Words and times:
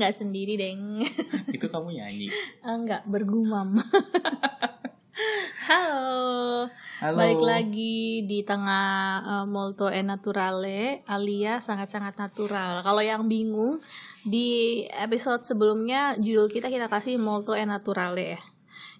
nggak 0.00 0.16
sendiri, 0.16 0.56
Deng. 0.56 1.04
Itu 1.56 1.68
kamu 1.68 1.92
nyanyi. 1.92 2.32
Enggak, 2.64 3.04
bergumam. 3.04 3.76
Halo. 5.70 6.66
Halo. 6.98 7.16
Balik 7.20 7.44
lagi 7.44 8.24
di 8.24 8.42
tengah 8.42 8.88
eh, 9.22 9.46
molto 9.46 9.92
e 9.92 10.00
naturale 10.00 11.04
alias 11.04 11.68
sangat-sangat 11.68 12.16
natural. 12.16 12.80
Kalau 12.80 13.04
yang 13.04 13.28
bingung 13.28 13.78
di 14.24 14.82
episode 14.88 15.44
sebelumnya 15.44 16.16
judul 16.18 16.48
kita 16.48 16.72
kita 16.72 16.88
kasih 16.88 17.20
molto 17.20 17.52
e 17.52 17.62
naturale 17.68 18.24
ya. 18.34 18.40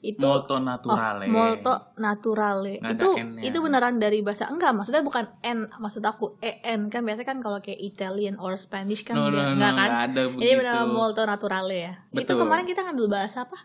Itu 0.00 0.16
Molto 0.18 0.56
Oh, 0.56 0.64
naturale. 0.64 1.28
molto 1.28 1.92
naturale. 1.94 2.80
Nggak 2.80 2.96
itu 2.96 3.08
N-nya. 3.20 3.42
itu 3.44 3.58
beneran 3.60 4.00
dari 4.00 4.24
bahasa 4.24 4.48
enggak, 4.48 4.72
maksudnya 4.72 5.04
bukan 5.04 5.28
N, 5.40 5.68
maksud 5.70 6.00
aku 6.00 6.40
EN 6.40 6.88
kan 6.88 7.04
biasanya 7.04 7.28
kan 7.28 7.38
kalau 7.38 7.60
kayak 7.60 7.76
Italian 7.78 8.40
or 8.40 8.56
Spanish 8.56 9.04
kan 9.04 9.12
No, 9.12 9.28
no, 9.28 9.36
no, 9.36 9.52
enggak 9.52 9.76
kan? 9.76 9.88
nggak 9.88 10.04
ada 10.08 10.22
Ini 10.40 10.52
benar 10.56 10.88
molto 10.88 11.20
naturale 11.22 11.76
ya. 11.76 11.92
Itu 12.10 12.24
Betul. 12.24 12.40
kemarin 12.40 12.64
kita 12.64 12.80
ngambil 12.82 13.06
bahasa 13.10 13.44
apa? 13.44 13.60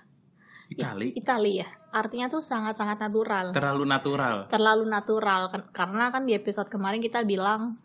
Itali. 0.66 1.14
Italia 1.14 1.64
ya. 1.64 1.68
Artinya 1.94 2.28
tuh 2.28 2.42
sangat-sangat 2.42 3.00
natural. 3.00 3.54
Terlalu 3.54 3.84
natural. 3.86 4.36
Terlalu 4.50 4.84
natural 4.86 5.42
kan 5.48 5.62
karena 5.70 6.10
kan 6.10 6.26
di 6.26 6.34
episode 6.34 6.68
kemarin 6.68 7.00
kita 7.00 7.24
bilang 7.24 7.80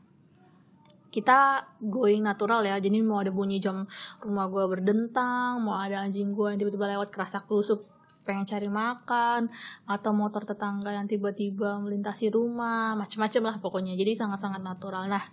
kita 1.09 1.39
going 1.79 2.23
natural 2.23 2.63
ya. 2.63 2.79
Jadi 2.79 2.99
mau 2.99 3.19
ada 3.19 3.31
bunyi 3.31 3.59
jam 3.59 3.87
rumah 4.19 4.47
gua 4.47 4.67
berdentang, 4.67 5.59
mau 5.59 5.75
ada 5.77 6.03
anjing 6.03 6.31
gua 6.31 6.51
yang 6.51 6.59
tiba-tiba 6.59 6.87
lewat 6.89 7.11
kerasa 7.11 7.43
kerusuk 7.43 7.83
pengen 8.31 8.47
cari 8.47 8.71
makan 8.71 9.51
atau 9.91 10.15
motor 10.15 10.47
tetangga 10.47 10.95
yang 10.95 11.11
tiba-tiba 11.11 11.83
melintasi 11.83 12.31
rumah 12.31 12.95
macam-macam 12.95 13.43
lah 13.51 13.57
pokoknya 13.59 13.99
jadi 13.99 14.15
sangat-sangat 14.15 14.63
natural 14.63 15.11
nah 15.11 15.27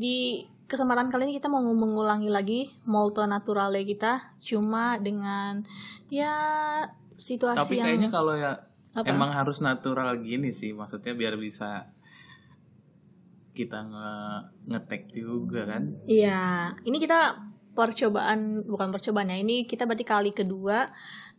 di 0.00 0.48
kesempatan 0.64 1.12
kali 1.12 1.28
ini 1.28 1.34
kita 1.36 1.52
mau 1.52 1.60
mengulangi 1.60 2.32
lagi 2.32 2.72
molto 2.88 3.20
naturale 3.28 3.84
kita 3.84 4.40
cuma 4.40 4.96
dengan 4.96 5.60
ya 6.08 6.32
situasi 7.20 7.60
Tapi 7.60 7.74
yang 7.76 7.86
kayaknya 7.90 8.08
kalau 8.08 8.32
ya 8.32 8.56
Apa? 8.96 9.06
emang 9.12 9.30
harus 9.30 9.60
natural 9.60 10.18
gini 10.24 10.50
sih, 10.50 10.72
maksudnya 10.72 11.12
biar 11.12 11.36
bisa 11.36 11.92
kita 13.52 13.86
nge 13.86 14.12
ngetek 14.72 15.02
juga 15.12 15.68
kan. 15.68 16.00
Iya, 16.08 16.72
ini 16.88 16.96
kita 16.96 17.49
percobaan 17.70 18.66
bukan 18.66 18.88
percobaan 18.90 19.30
ya. 19.30 19.38
Ini 19.38 19.64
kita 19.64 19.86
berarti 19.86 20.04
kali 20.04 20.30
kedua 20.30 20.90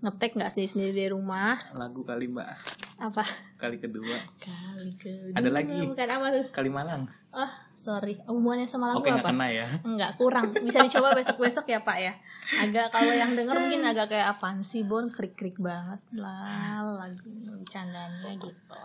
ngetek 0.02 0.34
nggak 0.34 0.50
sendiri 0.50 0.70
sendiri 0.70 0.92
di 0.96 1.08
rumah. 1.10 1.62
Lagu 1.78 2.02
kali 2.02 2.26
mbak, 2.26 2.50
Apa? 2.98 3.22
kali 3.62 3.78
kedua, 3.78 4.18
Kali 4.42 4.98
kedua. 4.98 5.38
Ada 5.38 5.50
lagi. 5.54 5.78
Bukan 5.86 6.10
apa 6.10 6.28
tuh? 6.34 6.46
kali 6.50 6.70
Malang. 6.74 7.06
Oh, 7.32 7.52
sorry. 7.78 8.18
Hubungannya 8.26 8.66
sama 8.66 8.90
lagu 8.92 9.00
Oke 9.00 9.14
nggak 9.14 9.24
apa? 9.24 9.30
kena 9.32 9.48
ya. 9.48 9.68
Enggak, 9.86 10.18
kurang. 10.18 10.52
Bisa 10.58 10.82
dicoba 10.82 11.14
besok-besok 11.14 11.70
ya, 11.70 11.80
Pak 11.80 11.98
ya. 12.02 12.14
Agak 12.60 12.90
kalau 12.92 13.14
yang 13.14 13.32
denger 13.32 13.56
mungkin 13.56 13.86
agak 13.86 14.12
kayak 14.12 14.36
apaan 14.36 14.66
sih, 14.66 14.84
Bon? 14.84 15.06
Krik-krik 15.08 15.56
banget 15.56 16.02
lah 16.18 16.82
lagu 16.82 17.30
bercandanya 17.46 18.36
gitu. 18.36 18.80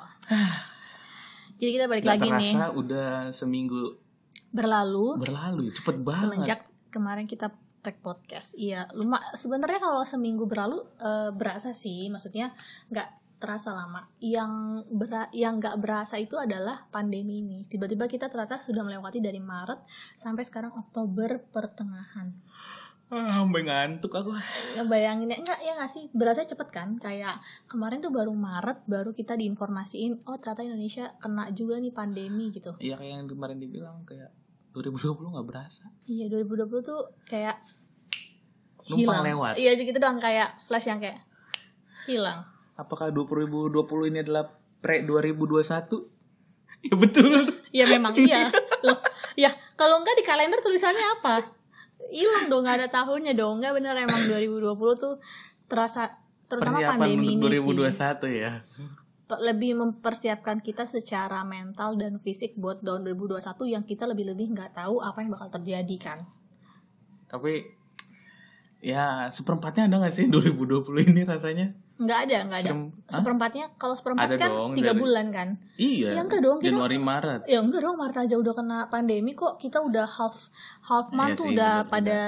Jadi 1.56 1.70
kita 1.72 1.84
balik 1.88 2.04
Gak 2.04 2.12
lagi 2.12 2.28
nih. 2.28 2.52
terasa 2.52 2.66
udah 2.70 3.08
seminggu 3.32 3.96
Berlalu 4.52 5.16
berlalu, 5.18 5.72
cepet 5.72 5.96
banget. 6.00 6.22
semenjak 6.22 6.60
kemarin 6.90 7.26
kita 7.28 7.52
tag 7.86 8.02
podcast. 8.02 8.58
Iya 8.58 8.90
luma 8.98 9.22
sebenarnya 9.38 9.78
kalau 9.78 10.02
seminggu 10.02 10.50
berlalu 10.50 10.82
eh, 10.98 11.30
berasa 11.30 11.70
sih 11.70 12.10
maksudnya 12.10 12.50
nggak 12.90 13.38
terasa 13.38 13.70
lama. 13.76 14.02
Yang 14.18 14.82
bera 14.90 15.28
yang 15.30 15.62
nggak 15.62 15.76
berasa 15.78 16.18
itu 16.18 16.34
adalah 16.34 16.88
pandemi 16.90 17.44
ini. 17.44 17.62
Tiba-tiba 17.68 18.10
kita 18.10 18.26
ternyata 18.26 18.58
sudah 18.58 18.82
melewati 18.82 19.22
dari 19.22 19.38
Maret 19.38 19.86
sampai 20.18 20.42
sekarang 20.42 20.74
Oktober 20.74 21.38
pertengahan. 21.52 22.32
Ah, 23.06 23.38
sampai 23.38 23.62
ngantuk 23.62 24.10
aku. 24.18 24.34
bayangin 24.90 25.30
ya 25.30 25.38
enggak 25.38 25.60
ya 25.62 25.72
nggak 25.78 25.92
sih? 25.94 26.10
Berasa 26.10 26.42
cepet 26.42 26.74
kan? 26.74 26.98
Kayak 26.98 27.38
kemarin 27.70 28.02
tuh 28.02 28.10
baru 28.10 28.34
Maret 28.34 28.82
baru 28.90 29.14
kita 29.14 29.38
diinformasiin 29.38 30.26
oh 30.26 30.34
ternyata 30.42 30.66
Indonesia 30.66 31.14
kena 31.22 31.54
juga 31.54 31.78
nih 31.78 31.94
pandemi 31.94 32.50
gitu. 32.50 32.74
Iya 32.82 32.98
kayak 32.98 33.12
yang 33.22 33.28
kemarin 33.30 33.62
dibilang 33.62 34.02
kayak 34.02 34.34
2020 34.76 35.32
nggak 35.32 35.46
berasa. 35.48 35.88
iya 36.04 36.28
2020 36.28 36.84
tuh 36.84 37.00
kayak 37.24 37.56
Numpang 38.86 39.24
hilang. 39.24 39.24
lewat. 39.24 39.54
Iya 39.56 39.72
gitu 39.80 39.98
doang 39.98 40.20
kayak 40.20 40.60
flash 40.62 40.86
yang 40.86 41.00
kayak 41.00 41.24
hilang. 42.06 42.46
Apakah 42.76 43.10
2020 43.10 43.72
ini 44.12 44.18
adalah 44.22 44.52
pre 44.84 45.02
2021? 45.02 45.64
ya 46.86 46.94
betul. 46.94 47.32
Ya 47.72 47.84
memang 47.88 48.14
iya. 48.20 48.52
Loh, 48.86 49.00
ya 49.34 49.50
kalau 49.74 50.04
enggak 50.04 50.20
di 50.20 50.24
kalender 50.28 50.60
tulisannya 50.62 51.06
apa? 51.18 51.56
Hilang 52.12 52.46
dong 52.52 52.62
nggak 52.62 52.84
ada 52.84 52.88
tahunnya 52.92 53.32
dong. 53.34 53.58
Enggak 53.58 53.80
bener 53.80 53.96
emang 53.96 54.22
2020 54.28 54.76
tuh 55.00 55.18
terasa 55.66 56.14
terutama 56.46 56.78
Persiapan 56.78 56.98
pandemi 57.02 57.26
ini 57.34 57.42
2021 57.42 57.90
sih 58.30 58.38
ya. 58.38 58.52
Lebih 59.26 59.74
mempersiapkan 59.74 60.62
kita 60.62 60.86
secara 60.86 61.42
mental 61.42 61.98
dan 61.98 62.22
fisik 62.22 62.54
buat 62.54 62.78
tahun 62.78 63.02
2021 63.02 63.42
yang 63.66 63.82
kita 63.82 64.06
lebih-lebih 64.06 64.54
nggak 64.54 64.78
tahu 64.78 65.02
apa 65.02 65.18
yang 65.18 65.34
bakal 65.34 65.50
terjadi 65.50 65.96
kan. 65.98 66.18
Tapi 67.26 67.66
ya 68.78 69.26
seperempatnya 69.34 69.90
ada 69.90 70.06
gak 70.06 70.14
sih 70.14 70.30
2020 70.30 71.10
ini 71.10 71.26
rasanya? 71.26 71.74
Nggak 71.96 72.18
ada, 72.28 72.38
nggak 72.44 72.60
ada. 72.60 72.70
Serem-? 72.70 72.92
Seperempatnya 73.08 73.64
kalau 73.80 73.96
seperempat 73.96 74.28
Ada 74.30 74.36
kan 74.36 74.50
tiga 74.76 74.92
dari- 74.92 75.00
bulan 75.00 75.26
kan. 75.32 75.48
Iya. 75.74 76.12
Ya 76.12 76.20
enggak 76.22 76.44
dong, 76.44 76.60
kita- 76.60 76.76
Januari 76.76 76.98
Maret. 77.00 77.40
Ya 77.48 77.58
enggak 77.58 77.80
dong, 77.82 77.96
Maret 77.96 78.16
aja 78.20 78.36
udah 78.36 78.52
kena 78.52 78.78
pandemi 78.86 79.32
kok. 79.32 79.56
Kita 79.56 79.80
udah 79.80 80.04
half 80.04 80.52
half 80.84 81.08
month 81.10 81.34
Iya 81.34 81.40
tuh 81.40 81.46
sih, 81.48 81.54
udah 81.56 81.74
benar, 81.82 81.90
pada 81.90 82.18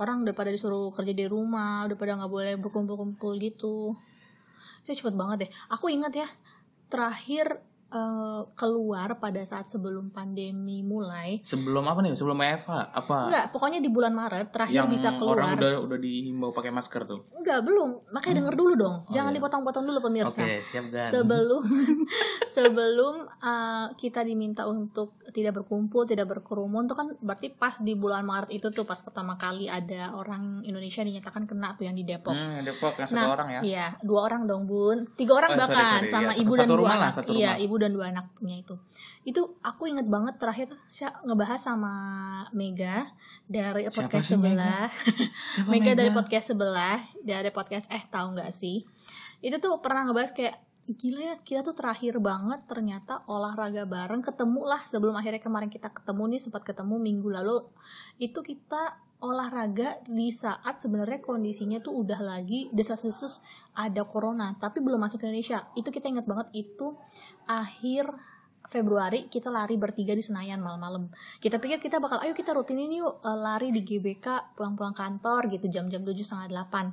orang 0.00 0.16
udah 0.24 0.34
pada 0.34 0.50
disuruh 0.50 0.90
kerja 0.90 1.12
di 1.12 1.28
rumah, 1.28 1.84
udah 1.86 1.94
pada 1.94 2.16
nggak 2.18 2.32
boleh 2.32 2.56
berkumpul-kumpul 2.56 3.36
gitu. 3.36 3.94
Saya 4.82 4.96
cepet 4.98 5.14
banget 5.14 5.36
deh. 5.46 5.50
Aku 5.72 5.88
ingat 5.92 6.12
ya, 6.16 6.28
terakhir 6.88 7.60
eh, 7.90 8.40
keluar 8.54 9.16
pada 9.16 9.40
saat 9.42 9.64
sebelum 9.64 10.08
pandemi 10.08 10.80
mulai. 10.82 11.40
Sebelum 11.40 11.82
apa 11.82 12.00
nih? 12.00 12.12
Sebelum 12.12 12.36
Eva 12.38 12.86
apa? 12.86 13.18
Enggak, 13.26 13.44
pokoknya 13.50 13.78
di 13.78 13.88
bulan 13.88 14.12
Maret 14.12 14.48
terakhir 14.48 14.74
yang 14.74 14.86
bisa 14.86 15.14
keluar. 15.14 15.40
orang 15.40 15.56
udah 15.56 15.72
udah 15.82 15.98
dihimbau 15.98 16.50
pakai 16.50 16.68
masker 16.68 17.02
tuh. 17.04 17.24
Enggak, 17.32 17.62
belum. 17.62 18.08
Makanya 18.10 18.34
denger 18.38 18.54
dulu 18.54 18.72
dong. 18.74 18.96
Oh, 19.00 19.10
Jangan 19.10 19.30
iya. 19.30 19.36
dipotong-potong 19.36 19.84
dulu 19.84 19.98
pemirsa. 20.02 20.40
Oke, 20.40 20.60
siap 20.60 20.86
gan. 20.88 21.08
sebelum 21.08 21.62
sebelum 22.48 23.14
uh, 23.24 23.86
kita 23.94 24.22
diminta 24.22 24.64
untuk 24.64 25.14
tidak 25.30 25.56
berkumpul 25.56 26.04
tidak 26.04 26.28
berkerumun 26.28 26.84
tuh 26.84 26.94
kan 26.94 27.08
berarti 27.18 27.50
pas 27.50 27.76
di 27.78 27.94
bulan 27.94 28.22
Maret 28.22 28.50
itu 28.50 28.68
tuh 28.68 28.84
pas 28.84 28.98
pertama 28.98 29.34
kali 29.34 29.66
ada 29.66 30.12
orang 30.12 30.60
Indonesia 30.62 31.00
dinyatakan 31.00 31.44
kena 31.44 31.72
tuh 31.72 31.84
yang 31.84 31.94
di 31.94 32.02
Depok 32.02 32.30
Hmm, 32.30 32.60
Depok 32.60 32.94
yang 32.94 33.08
satu 33.08 33.16
Nah, 33.18 33.26
orang 33.30 33.48
ya. 33.50 33.60
Iya, 33.60 33.86
dua 34.00 34.20
orang 34.22 34.44
dong, 34.44 34.64
Bun. 34.64 35.10
Tiga 35.14 35.32
orang 35.34 35.50
Oh, 35.50 35.58
sorry, 35.58 35.74
bahkan 35.74 36.00
sorry. 36.00 36.10
sama 36.10 36.22
Iya, 36.28 36.38
ibu 36.38 36.46
satu- 36.46 36.54
dan 36.54 36.60
satu 36.60 36.68
dua 36.68 36.78
rumah 36.78 36.90
lah, 36.90 37.00
anak. 37.02 37.14
satu 37.14 37.30
Iya, 37.30 37.50
rumah. 37.50 37.64
ibu 37.64 37.74
dan 37.78 37.94
dua 37.94 38.10
anak 38.10 38.34
punya 38.34 38.58
itu. 38.58 38.74
Itu 39.22 39.56
aku 39.62 39.88
inget 39.88 40.10
banget 40.10 40.36
terakhir 40.36 40.74
saya 40.90 41.14
ngebahas 41.22 41.60
sama 41.62 41.92
Mega 42.52 43.06
dari 43.46 43.86
Siapa 43.88 44.04
podcast 44.04 44.26
sih 44.26 44.34
sebelah. 44.36 44.90
Siapa 45.54 45.70
Mega 45.72 45.92
dari 45.94 46.10
podcast 46.10 46.46
sebelah, 46.52 46.98
dari 47.22 47.50
podcast 47.54 47.86
eh 47.94 48.02
tahu 48.10 48.34
nggak 48.34 48.50
sih? 48.52 48.82
Itu 49.38 49.62
tuh 49.62 49.78
pernah 49.78 50.10
ngebahas 50.10 50.34
kayak 50.34 50.68
gila 50.88 51.20
ya 51.20 51.36
kita 51.44 51.60
tuh 51.60 51.76
terakhir 51.76 52.16
banget 52.16 52.64
ternyata 52.64 53.20
olahraga 53.28 53.84
bareng 53.84 54.24
ketemu 54.24 54.64
lah 54.64 54.80
sebelum 54.88 55.12
akhirnya 55.20 55.44
kemarin 55.44 55.68
kita 55.68 55.92
ketemu 55.92 56.32
nih 56.32 56.40
sempat 56.40 56.64
ketemu 56.64 56.96
minggu 56.96 57.28
lalu 57.28 57.60
itu 58.16 58.40
kita 58.40 58.96
olahraga 59.20 59.98
di 60.04 60.30
saat 60.30 60.78
sebenarnya 60.78 61.18
kondisinya 61.18 61.78
tuh 61.78 61.90
udah 61.96 62.18
lagi 62.18 62.70
desas-desus 62.70 63.42
ada 63.74 64.02
corona 64.02 64.54
tapi 64.54 64.78
belum 64.78 64.98
masuk 64.98 65.18
ke 65.18 65.26
Indonesia 65.26 65.66
itu 65.74 65.88
kita 65.88 66.06
ingat 66.06 66.24
banget 66.24 66.48
itu 66.54 66.94
akhir 67.44 68.14
Februari 68.64 69.26
kita 69.26 69.48
lari 69.48 69.80
bertiga 69.80 70.12
di 70.12 70.20
Senayan 70.20 70.60
malam-malam. 70.60 71.08
Kita 71.40 71.56
pikir 71.56 71.80
kita 71.80 72.04
bakal, 72.04 72.20
ayo 72.20 72.36
kita 72.36 72.52
rutin 72.52 72.76
ini 72.76 73.00
yuk 73.00 73.16
eh, 73.18 73.32
lari 73.32 73.72
di 73.72 73.80
GBK 73.80 74.52
pulang-pulang 74.52 74.92
kantor 74.92 75.48
gitu 75.48 75.72
jam-jam 75.72 76.04
tujuh 76.04 76.20
setengah 76.20 76.52
delapan. 76.52 76.92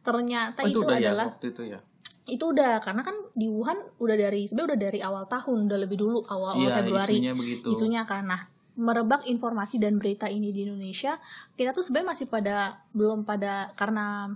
Ternyata 0.00 0.64
Oh, 0.64 0.72
itu, 0.72 0.80
itu, 0.80 0.88
udah 0.88 0.96
ya 0.96 1.04
adalah 1.12 1.26
waktu 1.28 1.46
itu 1.52 1.62
ya. 1.68 1.78
itu 2.24 2.40
udah 2.46 2.80
karena 2.80 3.02
kan 3.04 3.16
di 3.36 3.52
Wuhan 3.52 3.76
udah 4.00 4.16
dari 4.16 4.48
sebenarnya 4.48 4.68
udah 4.70 4.80
dari 4.80 5.00
awal 5.02 5.24
tahun 5.26 5.68
udah 5.68 5.78
lebih 5.82 5.98
dulu 5.98 6.24
awal 6.24 6.56
awal 6.56 6.62
Iya, 6.62 6.76
Februari 6.80 7.12
isunya 7.12 7.34
begitu. 7.36 7.66
isunya 7.68 8.02
kan 8.06 8.24
nah 8.24 8.40
merebak 8.80 9.28
informasi 9.28 9.76
dan 9.76 10.00
berita 10.00 10.24
ini 10.32 10.56
di 10.56 10.64
Indonesia 10.64 11.20
kita 11.52 11.76
tuh 11.76 11.84
sebenarnya 11.84 12.16
masih 12.16 12.26
pada 12.32 12.80
belum 12.96 13.28
pada 13.28 13.76
karena 13.76 14.32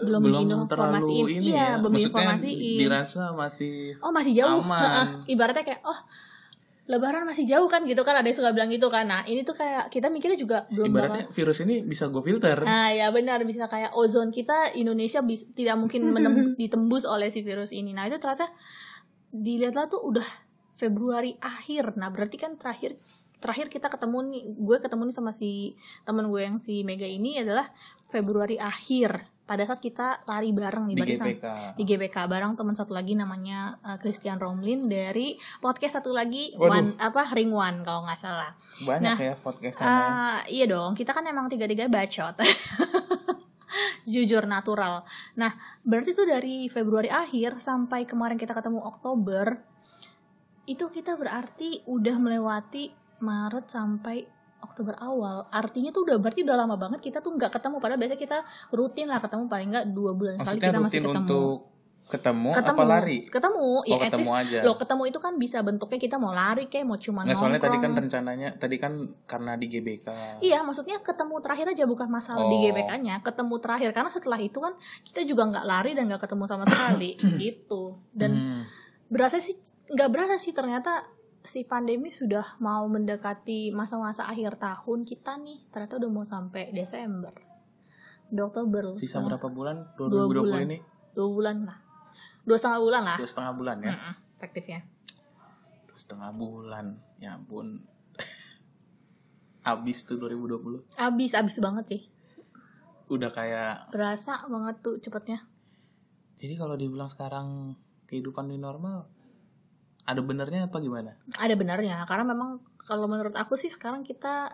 belum, 0.00 0.22
diinformasiin 0.32 0.66
terlalu 0.66 1.36
ini 1.36 1.44
iya 1.52 1.76
ya. 1.76 1.78
belum 1.78 1.92
diinformasiin 2.00 2.78
dirasa 2.80 3.24
masih 3.36 4.00
oh 4.00 4.10
masih 4.10 4.32
jauh 4.32 4.64
Aman. 4.64 5.28
Ibaratnya 5.28 5.62
kayak 5.62 5.84
oh 5.84 6.00
lebaran 6.90 7.22
masih 7.22 7.46
jauh 7.46 7.70
kan 7.70 7.86
gitu 7.86 8.02
kan 8.02 8.18
ada 8.18 8.26
yang 8.26 8.34
suka 8.34 8.50
bilang 8.50 8.66
gitu 8.66 8.90
kan 8.90 9.06
nah 9.06 9.22
ini 9.22 9.46
tuh 9.46 9.54
kayak 9.54 9.86
kita 9.86 10.10
mikirnya 10.10 10.34
juga 10.34 10.66
belum 10.66 10.90
ibaratnya 10.90 11.30
bakal 11.30 11.36
virus 11.38 11.58
ini 11.62 11.86
bisa 11.86 12.10
gue 12.10 12.22
filter. 12.24 12.58
Nah 12.66 12.90
ya 12.90 13.06
benar 13.14 13.38
bisa 13.46 13.70
kayak 13.70 13.94
ozon 13.94 14.34
kita 14.34 14.74
Indonesia 14.74 15.22
bis- 15.22 15.46
tidak 15.54 15.78
mungkin 15.78 16.10
menem- 16.10 16.56
ditembus 16.60 17.06
oleh 17.06 17.30
si 17.30 17.46
virus 17.46 17.70
ini. 17.70 17.94
Nah 17.94 18.10
itu 18.10 18.18
ternyata 18.18 18.50
dilihatlah 19.30 19.86
tuh 19.86 20.02
udah 20.02 20.26
Februari 20.74 21.38
akhir. 21.38 21.94
Nah 21.94 22.10
berarti 22.10 22.34
kan 22.34 22.58
terakhir 22.58 22.98
terakhir 23.42 23.66
kita 23.66 23.90
ketemu 23.90 24.18
nih 24.30 24.42
gue 24.54 24.76
ketemu 24.78 25.02
nih 25.10 25.14
sama 25.18 25.34
si 25.34 25.74
temen 26.06 26.30
gue 26.30 26.40
yang 26.40 26.62
si 26.62 26.86
Mega 26.86 27.04
ini 27.04 27.42
adalah 27.42 27.66
Februari 28.06 28.54
akhir 28.54 29.26
pada 29.42 29.66
saat 29.66 29.82
kita 29.82 30.22
lari 30.30 30.54
bareng 30.54 30.86
nih 30.88 30.96
di 30.96 31.02
barisan 31.02 31.26
GPK 31.34 31.46
di 31.74 31.82
GBK 31.82 32.16
bareng 32.30 32.54
teman 32.54 32.78
satu 32.78 32.94
lagi 32.94 33.18
namanya 33.18 33.76
uh, 33.82 33.98
Christian 33.98 34.38
Romlin 34.38 34.86
dari 34.86 35.34
podcast 35.58 35.98
satu 35.98 36.14
lagi 36.14 36.54
Waduh. 36.54 36.70
One 36.70 36.88
apa 36.96 37.22
Ring 37.34 37.50
One 37.50 37.82
kalau 37.82 38.06
nggak 38.06 38.16
salah. 38.16 38.54
banyak 38.86 39.02
Nah, 39.02 39.16
ya 39.18 39.34
podcastnya 39.34 39.84
Ah, 39.84 40.38
iya 40.46 40.70
dong, 40.70 40.94
kita 40.94 41.10
kan 41.10 41.26
emang 41.26 41.50
tiga-tiga 41.50 41.90
bacot. 41.90 42.38
Jujur 44.12 44.46
natural. 44.46 45.02
Nah, 45.36 45.52
berarti 45.82 46.14
tuh 46.14 46.24
dari 46.28 46.70
Februari 46.70 47.10
akhir 47.10 47.58
sampai 47.58 48.06
kemarin 48.06 48.38
kita 48.38 48.54
ketemu 48.54 48.84
Oktober, 48.84 49.58
itu 50.64 50.86
kita 50.88 51.18
berarti 51.18 51.82
udah 51.90 52.16
melewati 52.16 53.01
Maret 53.22 53.70
sampai 53.70 54.26
Oktober 54.62 54.94
awal. 54.98 55.46
Artinya 55.48 55.90
tuh 55.90 56.06
udah 56.06 56.18
berarti 56.18 56.42
udah 56.42 56.54
lama 56.54 56.74
banget 56.74 57.02
kita 57.02 57.18
tuh 57.18 57.34
nggak 57.34 57.50
ketemu. 57.50 57.78
Padahal 57.78 57.98
biasanya 57.98 58.20
kita 58.20 58.38
rutin 58.70 59.06
lah 59.06 59.18
ketemu 59.18 59.46
paling 59.46 59.68
nggak 59.70 59.86
dua 59.90 60.10
bulan 60.12 60.34
sekali 60.38 60.58
kita 60.58 60.78
masih 60.78 61.00
ketemu. 61.00 61.18
untuk 61.18 61.58
ketemu, 62.02 62.50
ketemu, 62.52 62.76
apa 62.76 62.82
lari 62.84 63.18
Ketemu, 63.24 63.68
ya 63.88 63.94
oh 63.94 63.96
at 63.96 64.10
ketemu 64.10 64.20
least 64.28 64.40
aja 64.44 64.58
Loh, 64.66 64.76
ketemu 64.76 65.02
itu 65.08 65.18
kan 65.22 65.32
bisa 65.38 65.58
bentuknya 65.62 65.96
kita 65.96 66.16
mau 66.20 66.34
lari 66.34 66.66
kayak 66.68 66.84
mau 66.84 66.98
cuma 67.00 67.22
Nggak, 67.24 67.38
soalnya 67.40 67.62
tadi 67.62 67.78
kan 67.78 67.92
rencananya 67.94 68.48
tadi 68.58 68.76
kan 68.76 68.92
karena 69.24 69.52
di 69.56 69.66
GBK 69.70 70.08
Iya, 70.44 70.60
maksudnya 70.60 71.00
ketemu 71.00 71.40
terakhir 71.40 71.72
aja 71.72 71.84
bukan 71.88 72.10
masalah 72.10 72.44
di 72.44 72.56
Oh. 72.58 72.62
GBK-nya, 72.68 73.22
ketemu 73.22 73.54
terakhir 73.62 73.90
karena 73.94 74.10
setelah 74.12 74.40
itu 74.42 74.58
kan 74.60 74.74
kita 75.06 75.24
juga 75.24 75.42
nggak 75.48 75.64
lari 75.64 75.90
dan 75.94 76.04
nggak 76.04 76.20
ketemu 76.20 76.44
sama 76.44 76.64
sekali 76.68 77.10
gitu. 77.40 77.96
Dan 78.12 78.30
Hmm. 78.34 78.62
berasa 79.08 79.38
sih 79.38 79.56
nggak 79.88 80.08
berasa 80.12 80.36
sih 80.36 80.52
ternyata 80.52 81.06
si 81.42 81.66
pandemi 81.66 82.14
sudah 82.14 82.62
mau 82.62 82.86
mendekati 82.86 83.74
masa-masa 83.74 84.30
akhir 84.30 84.62
tahun 84.62 85.02
kita 85.02 85.42
nih 85.42 85.58
ternyata 85.74 85.98
udah 85.98 86.10
mau 86.10 86.22
sampai 86.22 86.70
Desember. 86.70 87.34
Udah 88.30 88.44
Oktober 88.48 88.96
sisa 88.96 89.20
berapa 89.20 89.50
bulan? 89.50 89.92
Dua 89.98 90.08
2020 90.30 90.46
bulan. 90.46 90.60
ini? 90.70 90.78
Dua 91.12 91.28
bulan 91.28 91.56
lah. 91.66 91.78
Dua 92.46 92.56
setengah 92.56 92.80
bulan 92.80 93.02
lah. 93.04 93.16
Dua 93.18 93.28
setengah 93.28 93.52
bulan 93.58 93.76
ya? 93.82 93.92
Mm-mm, 93.92 94.14
efektifnya. 94.38 94.80
Dua 95.90 95.98
setengah 95.98 96.30
bulan. 96.32 96.86
Ya 97.18 97.34
ampun. 97.36 97.82
Abis 99.62 100.06
tuh 100.06 100.18
2020 100.18 100.98
abis 100.98 101.38
abis 101.38 101.56
banget 101.62 101.84
sih. 101.86 102.02
Udah 103.06 103.30
kayak 103.30 103.94
berasa 103.94 104.42
banget 104.50 104.78
tuh 104.82 104.98
cepetnya. 104.98 105.38
Jadi 106.38 106.54
kalau 106.58 106.74
dibilang 106.74 107.06
sekarang 107.06 107.78
kehidupan 108.10 108.50
new 108.50 108.58
normal 108.58 109.06
ada 110.02 110.20
benernya 110.22 110.66
apa 110.66 110.82
gimana? 110.82 111.14
Ada 111.38 111.54
benarnya 111.54 112.02
karena 112.10 112.26
memang 112.26 112.58
kalau 112.82 113.06
menurut 113.06 113.34
aku 113.38 113.54
sih 113.54 113.70
sekarang 113.70 114.02
kita 114.02 114.50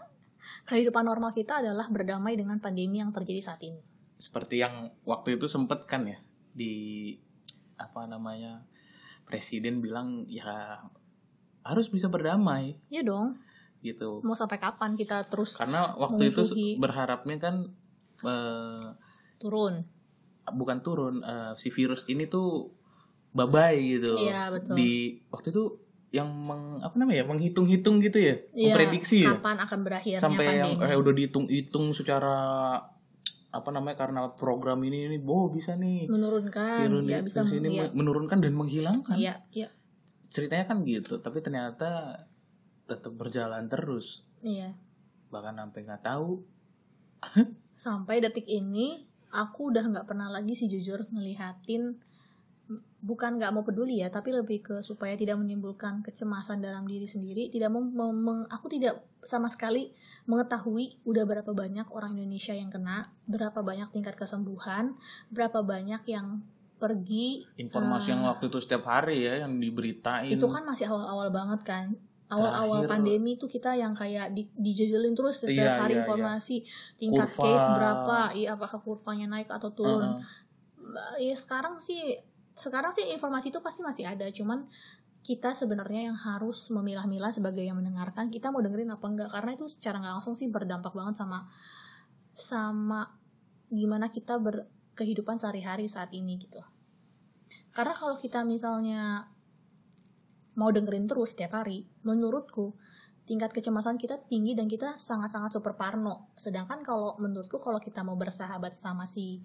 kehidupan 0.69 1.05
normal 1.05 1.33
kita 1.33 1.65
adalah 1.65 1.89
berdamai 1.89 2.37
dengan 2.37 2.61
pandemi 2.61 3.00
yang 3.00 3.11
terjadi 3.11 3.41
saat 3.41 3.61
ini. 3.65 3.81
Seperti 4.19 4.61
yang 4.61 4.93
waktu 5.09 5.41
itu 5.41 5.49
sempet 5.49 5.89
kan 5.89 6.05
ya 6.05 6.19
di 6.53 7.15
apa 7.79 8.05
namanya 8.11 8.67
presiden 9.25 9.81
bilang 9.81 10.27
ya 10.29 10.83
harus 11.65 11.89
bisa 11.89 12.09
berdamai. 12.12 12.77
Ya 12.93 13.00
dong. 13.00 13.41
Gitu. 13.81 14.21
Mau 14.27 14.35
sampai 14.35 14.59
kapan 14.59 14.99
kita 14.99 15.25
terus 15.31 15.55
karena 15.56 15.95
waktu 15.97 16.35
itu 16.35 16.43
berharapnya 16.77 17.37
kan 17.39 17.56
eh, 18.27 18.89
turun. 19.41 19.87
bukan 20.49 20.81
turun 20.81 21.21
eh, 21.21 21.53
si 21.61 21.69
virus 21.69 22.09
ini 22.09 22.25
tuh 22.25 22.73
babai 23.38 23.79
gitu 23.99 24.19
Iya, 24.19 24.50
betul. 24.50 24.75
di 24.75 24.90
waktu 25.31 25.55
itu 25.55 25.64
yang 26.08 26.26
meng, 26.32 26.81
apa 26.81 26.96
namanya 26.96 27.29
menghitung-hitung 27.29 28.00
gitu 28.00 28.19
ya 28.19 28.35
Iya, 28.56 28.73
memprediksi 28.73 29.23
ya. 29.23 29.37
kapan 29.38 29.61
akan 29.61 29.79
berakhirnya 29.85 30.20
sampai 30.25 30.44
yang 30.56 30.73
pandemi 30.75 30.93
eh, 30.93 30.99
udah 30.99 31.12
dihitung-hitung 31.14 31.87
secara 31.93 32.37
apa 33.49 33.69
namanya 33.73 33.96
karena 33.96 34.20
program 34.37 34.81
ini 34.85 35.08
ini 35.08 35.17
oh 35.25 35.49
bisa 35.49 35.73
nih. 35.73 36.05
Menurunkan 36.05 36.85
ya 37.08 37.25
bisa 37.25 37.40
ini 37.49 37.81
ya, 37.81 37.88
menurunkan 37.96 38.44
dan 38.44 38.52
menghilangkan. 38.52 39.17
Ya, 39.17 39.40
ya, 39.56 39.73
ceritanya 40.29 40.69
kan 40.69 40.85
gitu 40.85 41.17
tapi 41.25 41.40
ternyata 41.40 42.25
tetap 42.85 43.12
berjalan 43.17 43.69
terus. 43.69 44.25
Iya. 44.44 44.76
bahkan 45.29 45.56
sampai 45.61 45.81
nggak 45.85 46.05
tahu. 46.08 46.40
Sampai 47.76 48.20
detik 48.25 48.49
ini 48.49 49.08
aku 49.29 49.73
udah 49.73 49.85
nggak 49.85 50.08
pernah 50.08 50.32
lagi 50.32 50.56
sih 50.56 50.69
jujur 50.73 51.05
ngelihatin 51.12 52.00
bukan 52.99 53.38
nggak 53.38 53.49
mau 53.50 53.62
peduli 53.62 53.99
ya 53.99 54.09
tapi 54.09 54.29
lebih 54.29 54.61
ke 54.61 54.76
supaya 54.81 55.15
tidak 55.15 55.37
menimbulkan 55.37 56.03
kecemasan 56.03 56.61
dalam 56.61 56.85
diri 56.85 57.06
sendiri 57.06 57.49
tidak 57.49 57.70
mau 57.70 57.81
mem- 57.81 58.12
meng- 58.19 58.49
aku 58.49 58.69
tidak 58.69 58.99
sama 59.23 59.49
sekali 59.49 59.94
mengetahui 60.25 61.00
udah 61.03 61.25
berapa 61.25 61.49
banyak 61.49 61.88
orang 61.88 62.12
Indonesia 62.12 62.53
yang 62.53 62.69
kena 62.69 63.09
berapa 63.25 63.56
banyak 63.59 63.88
tingkat 63.91 64.15
kesembuhan 64.15 64.93
berapa 65.29 65.62
banyak 65.62 66.05
yang 66.06 66.44
pergi 66.76 67.49
informasi 67.56 68.12
yang 68.12 68.23
Ah. 68.23 68.31
waktu 68.31 68.47
itu 68.47 68.59
setiap 68.61 68.85
hari 68.85 69.25
ya 69.25 69.43
yang 69.43 69.56
diberitain 69.56 70.29
itu 70.29 70.44
kan 70.44 70.62
masih 70.62 70.87
awal-awal 70.87 71.29
banget 71.29 71.61
kan 71.64 71.87
awal-awal 72.29 72.85
pandemi 72.85 73.35
itu 73.35 73.49
kita 73.49 73.73
yang 73.73 73.97
kayak 73.97 74.31
di, 74.31 74.44
dijejelin 74.53 75.17
terus 75.17 75.41
setiap 75.41 75.64
Iya, 75.64 75.81
hari 75.81 75.94
iya, 75.97 76.00
informasi 76.05 76.56
tingkat 76.94 77.25
Kurva. 77.26 77.43
case 77.43 77.67
berapa 77.73 78.19
iya 78.37 78.49
apakah 78.53 78.79
kurvanya 78.79 79.26
naik 79.26 79.49
atau 79.49 79.73
turun 79.73 80.21
Heeh. 80.21 81.32
ya 81.32 81.35
sekarang 81.35 81.81
sih 81.81 82.21
sekarang 82.59 82.91
sih 82.91 83.07
informasi 83.15 83.55
itu 83.55 83.63
pasti 83.63 83.81
masih 83.87 84.05
ada. 84.11 84.27
Cuman 84.35 84.67
kita 85.23 85.55
sebenarnya 85.55 86.11
yang 86.11 86.19
harus 86.19 86.69
memilah-milah 86.75 87.31
sebagai 87.31 87.63
yang 87.63 87.79
mendengarkan 87.79 88.29
kita 88.29 88.51
mau 88.51 88.59
dengerin 88.59 88.91
apa 88.91 89.07
enggak. 89.07 89.31
Karena 89.31 89.55
itu 89.55 89.71
secara 89.71 90.03
nggak 90.03 90.15
langsung 90.21 90.35
sih 90.35 90.51
berdampak 90.51 90.93
banget 90.93 91.23
sama 91.23 91.47
sama 92.39 93.15
gimana 93.71 94.11
kita 94.11 94.39
berkehidupan 94.39 95.39
sehari-hari 95.39 95.87
saat 95.87 96.11
ini 96.11 96.39
gitu. 96.39 96.63
Karena 97.71 97.95
kalau 97.95 98.19
kita 98.19 98.43
misalnya 98.43 99.31
mau 100.59 100.75
dengerin 100.75 101.07
terus 101.07 101.39
setiap 101.39 101.63
hari 101.63 101.87
menurutku 102.03 102.75
tingkat 103.29 103.53
kecemasan 103.53 104.01
kita 104.01 104.17
tinggi 104.25 104.57
dan 104.57 104.65
kita 104.65 104.97
sangat-sangat 104.97 105.53
super 105.53 105.77
parno. 105.77 106.33
Sedangkan 106.33 106.81
kalau 106.81 107.21
menurutku 107.21 107.61
kalau 107.61 107.77
kita 107.77 108.01
mau 108.01 108.17
bersahabat 108.17 108.73
sama 108.73 109.05
si 109.05 109.45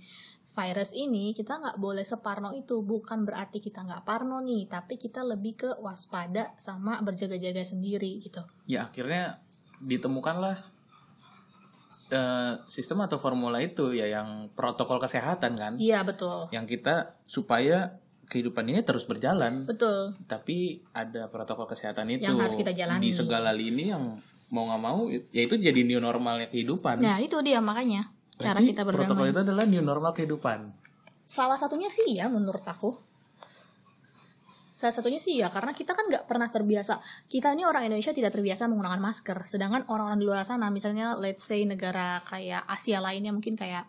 virus 0.55 0.95
ini, 0.95 1.35
kita 1.35 1.59
nggak 1.59 1.77
boleh 1.83 2.07
separno 2.07 2.55
itu. 2.55 2.79
Bukan 2.79 3.27
berarti 3.27 3.59
kita 3.59 3.83
nggak 3.83 4.07
parno 4.07 4.39
nih, 4.39 4.71
tapi 4.71 4.95
kita 4.95 5.27
lebih 5.27 5.59
ke 5.59 5.69
waspada 5.83 6.55
sama 6.55 7.03
berjaga-jaga 7.03 7.65
sendiri 7.67 8.23
gitu. 8.23 8.39
ya 8.69 8.87
akhirnya 8.87 9.41
ditemukanlah 9.83 10.55
eh, 12.13 12.53
sistem 12.69 13.03
atau 13.03 13.17
formula 13.19 13.59
itu 13.59 13.91
ya 13.91 14.07
yang 14.07 14.47
protokol 14.53 15.01
kesehatan 15.01 15.57
kan 15.57 15.73
Iya 15.75 16.05
betul, 16.05 16.47
yang 16.53 16.63
kita 16.63 17.19
supaya 17.27 17.99
kehidupan 18.27 18.63
ini 18.69 18.81
terus 18.81 19.03
berjalan 19.03 19.67
betul. 19.67 20.15
tapi 20.25 20.79
ada 20.95 21.27
protokol 21.27 21.67
kesehatan 21.67 22.07
itu 22.09 22.23
Yang 22.23 22.39
harus 22.39 22.55
kita 22.57 22.71
jalani. 22.71 23.01
di 23.03 23.09
segala 23.11 23.51
lini 23.51 23.91
yang 23.91 24.15
mau 24.53 24.69
nggak 24.69 24.81
mau 24.81 25.09
ya 25.09 25.41
itu 25.43 25.55
jadi 25.57 25.81
new 25.81 25.97
normalnya 25.97 26.47
kehidupan 26.47 27.01
Nah 27.01 27.17
itu 27.17 27.35
dia 27.41 27.57
makanya 27.59 28.05
cara 28.37 28.57
Berarti 28.61 28.69
kita 28.71 28.81
protokol 28.85 29.25
berdamai. 29.27 29.33
itu 29.33 29.39
adalah 29.45 29.65
new 29.65 29.83
normal 29.83 30.11
kehidupan 30.13 30.59
Salah 31.23 31.57
satunya 31.57 31.89
sih 31.89 32.13
ya 32.13 32.29
menurut 32.29 32.61
aku. 32.61 32.93
Salah 34.77 34.93
satunya 34.93 35.17
sih 35.17 35.39
ya 35.39 35.47
karena 35.47 35.71
kita 35.71 35.95
kan 35.95 36.05
nggak 36.11 36.27
pernah 36.27 36.51
terbiasa. 36.51 36.99
Kita 37.25 37.55
ini 37.55 37.63
orang 37.63 37.87
Indonesia 37.87 38.11
tidak 38.11 38.35
terbiasa 38.35 38.67
menggunakan 38.69 38.99
masker. 38.99 39.47
Sedangkan 39.47 39.87
orang-orang 39.87 40.19
di 40.19 40.27
luar 40.27 40.43
sana, 40.43 40.67
misalnya 40.69 41.15
let's 41.17 41.41
say 41.47 41.63
negara 41.63 42.19
kayak 42.27 42.67
Asia 42.67 42.99
lainnya 42.99 43.31
mungkin 43.31 43.55
kayak 43.55 43.87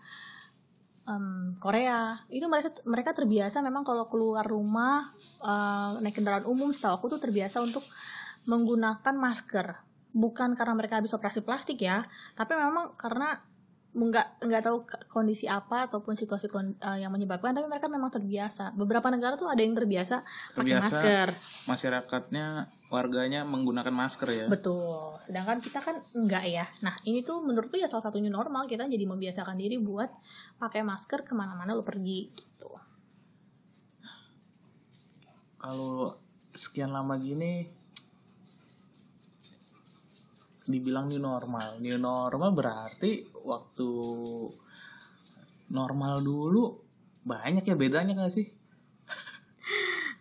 em, 1.05 1.57
Korea, 1.61 2.19
itu 2.29 2.45
mereka 2.49 2.73
mereka 2.89 3.11
terbiasa 3.13 3.61
memang 3.61 3.85
kalau 3.85 4.09
keluar 4.09 4.45
rumah 4.45 5.13
eh, 5.45 6.01
naik 6.01 6.17
kendaraan 6.17 6.49
umum, 6.49 6.73
setahu 6.73 7.01
aku 7.01 7.07
tuh 7.17 7.21
terbiasa 7.21 7.61
untuk 7.61 7.85
menggunakan 8.45 9.15
masker. 9.17 9.81
Bukan 10.15 10.55
karena 10.55 10.75
mereka 10.79 11.03
habis 11.03 11.11
operasi 11.17 11.43
plastik 11.43 11.83
ya, 11.83 12.07
tapi 12.39 12.55
memang 12.55 12.95
karena 12.95 13.43
nggak 13.95 14.43
nggak 14.43 14.63
tahu 14.67 14.83
kondisi 15.07 15.47
apa 15.47 15.87
ataupun 15.87 16.19
situasi 16.19 16.51
kon- 16.51 16.75
eh, 16.77 16.99
yang 16.99 17.15
menyebabkan 17.15 17.55
tapi 17.55 17.71
mereka 17.71 17.87
memang 17.87 18.11
terbiasa. 18.11 18.75
Beberapa 18.75 19.07
negara 19.07 19.39
tuh 19.39 19.47
ada 19.47 19.63
yang 19.63 19.71
terbiasa 19.71 20.27
pakai 20.51 20.75
Terbiasa. 20.75 20.83
masker. 20.83 21.29
masyarakatnya 21.71 22.47
warganya 22.91 23.47
menggunakan 23.47 23.95
masker 23.95 24.29
ya. 24.29 24.47
Betul. 24.51 25.15
Sedangkan 25.23 25.63
kita 25.63 25.79
kan 25.79 26.03
enggak 26.13 26.43
ya. 26.43 26.67
Nah 26.83 26.99
ini 27.07 27.23
tuh 27.23 27.39
menurutku 27.41 27.79
ya 27.79 27.87
salah 27.87 28.03
satunya 28.03 28.29
normal. 28.29 28.67
Kita 28.67 28.83
jadi 28.85 29.07
membiasakan 29.07 29.55
diri 29.55 29.79
buat 29.79 30.11
pakai 30.59 30.83
masker 30.83 31.23
ke 31.23 31.33
mana-mana 31.39 31.71
lo 31.71 31.87
pergi 31.87 32.35
gitu. 32.35 32.75
Kalau 35.57 36.13
sekian 36.53 36.91
lama 36.91 37.15
gini 37.17 37.71
dibilang 40.65 41.07
new 41.07 41.19
normal 41.19 41.77
new 41.79 41.97
normal 41.97 42.51
berarti 42.51 43.21
waktu 43.43 43.89
normal 45.71 46.21
dulu 46.21 46.81
banyak 47.23 47.65
ya 47.65 47.75
bedanya 47.75 48.13
gak 48.15 48.33
sih 48.33 48.47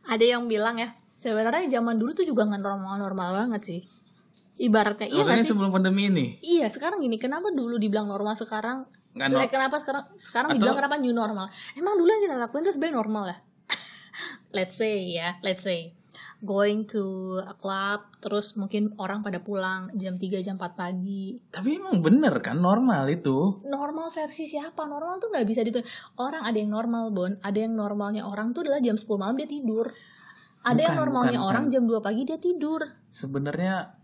ada 0.04 0.24
yang 0.24 0.46
bilang 0.46 0.76
ya 0.76 0.92
sebenarnya 1.14 1.80
zaman 1.80 1.96
dulu 1.96 2.12
tuh 2.14 2.24
juga 2.24 2.44
nggak 2.44 2.60
normal-normal 2.60 3.30
banget 3.34 3.62
sih 3.64 3.82
ibaratnya 4.60 5.08
iya 5.08 5.24
sih? 5.24 5.48
sebelum 5.48 5.72
pandemi 5.72 6.08
ini 6.08 6.38
Iya, 6.40 6.68
sekarang 6.70 7.00
gini, 7.00 7.18
kenapa 7.18 7.50
dulu 7.50 7.76
dibilang 7.76 8.06
normal 8.06 8.36
sekarang 8.36 8.86
nggak 9.16 9.28
Eh, 9.28 9.34
no- 9.34 9.50
kenapa 9.50 9.76
sekarang 9.80 10.04
sekarang 10.22 10.48
Atau- 10.52 10.58
dibilang 10.60 10.76
kenapa 10.76 10.96
new 10.98 11.10
normal? 11.12 11.46
Emang 11.74 11.96
dulu 11.96 12.10
yang 12.10 12.24
kita 12.24 12.36
lakuin 12.36 12.62
itu 12.62 12.72
sebenarnya 12.72 12.98
normal 12.98 13.24
ya? 13.30 13.38
let's 14.58 14.76
say 14.76 14.94
ya, 15.10 15.38
let's 15.42 15.64
say 15.64 15.94
going 16.44 16.84
to 16.84 17.40
a 17.48 17.56
club 17.56 18.04
terus 18.20 18.60
mungkin 18.60 18.92
orang 19.00 19.24
pada 19.24 19.40
pulang 19.40 19.88
jam 19.96 20.20
3 20.20 20.44
jam 20.44 20.60
4 20.60 20.76
pagi. 20.76 21.40
Tapi 21.50 21.80
emang 21.80 22.04
bener 22.04 22.36
kan 22.44 22.60
normal 22.60 23.08
itu. 23.08 23.64
Normal 23.64 24.12
versi 24.12 24.46
siapa? 24.46 24.84
Normal 24.84 25.24
tuh 25.24 25.32
nggak 25.32 25.48
bisa 25.48 25.64
ditu. 25.64 25.80
Orang 26.20 26.44
ada 26.44 26.60
yang 26.60 26.76
normal, 26.76 27.16
Bon. 27.16 27.32
Ada 27.40 27.64
yang 27.64 27.80
normalnya 27.80 28.28
orang 28.28 28.52
tuh 28.52 28.68
adalah 28.68 28.84
jam 28.84 29.00
10 29.00 29.08
malam 29.16 29.40
dia 29.40 29.48
tidur. 29.48 29.90
Ada 30.64 30.80
yang 30.80 30.96
Bukan, 30.96 31.04
normalnya 31.08 31.40
bukan, 31.40 31.50
orang 31.50 31.64
bukan. 31.68 31.74
jam 31.74 31.84
2 31.88 32.06
pagi 32.06 32.22
dia 32.28 32.40
tidur. 32.40 32.82
Sebenarnya 33.12 34.04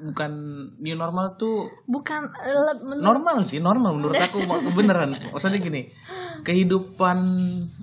bukan 0.00 0.32
new 0.80 0.96
normal 0.96 1.36
tuh 1.36 1.68
Bukan 1.84 2.32
eh, 2.32 2.74
menurut 2.80 3.04
normal 3.04 3.36
sih 3.44 3.60
normal 3.60 3.92
menurut 4.00 4.16
aku 4.16 4.40
beneran 4.80 5.12
maksudnya 5.28 5.60
gini 5.60 5.92
kehidupan 6.40 7.18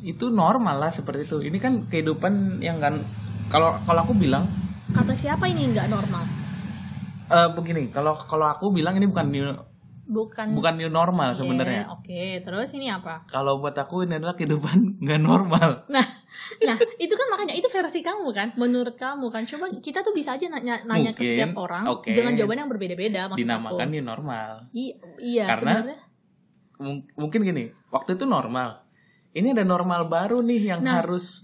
itu 0.02 0.34
normal 0.34 0.82
lah 0.82 0.90
seperti 0.90 1.30
itu 1.30 1.38
ini 1.46 1.62
kan 1.62 1.86
kehidupan 1.86 2.66
yang 2.66 2.82
kan 2.82 2.98
kalau 3.48 3.80
kalau 3.84 4.02
aku 4.02 4.14
bilang 4.14 4.46
kata 4.90 5.14
siapa 5.14 5.46
ini 5.46 5.68
nggak 5.70 5.88
normal? 5.88 6.24
eh, 7.28 7.50
begini 7.52 7.90
kalau 7.90 8.16
kalau 8.22 8.48
aku 8.48 8.72
bilang 8.72 8.96
ini 8.96 9.08
bukan 9.08 9.28
new 9.28 9.50
Bukan 10.08 10.56
bukan 10.56 10.80
new 10.80 10.88
normal 10.88 11.36
Iya, 11.36 11.38
sebenarnya 11.38 11.84
Oke, 11.92 12.40
terus 12.40 12.72
ini 12.72 12.88
apa? 12.88 13.28
kalau 13.28 13.60
buat 13.60 13.76
aku 13.76 14.08
ini 14.08 14.16
adalah 14.16 14.32
kehidupan 14.34 14.80
nggak 15.04 15.20
normal 15.20 15.84
Nah, 15.92 16.06
nah 16.64 16.80
itu 16.96 17.12
kan 17.12 17.28
makanya 17.28 17.52
itu 17.52 17.68
versi 17.68 18.00
kamu 18.00 18.32
kan, 18.32 18.56
menurut 18.56 18.96
kamu 18.96 19.28
kan. 19.28 19.44
Coba 19.44 19.68
kita 19.74 20.00
tuh 20.00 20.16
bisa 20.16 20.32
aja 20.32 20.48
nanya, 20.48 20.80
nanya 20.86 21.12
ke 21.12 21.20
Mungkin, 21.20 21.28
setiap 21.36 21.52
orang 21.58 21.84
oke. 21.90 22.08
dengan 22.08 22.32
jawaban 22.32 22.58
yang 22.58 22.70
berbeda-beda. 22.70 23.28
Dinamakan 23.36 23.84
aku. 23.84 23.92
new 23.92 24.00
normal 24.02 24.50
I- 24.72 24.96
iya, 25.20 25.44
Karena 25.46 25.76
sebenarnya. 25.76 26.00
Mung- 26.78 27.08
mungkin 27.18 27.40
gini 27.42 27.64
waktu 27.90 28.16
itu 28.16 28.24
normal 28.24 28.80
ini 29.34 29.52
ada 29.52 29.66
normal 29.66 30.08
baru 30.08 30.40
nih 30.40 30.72
yang 30.72 30.80
Nah. 30.80 31.04
harus 31.04 31.44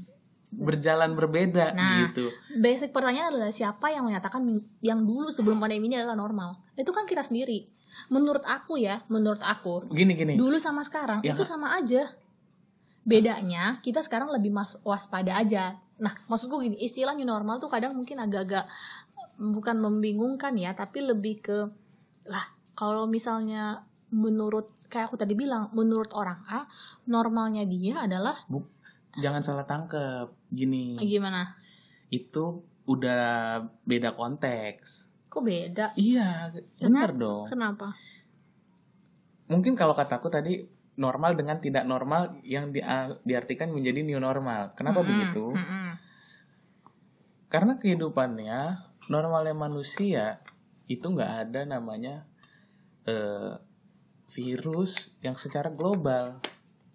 berjalan 0.51 1.15
berbeda 1.15 1.71
Nah. 1.71 2.05
gitu 2.05 2.27
Basic 2.53 2.91
pertanyaan 2.91 3.33
adalah 3.33 3.50
siapa 3.50 3.89
yang 3.89 4.05
menyatakan 4.05 4.43
yang 4.79 5.01
dulu 5.01 5.29
sebelum 5.29 5.57
pandemi 5.57 5.88
ini 5.88 5.97
adalah 5.97 6.13
normal? 6.13 6.59
Itu 6.75 6.91
kan 6.91 7.05
kita 7.05 7.23
sendiri. 7.23 7.65
Menurut 8.09 8.41
aku 8.43 8.77
ya, 8.77 9.01
menurut 9.07 9.41
aku 9.41 9.85
gini 9.89 10.13
gini 10.13 10.33
dulu 10.33 10.57
sama 10.57 10.81
sekarang 10.81 11.21
Ya. 11.21 11.33
itu 11.33 11.41
sama 11.41 11.73
aja. 11.73 12.09
Bedanya 13.03 13.83
kita 13.83 14.00
sekarang 14.00 14.31
lebih 14.31 14.50
mas 14.50 14.79
waspada 14.81 15.35
aja. 15.35 15.75
Nah, 16.00 16.15
maksudku 16.25 16.57
gini, 16.57 16.79
istilah 16.79 17.12
new 17.13 17.27
normal 17.27 17.59
tuh 17.59 17.67
kadang 17.67 17.91
mungkin 17.93 18.15
agak-agak 18.17 18.63
bukan 19.38 19.77
membingungkan 19.77 20.55
ya, 20.55 20.71
tapi 20.71 21.03
lebih 21.03 21.41
ke 21.41 21.57
lah 22.23 22.45
kalau 22.73 23.03
misalnya 23.05 23.83
menurut 24.09 24.71
kayak 24.88 25.09
aku 25.09 25.17
tadi 25.17 25.33
bilang, 25.33 25.73
menurut 25.73 26.13
orang 26.13 26.45
A, 26.45 26.69
normalnya 27.05 27.65
dia 27.65 28.05
adalah 28.05 28.38
Bu- 28.45 28.69
jangan 29.20 29.41
salah 29.46 29.65
tangkep 29.67 30.29
gini 30.50 30.98
gimana? 31.01 31.53
itu 32.10 32.63
udah 32.86 33.62
beda 33.86 34.13
konteks 34.17 35.10
Kok 35.29 35.41
beda? 35.41 35.98
iya 35.98 36.53
benar 36.77 37.13
dong 37.13 37.50
Kenapa? 37.50 37.93
mungkin 39.50 39.74
kalau 39.77 39.93
kataku 39.93 40.29
tadi 40.29 40.65
normal 40.93 41.34
dengan 41.34 41.58
tidak 41.58 41.89
normal 41.89 42.38
yang 42.46 42.70
di- 42.70 42.86
diartikan 43.25 43.74
menjadi 43.74 44.05
new 44.05 44.22
normal 44.22 44.77
kenapa 44.77 45.01
Mm-mm, 45.01 45.10
begitu 45.10 45.46
mm-mm. 45.58 45.89
karena 47.50 47.74
kehidupannya 47.77 48.62
normalnya 49.10 49.58
manusia 49.58 50.41
itu 50.86 51.05
nggak 51.05 51.50
ada 51.50 51.65
namanya 51.65 52.29
eh, 53.10 53.58
virus 54.29 55.13
yang 55.22 55.38
secara 55.38 55.70
global 55.74 56.41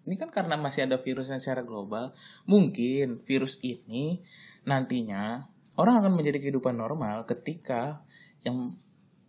ini 0.09 0.17
kan 0.17 0.33
karena 0.33 0.57
masih 0.57 0.88
ada 0.88 0.97
virus 0.97 1.29
yang 1.29 1.38
secara 1.38 1.61
global 1.61 2.17
mungkin 2.49 3.21
virus 3.29 3.61
ini 3.61 4.25
nantinya 4.65 5.45
orang 5.77 6.00
akan 6.00 6.17
menjadi 6.17 6.41
kehidupan 6.49 6.75
normal 6.75 7.29
ketika 7.29 8.00
yang 8.43 8.75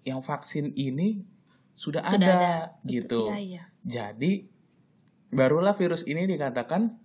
yang 0.07 0.23
vaksin 0.23 0.71
ini 0.73 1.27
sudah, 1.75 1.99
Sudah 2.03 2.15
ada, 2.15 2.31
ada. 2.39 2.53
gitu 2.87 3.27
Iya, 3.27 3.37
iya. 3.39 3.63
jadi 3.83 4.47
barulah 5.29 5.75
virus 5.75 6.07
ini 6.07 6.23
dikatakan 6.25 6.95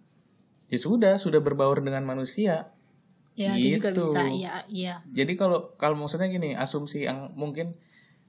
ya 0.71 0.79
sudah 0.79 1.19
sudah 1.19 1.43
berbaur 1.43 1.83
dengan 1.83 2.07
manusia 2.07 2.71
Ya, 3.35 3.59
itu 3.59 3.83
juga 3.83 3.91
Gitu. 3.91 4.03
bisa. 4.15 4.21
Iya, 4.31 4.53
iya. 4.71 4.95
jadi 5.11 5.35
kalau 5.35 5.75
kalau 5.75 5.99
maksudnya 5.99 6.31
gini, 6.31 6.55
asumsi 6.55 7.03
yang 7.03 7.35
mungkin 7.35 7.75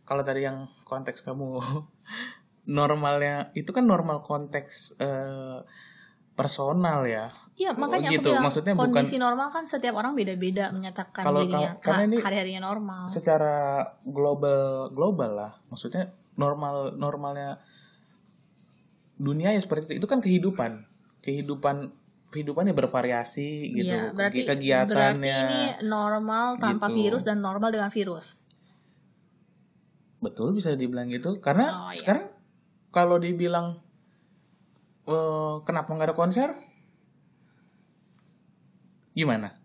kalau 0.01 0.25
tadi 0.25 0.41
yang 0.41 0.65
konteks 0.81 1.21
kamu 1.21 1.61
normalnya 2.65 3.53
itu 3.53 3.69
kan 3.69 3.85
normal 3.85 4.21
konteks 4.21 4.97
eh, 4.97 5.59
personal 6.35 7.07
ya. 7.07 7.31
Iya, 7.55 7.71
makanya 7.71 8.11
gitu, 8.11 8.27
aku 8.27 8.35
bilang 8.35 8.43
maksudnya 8.43 8.73
bukan- 8.75 8.91
kondisi 8.91 9.15
normal 9.15 9.47
kan 9.47 9.63
setiap 9.63 9.95
orang 9.95 10.11
beda-beda 10.13 10.67
menyatakan 10.69 11.23
Kalau- 11.23 11.47
dirinya 11.47 11.79
kalau- 11.79 11.81
karena 11.81 12.03
ini- 12.09 12.19
hari-harinya 12.19 12.61
normal. 12.65 13.07
Secara 13.07 13.55
global 14.03 14.91
global 14.91 15.31
lah, 15.31 15.51
maksudnya 15.69 16.11
normal 16.35 16.91
normalnya 16.93 17.63
dunia 19.15 19.55
ya 19.55 19.61
seperti 19.61 19.95
itu. 19.95 20.03
Itu 20.03 20.07
kan 20.07 20.19
kehidupan. 20.19 20.83
Kehidupan 21.23 21.95
kehidupannya 22.27 22.75
bervariasi 22.75 23.71
gitu. 23.71 23.95
Iya, 23.95 24.11
berarti 24.11 24.43
kegiatannya 24.43 24.91
berarti 25.23 25.31
ini 25.31 25.87
normal 25.87 26.59
tanpa 26.59 26.91
Gitu. 26.91 26.97
virus 26.99 27.23
dan 27.23 27.39
normal 27.39 27.71
dengan 27.71 27.87
virus. 27.87 28.35
betul 30.15 30.51
bisa 30.51 30.73
dibilang 30.73 31.05
gitu 31.05 31.37
karena 31.37 31.69
Oh, 31.69 31.93
iya. 31.93 32.01
sekarang 32.01 32.25
kalau 32.95 33.19
dibilang 33.19 33.83
eh, 35.05 35.55
kenapa 35.61 35.91
nggak 35.91 36.07
ada 36.09 36.15
konser 36.15 36.49
gimana 39.13 39.59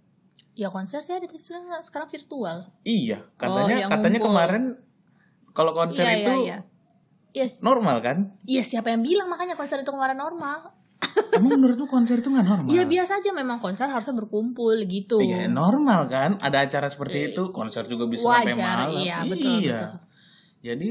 Ya 0.52 0.68
konser 0.68 1.00
saya 1.00 1.22
ada 1.22 1.30
sekarang 1.30 1.72
sekarang 1.80 2.08
virtual. 2.10 2.56
iya 2.82 3.24
Oh, 3.24 3.38
katanya 3.38 3.74
yang 3.78 3.88
katanya 3.88 4.18
ngumpul. 4.18 4.28
kemarin 4.28 4.62
kalau 5.52 5.72
konser 5.72 6.04
Iya, 6.04 6.14
itu 6.18 6.32
iya, 6.36 6.42
iya. 6.44 6.58
Yes. 7.32 7.62
normal 7.62 8.02
kan 8.02 8.34
Iya, 8.44 8.60
siapa 8.60 8.90
yang 8.90 9.00
bilang 9.00 9.26
makanya 9.26 9.54
konser 9.54 9.80
itu 9.80 9.88
kemarin 9.88 10.18
normal? 10.18 10.74
emang 11.32 11.56
menurutmu 11.56 11.86
konser 11.86 12.20
itu 12.20 12.28
nggak 12.28 12.44
normal 12.44 12.68
Iya, 12.68 12.84
biasa 12.84 13.12
aja 13.16 13.30
memang 13.32 13.56
konser 13.56 13.88
harusnya 13.88 14.12
berkumpul 14.12 14.74
gitu. 14.84 15.16
Iya, 15.18 15.48
normal 15.48 16.06
kan 16.06 16.30
ada 16.36 16.60
acara 16.60 16.86
seperti 16.86 17.32
itu 17.32 17.42
konser 17.50 17.86
juga 17.86 18.04
bisa 18.04 18.20
sampai 18.20 18.52
Wajar, 18.52 18.76
malam 18.84 19.00
iya, 19.00 19.18
betul, 19.24 19.50
iya 19.56 19.72
betul. 19.72 19.92
jadi 20.60 20.88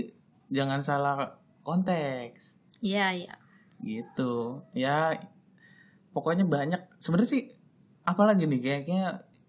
jangan 0.50 0.80
salah 0.82 1.16
konteks 1.62 2.58
Iya, 2.80 3.12
iya. 3.14 3.34
gitu 3.80 4.64
ya 4.72 5.16
pokoknya 6.10 6.44
banyak 6.44 6.82
sebenarnya 6.98 7.30
sih 7.30 7.44
apalagi 8.04 8.44
nih 8.44 8.60
kayaknya 8.60 9.02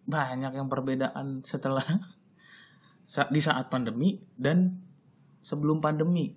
banyak 0.04 0.52
yang 0.52 0.66
perbedaan 0.66 1.42
setelah 1.42 1.82
di 3.28 3.40
saat 3.40 3.66
pandemi 3.66 4.18
dan 4.32 4.78
sebelum 5.40 5.78
pandemi 5.78 6.36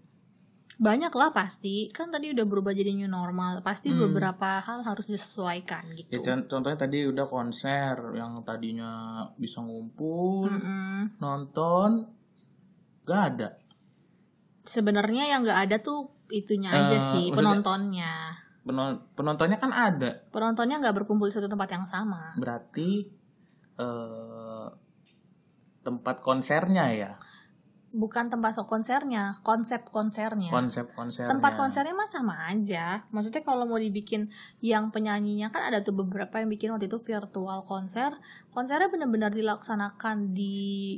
Banyak 0.74 1.14
lah 1.14 1.30
pasti. 1.30 1.94
Kan 1.94 2.10
tadi 2.10 2.34
udah 2.34 2.50
berubah 2.50 2.74
jadi 2.74 2.90
new 2.92 3.06
normal. 3.06 3.62
Pasti 3.62 3.94
Hmm. 3.94 4.10
beberapa 4.10 4.58
hal 4.58 4.82
harus 4.82 5.06
disesuaikan 5.06 5.86
gitu. 5.94 6.10
ya 6.10 6.18
con- 6.20 6.50
contohnya 6.50 6.80
tadi 6.82 7.06
udah 7.06 7.30
konser 7.30 7.94
yang 8.12 8.42
tadinya 8.42 8.92
bisa 9.38 9.62
ngumpul 9.62 10.50
Mm-mm. 10.50 11.22
nonton 11.22 12.10
gak 13.06 13.22
ada 13.32 13.54
Sebenarnya 14.64 15.28
yang 15.28 15.44
nggak 15.44 15.60
ada 15.62 15.78
tuh 15.78 16.08
itunya 16.28 16.68
aja 16.68 16.92
Eh, 16.92 17.04
sih 17.12 17.26
penontonnya. 17.30 18.40
Penon- 18.64 19.04
penontonnya 19.12 19.58
kan 19.58 19.70
ada 19.70 20.24
Penontonnya 20.30 20.80
nggak 20.80 20.96
berkumpul 20.98 21.28
di 21.28 21.36
satu 21.36 21.48
tempat 21.48 21.68
yang 21.70 21.84
sama. 21.84 22.32
berarti 22.36 23.12
eh, 23.76 24.68
tempat 25.82 26.22
konsernya 26.22 26.88
ya 26.90 27.14
Bukan 27.92 28.26
tempat 28.28 28.58
konsernya, 28.64 29.38
konsep 29.42 29.86
konsernya. 29.88 30.50
konsep 30.50 30.90
konsernya 30.90 31.30
tempat 31.30 31.54
konsernya 31.54 31.94
mah 31.94 32.08
sama 32.08 32.48
aja. 32.48 33.06
Maksudnya 33.10 33.44
kalau 33.44 33.66
mau 33.66 33.78
dibikin 33.78 34.34
yang 34.60 34.90
penyanyinya 34.90 35.50
kan 35.50 35.70
ada 35.70 35.82
tuh 35.82 35.94
beberapa 35.94 36.34
yang 36.36 36.50
bikin 36.50 36.70
waktu 36.70 36.88
itu 36.88 36.98
virtual 36.98 37.62
konser. 37.64 38.18
Konsernya 38.50 38.90
benar-benar 38.90 39.30
dilaksanakan 39.30 40.34
di 40.34 40.98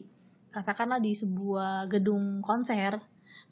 katakanlah 0.50 1.00
di 1.00 1.12
sebuah 1.12 1.90
gedung 1.90 2.40
konser. 2.40 2.96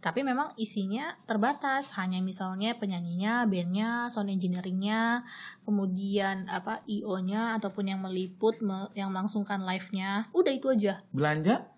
Tapi 0.03 0.19
memang 0.19 0.51
isinya 0.55 1.15
terbatas, 1.23 1.95
hanya 1.95 2.19
misalnya 2.19 2.75
penyanyinya, 2.75 3.47
bandnya, 3.47 4.11
sound 4.11 4.27
engineeringnya, 4.27 5.23
kemudian 5.63 6.43
apa 6.45 6.83
IO-nya 6.85 7.55
ataupun 7.55 7.87
yang 7.87 8.03
meliput, 8.03 8.59
me- 8.59 8.91
yang 8.93 9.09
melangsungkan 9.09 9.63
live-nya, 9.63 10.27
udah 10.29 10.51
itu 10.51 10.67
aja. 10.67 10.99
belanja 11.09 11.71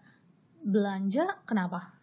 Belanja 0.59 1.45
kenapa? 1.45 1.93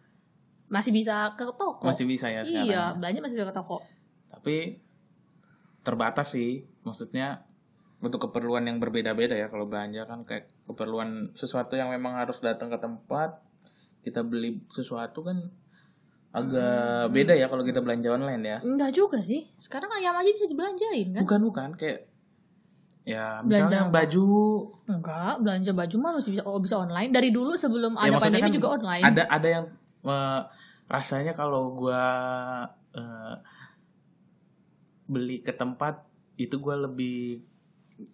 Masih 0.71 0.89
bisa 0.89 1.35
ke 1.35 1.43
toko. 1.53 1.83
masih 1.83 2.07
bisa 2.07 2.31
ya 2.31 2.41
sekarang 2.41 2.65
Iya, 2.65 2.83
belanja 2.95 3.19
masih 3.19 3.35
bisa 3.35 3.47
ke 3.51 3.55
toko. 3.55 3.77
tapi 4.31 4.79
terbatas 5.83 6.31
sih 6.31 6.63
maksudnya 6.81 7.43
untuk 7.99 8.23
keperluan 8.23 8.63
yang 8.63 8.79
berbeda-beda 8.79 9.35
ya 9.35 9.47
kalau 9.47 9.67
belanja 9.67 10.03
kan 10.03 10.23
kayak 10.23 10.47
keperluan 10.65 11.31
sesuatu 11.33 11.75
yang 11.75 11.91
memang 11.91 12.15
harus 12.15 12.39
datang 12.39 12.67
ke 12.67 12.75
tempat 12.75 13.39
kita 14.01 14.23
beli 14.23 14.63
sesuatu 14.67 15.21
kan 15.21 15.51
agak 16.33 17.13
beda 17.13 17.37
ya 17.37 17.45
kalau 17.45 17.61
kita 17.61 17.77
belanja 17.85 18.09
online 18.09 18.41
ya. 18.41 18.57
Enggak 18.65 18.91
juga 18.97 19.21
sih. 19.21 19.45
Sekarang 19.61 19.93
ayam 19.93 20.17
aja 20.17 20.33
bisa 20.33 20.49
dibelanjain 20.49 21.13
kan? 21.13 21.21
Bukan 21.21 21.41
bukan 21.45 21.69
kayak 21.77 22.09
ya 23.03 23.43
Belanja 23.43 23.67
misalnya 23.67 23.81
apa? 23.85 23.93
baju 24.01 24.25
Enggak, 24.89 25.33
belanja 25.43 25.71
baju 25.75 25.95
mah 26.01 26.11
masih 26.17 26.31
bisa 26.33 26.43
oh, 26.49 26.57
bisa 26.57 26.75
online. 26.81 27.13
Dari 27.13 27.29
dulu 27.29 27.53
sebelum 27.53 27.93
Ya, 28.01 28.09
ada 28.09 28.17
pandemi 28.17 28.49
kan 28.49 28.51
juga 28.51 28.67
online. 28.81 29.03
ada 29.05 29.23
ada 29.29 29.47
yang 29.47 29.65
eh, 30.09 30.41
rasanya 30.89 31.37
kalau 31.37 31.77
gua 31.77 32.01
eh, 32.97 33.33
beli 35.05 35.45
ke 35.45 35.53
tempat 35.53 36.01
itu 36.41 36.57
gua 36.57 36.89
lebih 36.89 37.45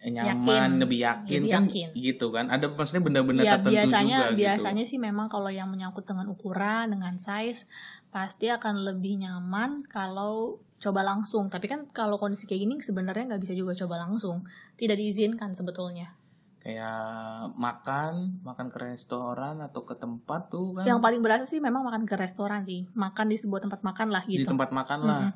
nyaman, 0.03 0.75
Yakin. 0.75 0.81
lebih 0.83 0.99
yakin 1.01 1.39
Lebih 1.41 1.51
kan 1.51 1.63
yakin. 1.65 1.87
gitu 1.95 2.25
kan. 2.29 2.45
Ada 2.51 2.65
maksudnya 2.69 3.03
benda-benda 3.03 3.41
Iya 3.43 3.51
tertentu 3.57 3.75
biasanya 3.75 4.17
juga 4.19 4.29
gitu. 4.29 4.39
biasanya 4.43 4.83
sih 4.85 4.99
memang 4.99 5.27
kalau 5.31 5.47
yang 5.47 5.71
menyangkut 5.71 6.03
dengan 6.03 6.27
ukuran 6.27 6.91
dengan 6.91 7.15
size 7.15 7.65
pasti 8.11 8.51
akan 8.51 8.83
lebih 8.83 9.23
nyaman 9.23 9.85
kalau 9.87 10.59
coba 10.79 11.03
langsung 11.03 11.51
tapi 11.51 11.67
kan 11.67 11.87
kalau 11.91 12.15
kondisi 12.15 12.47
kayak 12.47 12.63
gini 12.63 12.75
sebenarnya 12.79 13.35
nggak 13.35 13.43
bisa 13.43 13.51
juga 13.51 13.75
coba 13.75 13.99
langsung 14.07 14.47
tidak 14.79 14.95
diizinkan 14.95 15.51
sebetulnya 15.51 16.15
kayak 16.59 17.55
makan, 17.55 18.39
makan 18.43 18.67
ke 18.67 18.79
restoran 18.83 19.63
atau 19.63 19.87
ke 19.87 19.95
tempat 19.95 20.51
tuh 20.51 20.75
kan. 20.75 20.83
yang 20.87 20.99
paling 20.99 21.23
berasa 21.23 21.47
sih 21.47 21.59
memang 21.59 21.83
makan 21.83 22.03
ke 22.03 22.15
restoran 22.19 22.63
sih 22.63 22.83
makan 22.95 23.27
di 23.31 23.35
sebuah 23.39 23.63
tempat 23.63 23.79
makan 23.83 24.07
lah 24.11 24.23
di 24.27 24.39
gitu 24.43 24.51
tempat 24.55 24.71
makan 24.71 24.99
lah. 25.03 25.23
Mhm. 25.23 25.33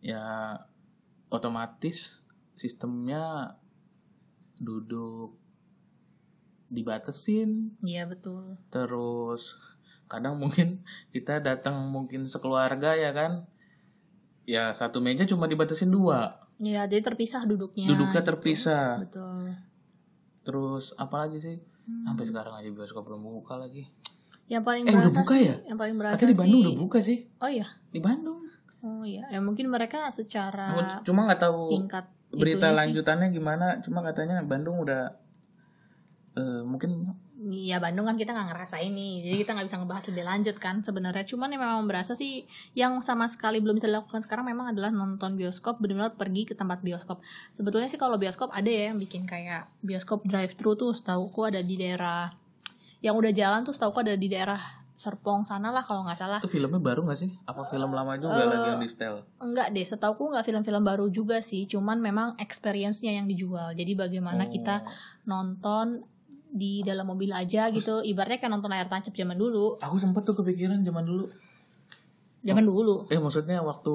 Ya 0.00 0.24
otomatis 1.28 2.24
sistemnya 2.60 3.56
duduk 4.60 5.32
dibatesin 6.68 7.72
iya 7.80 8.04
betul. 8.04 8.60
Terus 8.68 9.56
kadang 10.12 10.36
mungkin 10.36 10.84
kita 11.16 11.40
datang 11.40 11.88
mungkin 11.88 12.28
sekeluarga 12.28 12.92
ya 12.92 13.16
kan? 13.16 13.48
Ya 14.44 14.76
satu 14.76 15.00
meja 15.00 15.24
cuma 15.24 15.48
dibatasin 15.48 15.88
dua. 15.88 16.36
Iya 16.60 16.84
jadi 16.84 17.00
terpisah 17.00 17.48
duduknya. 17.48 17.88
Duduknya 17.88 18.20
gitu. 18.20 18.28
terpisah. 18.28 19.00
Betul. 19.00 19.56
Terus 20.44 20.92
apalagi 21.00 21.40
sih? 21.40 21.56
Hmm. 21.90 22.06
sampai 22.06 22.22
sekarang 22.22 22.54
aja 22.54 22.68
bioskop 22.70 23.02
belum 23.02 23.24
buka 23.42 23.56
lagi. 23.58 23.88
Yang 24.46 24.62
paling 24.62 24.84
Eh, 24.86 24.92
udah 24.94 25.00
berasa 25.00 25.18
buka 25.24 25.34
sih, 25.34 25.42
ya? 25.42 25.56
yang 25.66 25.78
paling 25.80 25.96
berasa 25.98 26.14
katanya 26.14 26.30
di 26.30 26.36
Bandung 26.38 26.60
sih 26.60 26.62
udah 26.62 26.82
buka 26.86 26.98
sih. 27.02 27.18
Oh 27.40 27.50
iya. 27.50 27.66
Di 27.90 28.00
Bandung. 28.04 28.40
Oh 28.84 29.02
iya. 29.02 29.24
Ya 29.32 29.40
mungkin 29.42 29.66
mereka 29.72 30.06
secara 30.14 31.00
cuma 31.02 31.26
nggak 31.26 31.40
tahu 31.40 31.66
tingkat 31.72 32.06
berita 32.30 32.66
itunya 32.66 32.72
sih. 32.72 32.78
lanjutannya 32.78 33.28
gimana 33.34 33.66
cuma 33.82 34.00
katanya 34.06 34.42
Bandung 34.46 34.82
udah 34.82 35.14
eh, 36.38 36.62
mungkin 36.62 37.14
Iya 37.40 37.80
Bandung 37.80 38.04
kan 38.04 38.20
kita 38.20 38.36
nggak 38.36 38.52
ngerasain 38.52 38.92
nih, 38.92 39.24
jadi 39.24 39.36
kita 39.40 39.50
nggak 39.56 39.66
bisa 39.72 39.80
ngebahas 39.80 40.04
lebih 40.12 40.24
lanjut 40.28 40.56
kan 40.60 40.84
sebenarnya. 40.84 41.24
Cuman 41.24 41.48
yang 41.48 41.64
memang 41.64 41.88
berasa 41.88 42.12
sih 42.12 42.44
yang 42.76 43.00
sama 43.00 43.32
sekali 43.32 43.64
belum 43.64 43.80
bisa 43.80 43.88
dilakukan 43.88 44.20
sekarang 44.20 44.44
memang 44.44 44.76
adalah 44.76 44.92
nonton 44.92 45.40
bioskop 45.40 45.80
benar-benar 45.80 46.20
pergi 46.20 46.44
ke 46.44 46.52
tempat 46.52 46.84
bioskop. 46.84 47.24
Sebetulnya 47.48 47.88
sih 47.88 47.96
kalau 47.96 48.20
bioskop 48.20 48.52
ada 48.52 48.68
ya 48.68 48.92
yang 48.92 49.00
bikin 49.00 49.24
kayak 49.24 49.72
bioskop 49.80 50.20
drive 50.28 50.52
thru 50.52 50.76
tuh, 50.76 50.92
setahuku 50.92 51.40
ada 51.48 51.64
di 51.64 51.80
daerah 51.80 52.28
yang 53.00 53.16
udah 53.16 53.32
jalan 53.32 53.64
tuh 53.64 53.72
setahuku 53.72 54.04
ada 54.04 54.20
di 54.20 54.28
daerah 54.28 54.60
Serpong 55.00 55.42
sana 55.42 55.72
lah 55.72 55.80
kalau 55.80 56.04
nggak 56.04 56.14
salah. 56.14 56.36
itu 56.36 56.50
filmnya 56.50 56.76
baru 56.76 57.00
nggak 57.02 57.16
sih 57.18 57.32
apa 57.42 57.64
film 57.64 57.88
lama 57.88 58.14
juga 58.14 58.36
eh, 58.36 58.44
lagi 58.46 58.66
yang 58.68 58.78
di 58.78 58.86
setel 58.86 59.24
Enggak 59.38 59.72
deh, 59.72 59.80
setahuku 59.82 60.28
nggak 60.28 60.44
film-film 60.44 60.82
baru 60.82 61.08
juga 61.08 61.40
sih, 61.40 61.64
cuman 61.64 61.96
memang 61.98 62.36
experience-nya 62.36 63.14
yang 63.14 63.24
dijual. 63.24 63.72
Jadi 63.72 63.92
bagaimana 63.94 64.44
Oh. 64.44 64.50
kita 64.50 64.84
nonton 65.24 66.04
di 66.46 66.82
dalam 66.82 67.06
mobil 67.06 67.30
aja 67.30 67.70
gitu, 67.70 68.02
ibaratnya 68.02 68.36
kayak 68.38 68.52
nonton 68.52 68.68
layar 68.68 68.86
tancap 68.86 69.14
zaman 69.14 69.34
dulu. 69.34 69.78
aku 69.78 69.96
sempet 69.96 70.20
tuh 70.22 70.36
kepikiran 70.36 70.78
zaman 70.80 71.02
dulu 71.02 71.32
Zaman 72.42 72.64
dulu. 72.64 73.06
eh 73.06 73.16
maksudnya 73.16 73.60
waktu 73.60 73.94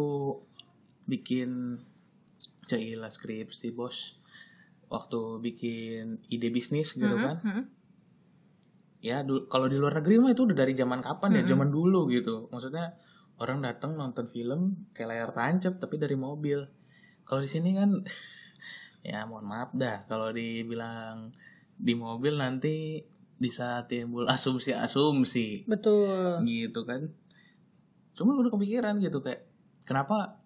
bikin 1.06 1.78
Cailah 2.64 3.10
skripsi 3.10 3.70
bos 3.72 4.18
waktu 4.88 5.20
bikin 5.40 6.18
ide 6.28 6.50
bisnis 6.50 6.94
gitu 6.94 7.06
Mhm, 7.12 7.22
kan 7.22 7.38
mhm. 7.44 7.64
Ya 9.06 9.22
kalau 9.46 9.70
di 9.70 9.78
luar 9.78 10.02
negeri 10.02 10.18
mah 10.18 10.34
itu 10.34 10.50
udah 10.50 10.58
dari 10.58 10.74
zaman 10.74 10.98
kapan 10.98 11.38
ya? 11.38 11.42
Mm-mm. 11.46 11.52
zaman 11.54 11.70
dulu 11.70 12.10
gitu. 12.10 12.50
Maksudnya 12.50 12.98
orang 13.38 13.62
datang 13.62 13.94
nonton 13.94 14.26
film 14.26 14.90
kayak 14.98 15.14
layar 15.14 15.30
tancap 15.30 15.78
tapi 15.78 16.02
dari 16.02 16.18
mobil. 16.18 16.66
Kalau 17.22 17.46
di 17.46 17.50
sini 17.50 17.78
kan 17.78 18.02
ya 19.10 19.30
mohon 19.30 19.46
maaf 19.46 19.78
dah. 19.78 20.10
Kalau 20.10 20.34
dibilang 20.34 21.30
di 21.78 21.94
mobil 21.94 22.34
nanti 22.34 23.06
bisa 23.38 23.86
timbul 23.86 24.26
asumsi-asumsi. 24.26 25.70
Betul. 25.70 26.42
gitu 26.50 26.82
kan. 26.90 27.14
Cuma 28.18 28.34
udah 28.34 28.50
kepikiran 28.50 28.98
gitu 28.98 29.22
kayak 29.22 29.46
kenapa 29.86 30.42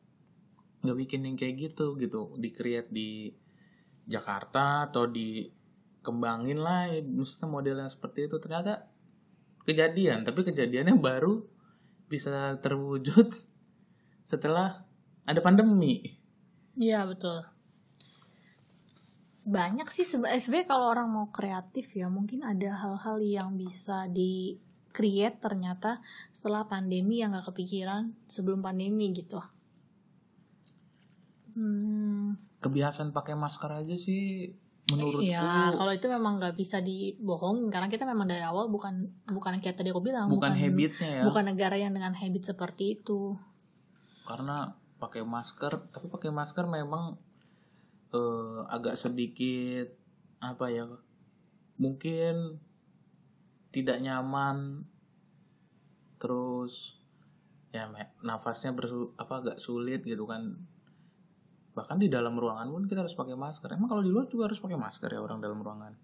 nggak 0.84 0.98
bikin 1.00 1.24
yang 1.24 1.40
kayak 1.40 1.72
gitu 1.72 1.96
gitu. 1.96 2.36
Di 2.36 2.52
create 2.52 2.92
di 2.92 3.32
Jakarta 4.04 4.92
atau 4.92 5.08
dikembangin 6.00 6.60
lah 6.60 6.88
maksudnya 7.04 7.48
modelnya 7.52 7.88
seperti 7.92 8.32
itu 8.32 8.40
ternyata 8.40 8.88
kejadian 9.68 10.24
tapi 10.24 10.48
kejadiannya 10.48 10.96
baru 10.98 11.44
bisa 12.10 12.58
terwujud 12.64 13.36
setelah 14.32 14.88
ada 15.28 15.44
pandemi 15.44 16.20
Iya 16.80 17.04
betul. 17.04 17.44
Banyak 19.44 19.92
sih 19.92 20.08
eh, 20.08 20.40
sebenarnya 20.40 20.72
kalau 20.72 20.86
orang 20.96 21.12
mau 21.12 21.28
kreatif 21.28 21.92
ya 21.92 22.08
mungkin 22.08 22.48
ada 22.48 22.72
hal-hal 22.72 23.20
yang 23.20 23.60
bisa 23.60 24.08
di 24.08 24.56
create 24.96 25.44
ternyata 25.44 26.00
setelah 26.32 26.64
pandemi 26.72 27.20
yang 27.20 27.36
gak 27.36 27.52
kepikiran 27.52 28.16
sebelum 28.32 28.64
pandemi 28.64 29.12
gitu. 29.12 29.44
Hmm, 31.60 32.40
kebiasaan 32.64 33.12
pakai 33.12 33.36
masker 33.36 33.84
aja 33.84 34.00
sih 34.00 34.56
menurutku 34.94 35.26
Iya, 35.26 35.74
kalau 35.76 35.92
itu 35.94 36.08
memang 36.10 36.42
nggak 36.42 36.56
bisa 36.58 36.82
dibohongin 36.82 37.70
karena 37.70 37.88
kita 37.88 38.04
memang 38.08 38.26
dari 38.26 38.42
awal 38.42 38.68
bukan 38.68 39.10
bukan 39.30 39.62
kayak 39.62 39.78
tadi 39.78 39.94
aku 39.94 40.02
bilang 40.02 40.30
bukan 40.30 40.56
habitnya 40.56 41.22
ya. 41.22 41.24
bukan 41.26 41.44
negara 41.54 41.76
yang 41.78 41.94
dengan 41.94 42.14
habit 42.14 42.54
seperti 42.56 43.00
itu. 43.02 43.38
karena 44.30 44.78
pakai 45.02 45.26
masker 45.26 45.90
tapi 45.90 46.06
pakai 46.06 46.30
masker 46.30 46.70
memang 46.70 47.18
eh, 48.14 48.60
agak 48.70 48.94
sedikit 48.94 49.90
apa 50.38 50.70
ya 50.70 50.86
mungkin 51.80 52.60
tidak 53.72 54.04
nyaman. 54.04 54.86
Terus 56.20 57.00
ya 57.70 57.88
nafasnya 58.26 58.74
bersu 58.74 59.14
apa 59.16 59.46
agak 59.46 59.58
sulit 59.62 60.02
gitu 60.02 60.26
kan 60.26 60.58
bahkan 61.80 61.96
di 61.96 62.12
dalam 62.12 62.36
ruangan 62.36 62.68
pun 62.68 62.84
kita 62.84 63.00
harus 63.00 63.16
pakai 63.16 63.34
masker 63.34 63.72
emang 63.72 63.88
kalau 63.88 64.04
di 64.04 64.12
luar 64.12 64.28
juga 64.28 64.52
harus 64.52 64.60
pakai 64.60 64.76
masker 64.76 65.08
ya 65.08 65.20
orang 65.20 65.40
dalam 65.40 65.58
ruangan 65.58 65.96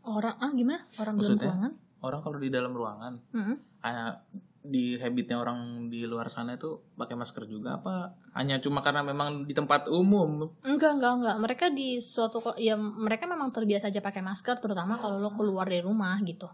Orang 0.00 0.32
ah 0.34 0.48
gimana? 0.50 0.80
Orang 0.96 1.14
dalam 1.14 1.36
Maksudnya? 1.36 1.52
ruangan? 1.52 1.72
orang 2.00 2.20
kalau 2.24 2.38
di 2.40 2.48
dalam 2.48 2.72
ruangan 2.72 3.12
Mm-mm. 3.30 3.56
ah, 3.84 4.16
di 4.60 4.96
habitnya 4.96 5.36
orang 5.36 5.88
di 5.88 6.04
luar 6.04 6.28
sana 6.28 6.56
itu 6.56 6.80
pakai 6.92 7.12
masker 7.12 7.44
juga 7.44 7.76
apa 7.76 8.16
hanya 8.32 8.56
cuma 8.56 8.80
karena 8.80 9.04
memang 9.04 9.44
di 9.44 9.52
tempat 9.52 9.84
umum 9.88 10.48
Enggak, 10.64 10.96
enggak, 10.96 11.12
enggak. 11.16 11.36
Mereka 11.36 11.64
di 11.72 12.00
suatu 12.00 12.40
ya 12.56 12.76
mereka 12.76 13.28
memang 13.28 13.52
terbiasa 13.52 13.88
aja 13.88 14.00
pakai 14.00 14.24
masker 14.24 14.56
terutama 14.56 14.96
kalau 14.96 15.20
lo 15.20 15.28
keluar 15.32 15.68
dari 15.68 15.84
rumah 15.84 16.16
gitu. 16.24 16.48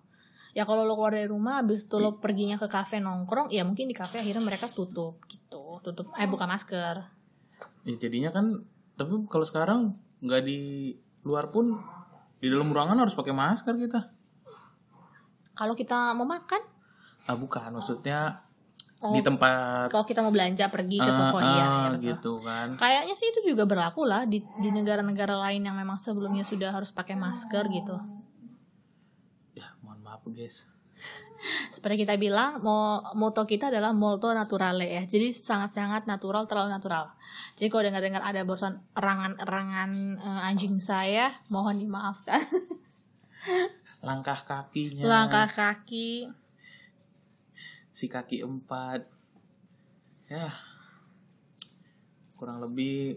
Ya 0.50 0.66
kalau 0.66 0.82
lo 0.82 0.98
keluar 0.98 1.14
dari 1.14 1.30
rumah 1.30 1.62
habis 1.62 1.86
itu 1.86 1.94
lo 1.98 2.18
perginya 2.18 2.58
ke 2.58 2.66
kafe 2.66 2.98
nongkrong, 2.98 3.54
ya 3.54 3.62
mungkin 3.62 3.86
di 3.86 3.94
kafe 3.94 4.18
akhirnya 4.18 4.42
mereka 4.42 4.66
tutup 4.66 5.22
gitu. 5.30 5.78
Tutup 5.78 6.10
eh 6.18 6.26
buka 6.26 6.50
masker. 6.50 7.15
Ya 7.86 7.94
jadinya 7.96 8.30
kan 8.34 8.66
tapi 8.96 9.28
kalau 9.28 9.46
sekarang 9.46 9.80
nggak 10.24 10.42
di 10.42 10.94
luar 11.22 11.52
pun 11.52 11.76
di 12.40 12.46
dalam 12.48 12.70
ruangan 12.70 13.00
harus 13.02 13.16
pakai 13.16 13.32
masker 13.32 13.74
kita 13.76 14.00
Kalau 15.56 15.72
kita 15.72 16.12
mau 16.12 16.28
makan, 16.28 16.60
ah 17.24 17.32
bukan 17.32 17.80
maksudnya 17.80 18.44
oh, 19.00 19.16
di 19.16 19.24
tempat 19.24 19.88
kalau 19.88 20.04
kita 20.04 20.20
mau 20.20 20.28
belanja 20.28 20.68
pergi 20.68 21.00
ke 21.00 21.08
ah, 21.08 21.16
toko 21.16 21.38
iya, 21.40 21.48
ah, 21.48 21.56
ya, 21.56 21.88
betul. 21.96 22.04
gitu 22.04 22.32
kan 22.44 22.68
Kayaknya 22.76 23.14
sih 23.16 23.26
itu 23.32 23.40
juga 23.56 23.64
berlaku 23.64 24.04
lah 24.04 24.28
di 24.28 24.44
di 24.60 24.68
negara-negara 24.68 25.32
lain 25.48 25.64
yang 25.64 25.76
memang 25.80 25.96
sebelumnya 25.96 26.44
sudah 26.44 26.76
harus 26.76 26.92
pakai 26.92 27.16
masker 27.16 27.64
gitu. 27.72 27.96
ya 29.56 29.72
mohon 29.80 30.04
maaf 30.04 30.20
guys 30.28 30.68
Seperti 31.68 32.02
kita 32.02 32.16
bilang, 32.16 32.58
mo 32.60 33.00
moto 33.14 33.44
kita 33.44 33.68
adalah 33.68 33.92
molto 33.92 34.30
naturale 34.30 34.86
ya. 34.86 35.02
Jadi 35.04 35.30
sangat-sangat 35.30 36.04
natural, 36.04 36.44
terlalu 36.44 36.72
natural. 36.72 37.12
Jadi 37.54 37.68
kalau 37.68 37.82
dengar-dengar 37.86 38.22
ada 38.22 38.40
barusan 38.42 38.80
erangan-erangan 38.92 39.90
eh, 40.16 40.48
anjing 40.48 40.76
saya, 40.78 41.28
mohon 41.48 41.76
dimaafkan. 41.76 42.40
langkah 44.02 44.38
kakinya 44.38 45.06
Langkah 45.06 45.46
kaki. 45.46 46.26
si 47.90 48.06
kaki 48.06 48.42
empat 48.42 49.08
ya 50.26 50.52
kurang 52.36 52.60
lebih 52.60 53.16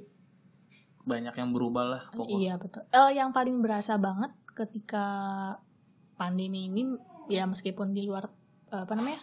banyak 1.03 1.36
yang 1.36 1.51
berubah 1.51 1.84
lah 1.84 2.03
pokoknya 2.15 2.39
Iya 2.39 2.53
betul. 2.55 2.84
Eh 2.88 3.12
yang 3.12 3.36
paling 3.36 3.60
berasa 3.60 3.99
banget 3.99 4.32
ketika 4.55 5.05
pandemi 6.15 6.71
ini 6.71 6.95
ya 7.29 7.45
meskipun 7.45 7.93
di 7.93 8.03
luar 8.03 8.27
apa 8.69 8.93
namanya 8.93 9.21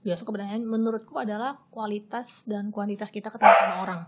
bioskop 0.00 0.30
kebenaran 0.30 0.62
menurutku 0.62 1.16
adalah 1.16 1.56
kualitas 1.68 2.44
dan 2.44 2.68
kuantitas 2.68 3.08
kita 3.08 3.28
ketemu 3.28 3.54
sama 3.54 3.76
orang. 3.82 4.00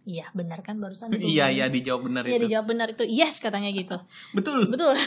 Iya 0.00 0.26
benar 0.32 0.64
kan 0.64 0.80
barusan 0.80 1.12
iya 1.20 1.52
iya 1.52 1.68
dijawab 1.68 2.08
benar 2.08 2.24
iya 2.24 2.36
itu. 2.36 2.44
dijawab 2.48 2.66
benar 2.66 2.86
itu. 2.90 3.04
Yes 3.04 3.38
katanya 3.38 3.70
gitu. 3.70 3.96
Betul. 4.32 4.68
Betul. 4.68 4.94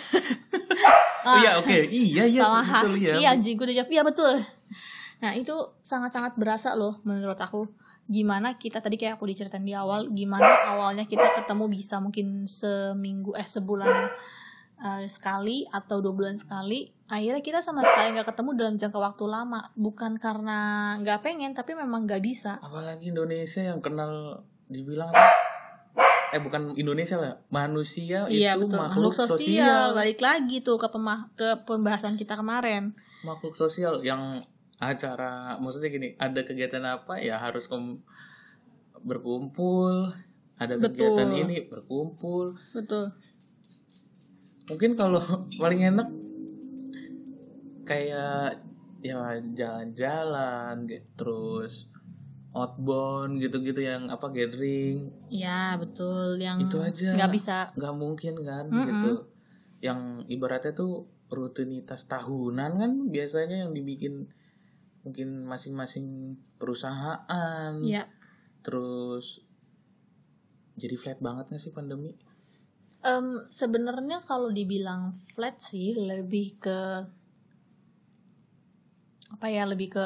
Oh, 1.24 1.32
Ah, 1.32 1.40
iya 1.40 1.52
oke. 1.56 1.78
Iya 1.88 2.28
iya 2.28 2.42
salah 2.44 2.60
khas. 2.60 2.84
betul 2.84 2.94
ya 3.00 3.14
iya 3.16 3.28
anjing 3.32 3.56
gue 3.56 3.64
udah 3.64 3.78
jawab. 3.80 3.90
Iya 3.90 4.04
betul. 4.04 4.34
Nah 5.24 5.32
itu 5.40 5.56
sangat-sangat 5.80 6.36
berasa 6.36 6.76
loh 6.76 7.00
menurut 7.08 7.40
aku. 7.40 7.64
Gimana 8.04 8.60
kita 8.60 8.84
tadi 8.84 9.00
kayak 9.00 9.16
aku 9.16 9.32
diceritain 9.32 9.64
di 9.64 9.72
awal 9.72 10.12
gimana 10.12 10.44
awalnya 10.68 11.08
kita 11.08 11.32
ketemu 11.32 11.72
bisa 11.72 12.04
mungkin 12.04 12.44
seminggu 12.44 13.32
eh 13.40 13.48
sebulan 13.48 14.12
eh, 14.84 15.08
sekali 15.08 15.64
atau 15.72 16.04
dua 16.04 16.12
bulan 16.12 16.36
sekali 16.36 16.92
akhirnya 17.08 17.44
kita 17.46 17.60
sama 17.62 17.86
sekali 17.86 18.18
nggak 18.18 18.28
ketemu 18.34 18.50
dalam 18.58 18.76
jangka 18.76 19.00
waktu 19.00 19.26
lama. 19.30 19.62
Bukan 19.78 20.18
karena 20.18 20.60
nggak 21.00 21.22
pengen 21.22 21.54
tapi 21.54 21.78
memang 21.78 22.10
nggak 22.10 22.24
bisa. 22.26 22.58
Apalagi 22.60 23.14
Indonesia 23.14 23.62
yang 23.62 23.80
kenal 23.80 24.44
dibilang 24.68 25.14
apa? 25.14 25.54
eh 26.34 26.42
bukan 26.42 26.74
Indonesia 26.74 27.14
lah 27.14 27.38
manusia 27.54 28.26
iya 28.26 28.58
itu 28.58 28.66
betul. 28.66 28.82
makhluk, 28.82 29.14
makhluk 29.14 29.38
sosial. 29.38 29.94
balik 29.94 30.18
lagi 30.18 30.66
tuh 30.66 30.82
ke 30.82 30.90
pemah 30.90 31.30
ke 31.38 31.62
pembahasan 31.70 32.18
kita 32.18 32.34
kemarin. 32.34 32.98
Makhluk 33.22 33.54
sosial 33.54 34.02
yang 34.02 34.42
acara 34.82 35.62
maksudnya 35.62 35.94
gini 35.94 36.18
ada 36.18 36.42
kegiatan 36.42 36.82
apa 36.82 37.22
ya 37.22 37.38
harus 37.38 37.70
kem- 37.70 38.02
berkumpul. 39.06 40.10
Ada 40.58 40.82
Betul. 40.82 40.90
kegiatan 41.14 41.30
ini 41.38 41.70
berkumpul. 41.70 42.58
Betul 42.74 43.14
mungkin 44.70 44.92
kalau 44.96 45.20
paling 45.62 45.82
enak 45.84 46.08
kayak 47.84 48.64
ya 49.04 49.20
jalan-jalan 49.52 50.88
gitu 50.88 51.04
terus 51.20 51.92
outbound 52.54 53.42
gitu-gitu 53.42 53.82
yang 53.84 54.08
apa 54.14 54.30
gathering. 54.30 55.10
Iya 55.28 55.76
betul 55.82 56.38
yang 56.38 56.62
Itu 56.62 56.80
aja. 56.80 57.12
nggak 57.18 57.32
bisa. 57.34 57.58
Nggak 57.76 57.96
mungkin 57.98 58.34
kan 58.46 58.66
Mm-mm. 58.70 58.88
gitu. 58.88 59.12
Yang 59.84 60.00
ibaratnya 60.32 60.72
tuh 60.72 61.10
rutinitas 61.34 62.06
tahunan 62.06 62.72
kan 62.78 62.92
biasanya 63.10 63.68
yang 63.68 63.74
dibikin 63.74 64.30
mungkin 65.04 65.44
masing-masing 65.50 66.38
perusahaan. 66.62 67.74
Ya 67.84 68.06
terus 68.64 69.44
jadi 70.80 70.96
flat 70.96 71.20
banget 71.20 71.52
gak 71.54 71.62
sih 71.62 71.76
pandemi 71.76 72.16
Em, 73.04 73.52
sebenarnya 73.52 74.24
kalau 74.24 74.48
dibilang 74.48 75.12
flat 75.36 75.60
sih 75.60 75.92
lebih 75.92 76.56
ke 76.56 76.80
apa 79.36 79.48
ya 79.52 79.68
lebih 79.68 79.92
ke 79.92 80.04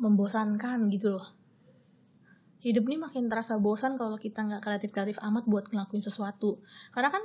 membosankan 0.00 0.88
gitu 0.88 1.20
loh. 1.20 1.26
Hidup 2.64 2.88
ini 2.88 2.96
makin 2.96 3.28
terasa 3.28 3.60
bosan 3.60 4.00
kalau 4.00 4.16
kita 4.16 4.40
nggak 4.40 4.64
kreatif 4.64 4.88
kreatif 4.88 5.20
amat 5.20 5.44
buat 5.44 5.68
ngelakuin 5.68 6.00
sesuatu. 6.00 6.64
Karena 6.96 7.12
kan 7.12 7.20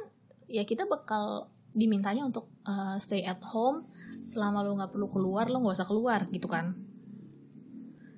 ya 0.52 0.68
kita 0.68 0.84
bakal 0.84 1.48
dimintanya 1.72 2.28
untuk 2.28 2.52
uh, 2.68 3.00
stay 3.00 3.24
at 3.24 3.40
home. 3.48 3.88
Selama 4.28 4.68
lo 4.68 4.76
nggak 4.76 4.92
perlu 4.92 5.08
keluar 5.08 5.48
lo 5.48 5.64
nggak 5.64 5.80
usah 5.80 5.88
keluar 5.88 6.28
gitu 6.28 6.52
kan. 6.52 6.76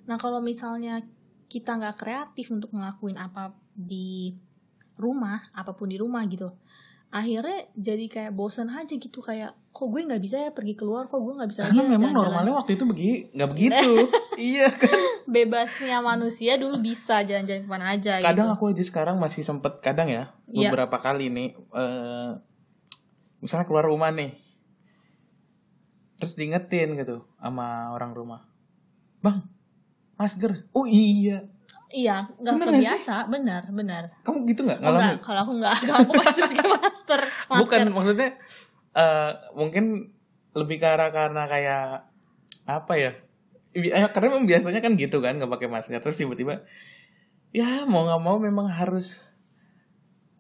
Nah 0.10 0.18
kalau 0.18 0.42
misalnya 0.42 1.06
kita 1.46 1.78
nggak 1.78 2.02
kreatif 2.02 2.50
untuk 2.50 2.74
ngelakuin 2.74 3.22
apa 3.22 3.54
di 3.78 4.34
rumah 5.00 5.40
apa 5.56 5.72
pun 5.72 5.88
di 5.88 5.96
rumah 5.96 6.22
gitu. 6.28 6.52
Akhirnya 7.10 7.66
jadi 7.74 8.06
kayak 8.06 8.38
bosan 8.38 8.70
aja 8.70 8.94
gitu 8.94 9.18
kayak 9.18 9.58
kok 9.74 9.88
gue 9.90 10.06
nggak 10.06 10.22
bisa 10.22 10.38
ya 10.46 10.52
pergi 10.54 10.78
keluar? 10.78 11.10
Kok 11.10 11.18
gue 11.18 11.34
nggak 11.42 11.50
bisa 11.50 11.62
karena 11.66 11.82
memang 11.82 12.14
jalan-jalan." 12.14 12.22
normalnya 12.22 12.54
waktu 12.54 12.72
itu 12.78 12.84
begi 12.86 13.12
nggak 13.34 13.50
begitu. 13.50 13.92
Iya 14.40 14.72
kan? 14.72 14.96
Bebasnya 15.28 16.00
manusia 16.00 16.56
dulu 16.56 16.80
bisa 16.80 17.28
jalan-jalan 17.28 17.60
ke 17.60 17.68
mana 17.68 17.92
aja 17.92 18.24
kadang 18.24 18.48
gitu. 18.48 18.56
aku 18.56 18.64
aja 18.72 18.84
sekarang 18.88 19.20
masih 19.20 19.44
sempet 19.44 19.84
kadang 19.84 20.08
ya 20.08 20.32
Iya. 20.48 20.72
beberapa 20.72 20.96
kali 20.96 21.28
nih 21.28 21.60
eh 21.76 22.32
misalnya 23.44 23.68
keluar 23.68 23.84
rumah 23.84 24.16
nih 24.16 24.32
terus 26.20 26.36
diingetin 26.36 26.96
gitu 26.96 27.24
sama 27.36 27.92
orang 27.92 28.12
rumah. 28.12 28.48
Bang 29.20 29.44
masker? 30.16 30.68
Oh 30.72 30.84
iya 30.88 31.48
iya 31.90 32.30
nggak 32.38 32.54
sih? 32.54 32.66
kebiasa. 32.70 33.16
benar 33.34 33.64
benar 33.74 34.04
kamu 34.22 34.46
gitu 34.54 34.62
nggak 34.66 34.80
Oh, 34.86 34.94
enggak 34.94 35.14
kalau 35.26 35.40
aku 35.42 35.54
nggak 35.58 35.76
kalau 35.90 36.00
aku 36.06 36.14
masih 36.22 36.42
pakai 36.46 36.68
masker 36.70 37.22
masker. 37.50 37.60
bukan 37.66 37.82
maksudnya 37.94 38.30
eh 38.94 39.30
mungkin 39.58 40.14
lebih 40.54 40.78
ke 40.82 40.88
arah 40.90 41.10
karena 41.14 41.46
kayak 41.46 42.10
apa 42.66 42.94
ya? 42.98 43.12
Eh, 43.74 44.10
karena 44.14 44.28
memang 44.34 44.50
biasanya 44.50 44.82
kan 44.82 44.98
gitu 44.98 45.22
kan 45.22 45.38
nggak 45.38 45.50
pakai 45.50 45.70
masker. 45.70 46.02
Terus 46.02 46.18
tiba-tiba 46.22 46.66
ya 47.54 47.86
mau 47.86 48.06
nggak 48.06 48.22
mau 48.22 48.38
memang 48.42 48.70
harus 48.70 49.26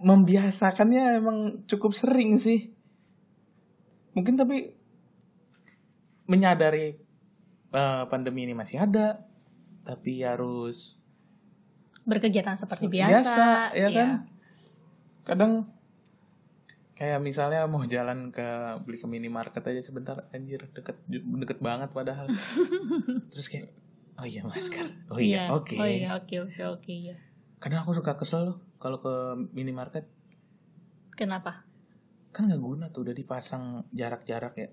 membiasakannya 0.01 1.17
emang 1.21 1.37
cukup 1.65 1.93
sering 1.93 2.37
sih. 2.41 2.73
Mungkin 4.17 4.37
tapi 4.37 4.73
menyadari 6.25 6.97
eh, 7.73 8.03
pandemi 8.09 8.45
ini 8.45 8.53
masih 8.53 8.81
ada 8.85 9.25
tapi 9.81 10.21
harus 10.21 10.98
berkegiatan 12.07 12.55
seperti 12.55 12.87
Biasa, 12.87 13.11
biasa, 13.11 13.45
ya 13.75 13.87
iya. 13.87 13.99
kan? 13.99 14.09
kadang 15.27 15.53
kayak 16.99 17.23
misalnya 17.23 17.63
mau 17.63 17.79
jalan 17.87 18.27
ke 18.27 18.43
beli 18.83 18.99
ke 18.99 19.07
minimarket 19.07 19.63
aja 19.63 19.79
sebentar 19.79 20.27
anjir 20.35 20.67
deket 20.75 20.99
deket 21.07 21.63
banget 21.63 21.95
padahal. 21.95 22.27
Terus 23.31 23.47
kayak 23.47 23.71
oh 24.19 24.27
iya 24.27 24.43
masker. 24.43 24.83
Oh 25.15 25.19
iya 25.21 25.47
oke. 25.47 25.79
Oh 25.79 25.87
iya 25.87 26.19
oke 26.19 26.35
oke 26.43 26.61
oke 26.75 26.91
iya. 26.91 27.15
Kadang 27.63 27.87
aku 27.87 27.95
suka 27.95 28.19
kesel 28.19 28.51
loh 28.51 28.57
kalau 28.83 28.99
ke 28.99 29.13
minimarket. 29.55 30.11
Kenapa? 31.15 31.63
Kan 32.35 32.51
nggak 32.51 32.59
guna 32.59 32.85
tuh 32.91 33.07
udah 33.07 33.15
dipasang 33.15 33.87
jarak-jarak 33.95 34.53
ya. 34.59 34.69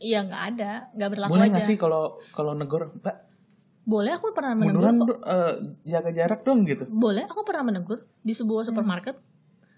Iya 0.00 0.18
nggak 0.24 0.42
ada 0.56 0.72
nggak 0.96 1.10
berlaku 1.12 1.32
boleh 1.36 1.46
aja. 1.46 1.52
nggak 1.52 1.68
sih 1.68 1.76
kalau 1.76 2.16
kalau 2.32 2.56
negor 2.56 2.96
mbak 2.96 3.31
boleh 3.82 4.12
aku 4.12 4.30
pernah 4.30 4.54
menegur 4.54 4.86
kok. 5.10 5.18
eh, 5.20 5.54
jaga 5.84 6.10
jarak 6.10 6.40
dong 6.42 6.62
gitu. 6.62 6.86
Boleh 6.86 7.24
aku 7.24 7.42
pernah 7.42 7.64
menegur 7.64 8.06
di 8.18 8.30
Hmm. 8.30 8.38
sebuah 8.38 8.62
supermarket. 8.64 9.16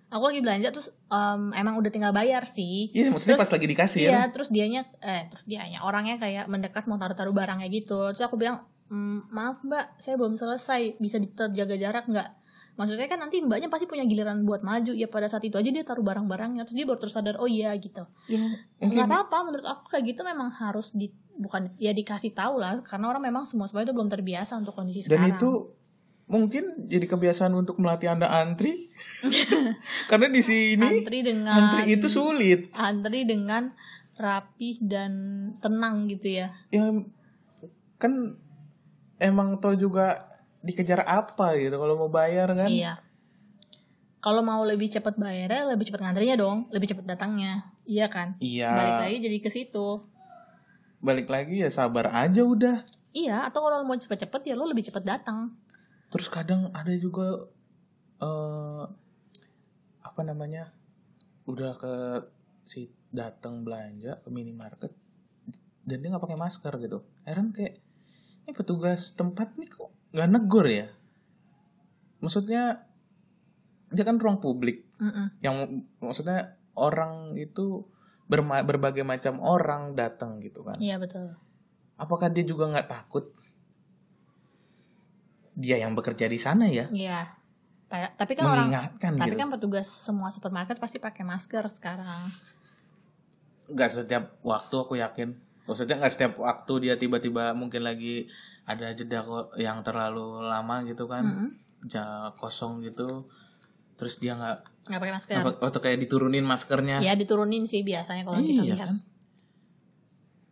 Aku 0.07 0.25
lagi 0.25 0.39
belanja 0.39 0.71
terus 0.71 0.93
em, 1.09 1.51
emang 1.53 1.75
udah 1.75 1.89
tinggal 1.89 2.13
bayar 2.13 2.45
sih. 2.45 2.93
Iya 2.93 3.11
maksudnya 3.11 3.35
Terus- 3.35 3.43
pas 3.43 3.53
lagi 3.53 3.67
dikasih 3.67 4.01
iya 4.01 4.11
ya 4.13 4.23
terus 4.29 4.49
dianya 4.49 4.87
eh 5.01 5.27
terus 5.27 5.43
dianya 5.43 5.81
orangnya 5.81 6.17
kayak 6.17 6.47
mendekat 6.47 6.85
mau 6.85 6.95
taruh-taruh 6.95 7.33
barangnya 7.33 7.67
gitu. 7.69 8.13
Terus 8.13 8.23
aku 8.23 8.37
bilang 8.37 8.63
"Mm, 8.87 9.27
maaf 9.29 9.59
mbak 9.61 9.97
saya 9.97 10.15
belum 10.15 10.37
selesai. 10.37 10.97
Bisa 10.97 11.19
terjaga 11.19 11.75
jarak 11.75 12.05
nggak? 12.07 12.29
Maksudnya 12.75 13.07
kan 13.07 13.19
nanti 13.19 13.39
mbaknya 13.39 13.67
pasti 13.67 13.87
punya 13.87 14.05
giliran 14.05 14.43
buat 14.43 14.61
maju. 14.61 14.93
Ya 14.93 15.07
pada 15.07 15.27
saat 15.27 15.43
itu 15.43 15.55
aja 15.55 15.67
dia 15.67 15.83
taruh 15.83 16.03
barang-barangnya. 16.03 16.63
Terus 16.63 16.77
dia 16.77 16.85
baru 16.85 17.01
tersadar 17.01 17.35
oh 17.37 17.47
iya 17.47 17.75
gitu. 17.75 18.05
Ya, 18.29 18.39
nggak 18.79 19.09
apa-apa 19.09 19.39
menurut 19.43 19.65
aku 19.65 19.89
kayak 19.89 20.05
gitu 20.09 20.23
memang 20.23 20.53
harus 20.53 20.91
di 20.91 21.11
bukan 21.35 21.75
ya 21.83 21.91
dikasih 21.91 22.33
tahu 22.33 22.63
lah 22.63 22.81
karena 22.87 23.11
orang 23.11 23.23
memang 23.27 23.45
semua 23.45 23.67
semua 23.67 23.83
itu 23.83 23.91
belum 23.91 24.07
terbiasa 24.07 24.59
untuk 24.59 24.75
kondisi 24.75 25.03
Dan 25.05 25.23
sekarang 25.23 25.35
itu 25.35 25.51
mungkin 26.25 26.89
jadi 26.89 27.05
kebiasaan 27.05 27.53
untuk 27.53 27.77
melatih 27.77 28.09
Anda 28.09 28.33
antri. 28.33 28.89
Karena 30.11 30.33
di 30.33 30.41
sini 30.41 31.05
antri 31.05 31.21
dengan 31.21 31.53
antri 31.53 31.93
itu 31.93 32.07
sulit. 32.09 32.73
antri 32.73 33.29
dengan 33.29 33.75
rapi 34.15 34.79
dan 34.79 35.13
tenang 35.59 36.07
gitu 36.07 36.39
ya 36.39 36.55
Ya 36.71 36.87
kan 37.99 38.39
emang 39.19 39.59
tau 39.59 39.75
juga 39.75 40.31
dikejar 40.65 41.05
apa 41.05 41.59
gitu 41.61 41.77
kalau 41.77 41.95
mau 41.99 42.11
bayar 42.11 42.57
kan. 42.57 42.71
Iya. 42.71 43.01
Kalau 44.25 44.41
mau 44.41 44.65
lebih 44.65 44.89
cepat 44.89 45.21
bayarnya, 45.21 45.69
lebih 45.77 45.93
cepat 45.93 46.01
ngantrinya 46.01 46.41
dong, 46.41 46.65
lebih 46.73 46.89
cepat 46.89 47.05
datangnya. 47.05 47.69
Iya 47.85 48.09
kan? 48.09 48.41
Iya. 48.41 48.73
Balik 48.73 48.97
lagi 49.05 49.17
jadi 49.21 49.39
ke 49.45 49.51
situ. 49.53 50.09
Balik 51.05 51.29
lagi 51.29 51.61
ya 51.61 51.69
sabar 51.69 52.09
aja 52.17 52.41
udah. 52.41 52.81
Iya, 53.13 53.45
atau 53.45 53.61
kalau 53.69 53.85
mau 53.85 53.93
cepet-cepet 53.93 54.41
ya 54.49 54.55
lo 54.57 54.65
lebih 54.65 54.89
cepat 54.89 55.05
datang. 55.05 55.53
Terus 56.09 56.33
kadang 56.33 56.73
ada 56.73 56.91
juga 56.97 57.45
eh 58.25 58.85
apa 60.01 60.21
namanya? 60.25 60.73
Udah 61.45 61.77
ke 61.77 61.95
si 62.65 62.89
datang 63.13 63.63
belanja 63.63 64.25
ke 64.25 64.29
minimarket 64.33 64.97
dan 65.85 66.01
dia 66.01 66.09
nggak 66.09 66.25
pakai 66.25 66.41
masker 66.41 66.73
gitu. 66.81 67.05
Heran 67.29 67.53
kayak 67.53 67.77
ini 68.49 68.57
petugas 68.57 69.13
tempat 69.13 69.61
nih 69.61 69.69
kok 69.69 69.93
nggak 70.17 70.31
negor 70.33 70.67
ya? 70.67 70.89
Maksudnya 72.25 72.89
dia 73.95 74.05
kan 74.05 74.19
ruang 74.19 74.43
publik 74.43 74.83
Mm-mm. 74.99 75.39
yang 75.39 75.87
maksudnya 76.03 76.59
orang 76.75 77.39
itu 77.39 77.87
berma- 78.25 78.65
berbagai 78.65 79.05
macam 79.05 79.41
orang 79.41 79.93
datang 79.93 80.41
gitu 80.41 80.65
kan. 80.65 80.77
Iya 80.77 80.97
betul. 80.97 81.33
Apakah 81.95 82.29
dia 82.29 82.43
juga 82.43 82.67
nggak 82.67 82.89
takut? 82.89 83.31
Dia 85.55 85.79
yang 85.79 85.95
bekerja 85.95 86.27
di 86.27 86.35
sana 86.37 86.67
ya, 86.67 86.91
Iya. 86.91 87.23
Tapi 87.95 88.35
kan 88.35 88.51
orang, 88.51 88.75
tapi 88.99 89.31
gitu. 89.31 89.39
kan 89.39 89.49
petugas 89.55 89.87
semua 89.87 90.27
supermarket 90.35 90.83
pasti 90.83 90.99
pakai 90.99 91.23
masker 91.23 91.63
sekarang. 91.71 92.27
Nggak 93.71 93.91
setiap 93.95 94.25
waktu 94.43 94.75
aku 94.75 94.99
yakin. 94.99 95.31
Maksudnya 95.63 96.03
nggak 96.03 96.11
setiap 96.11 96.33
waktu 96.43 96.91
dia 96.91 96.95
tiba-tiba 96.99 97.55
mungkin 97.55 97.87
lagi 97.87 98.27
ada 98.67 98.91
jeda 98.91 99.23
yang 99.55 99.87
terlalu 99.87 100.43
lama 100.43 100.83
gitu 100.83 101.07
kan, 101.07 101.23
Mm-mm. 101.23 101.49
ja 101.87 102.35
kosong 102.35 102.83
gitu, 102.83 103.31
terus 103.95 104.19
dia 104.19 104.35
nggak 104.35 104.57
nggak 104.85 105.01
pakai 105.01 105.15
masker 105.15 105.35
apa- 105.37 105.59
atau 105.61 105.81
kayak 105.81 105.99
diturunin 106.01 106.43
maskernya. 106.43 106.99
ya 106.99 107.15
diturunin 107.15 107.65
sih 107.65 107.81
biasanya 107.81 108.23
kalau 108.23 108.39
kita 108.39 108.63
iya 108.63 108.75
lihat 108.75 108.89
kan. 108.89 108.99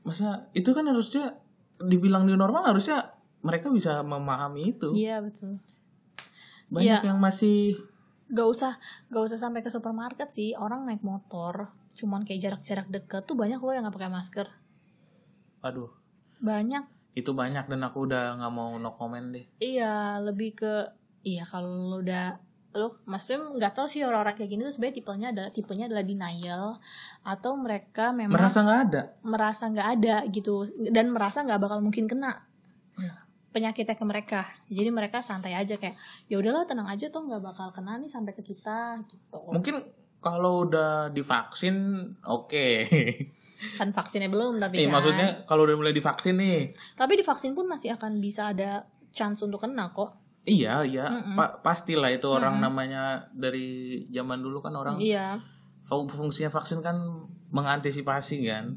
Masa 0.03 0.29
itu 0.51 0.71
kan 0.71 0.83
harusnya 0.83 1.39
dibilang 1.79 2.25
new 2.25 2.35
normal 2.35 2.65
harusnya 2.65 3.11
mereka 3.41 3.69
bisa 3.69 4.03
memahami 4.03 4.73
itu. 4.73 4.91
iya 4.93 5.19
betul 5.19 5.59
Banyak 6.69 7.01
Iya. 7.01 7.07
yang 7.07 7.19
masih 7.19 7.77
gak 8.29 8.49
usah 8.49 8.73
gak 9.09 9.23
usah 9.23 9.39
sampai 9.39 9.61
ke 9.61 9.69
supermarket 9.69 10.31
sih 10.31 10.55
orang 10.55 10.89
naik 10.89 11.03
motor 11.03 11.69
cuman 11.93 12.25
kayak 12.25 12.41
jarak-jarak 12.41 12.89
deket 12.89 13.23
tuh 13.23 13.37
banyak 13.37 13.59
loh 13.59 13.69
yang 13.71 13.85
nggak 13.85 13.93
pakai 13.93 14.09
masker 14.09 14.49
aduh, 15.61 15.93
banyak 16.41 16.81
itu 17.13 17.29
banyak 17.31 17.69
dan 17.69 17.81
aku 17.83 18.09
udah 18.09 18.35
nggak 18.35 18.49
mau 18.51 18.73
no 18.75 18.91
comment 18.91 19.29
deh. 19.29 19.45
iya 19.59 20.17
lebih 20.19 20.57
ke 20.57 20.75
iya 21.21 21.45
kalau 21.45 22.01
udah 22.01 22.41
lo 22.75 22.97
maksudnya 23.05 23.37
nggak 23.53 23.73
tahu 23.75 23.87
sih 23.87 24.01
orang-orang 24.01 24.33
kayak 24.35 24.49
gini 24.49 24.63
tuh 24.63 24.73
sebenarnya 24.73 24.97
tipenya 24.97 25.29
adalah 25.29 25.51
tipenya 25.51 25.85
adalah 25.87 26.03
denial 26.03 26.65
atau 27.23 27.53
mereka 27.55 28.11
memang 28.11 28.33
Merasa 28.35 28.59
nggak 28.61 28.81
ada. 28.83 29.03
merasa 29.23 29.65
nggak 29.67 29.89
ada 29.91 30.15
gitu 30.27 30.55
dan 30.87 31.07
merasa 31.09 31.41
nggak 31.41 31.61
bakal 31.61 31.79
mungkin 31.79 32.07
kena 32.07 32.49
Iya. 32.95 33.13
penyakitnya 33.51 33.93
ke 33.93 34.05
mereka 34.05 34.41
jadi 34.67 34.89
mereka 34.89 35.21
santai 35.21 35.53
aja 35.53 35.77
kayak 35.77 35.97
ya 36.27 36.37
udahlah 36.37 36.65
tenang 36.65 36.85
aja 36.87 37.09
tuh 37.09 37.21
nggak 37.23 37.41
bakal 37.43 37.69
kena 37.71 37.97
nih 37.97 38.07
sampai 38.07 38.33
ke 38.33 38.43
kita 38.43 39.01
gitu 39.03 39.37
Mungkin 39.49 39.81
kalau 40.19 40.65
udah 40.65 41.09
divaksin 41.09 41.77
oke. 42.23 42.69
kan 43.79 43.89
vaksinnya 43.91 44.27
belum 44.27 44.59
tapi 44.59 44.75
Nih, 44.77 44.87
kan 44.87 44.93
maksudnya 44.93 45.29
kalau 45.45 45.63
udah 45.63 45.77
mulai 45.77 45.91
divaksin 45.91 46.35
nih. 46.35 46.73
tapi 46.95 47.15
di 47.15 47.23
vaksin 47.23 47.53
pun 47.53 47.65
masih 47.65 47.93
akan 47.93 48.17
bisa 48.19 48.49
ada 48.49 48.85
chance 49.09 49.39
untuk 49.41 49.59
kena 49.59 49.91
kok 49.91 50.22
Iya, 50.43 50.83
iya. 50.83 51.07
Mm-mm. 51.07 51.39
Pa- 51.39 51.63
pastilah 51.63 52.11
itu 52.11 52.27
orang 52.27 52.59
Mm-mm. 52.59 52.67
namanya 52.67 53.03
dari 53.31 54.03
zaman 54.11 54.43
dulu 54.43 54.59
kan 54.59 54.75
orang 54.75 54.99
iya 54.99 55.39
fung- 55.83 56.11
fungsinya 56.11 56.51
vaksin 56.51 56.83
kan 56.83 56.99
mengantisipasi 57.49 58.43
kan. 58.45 58.75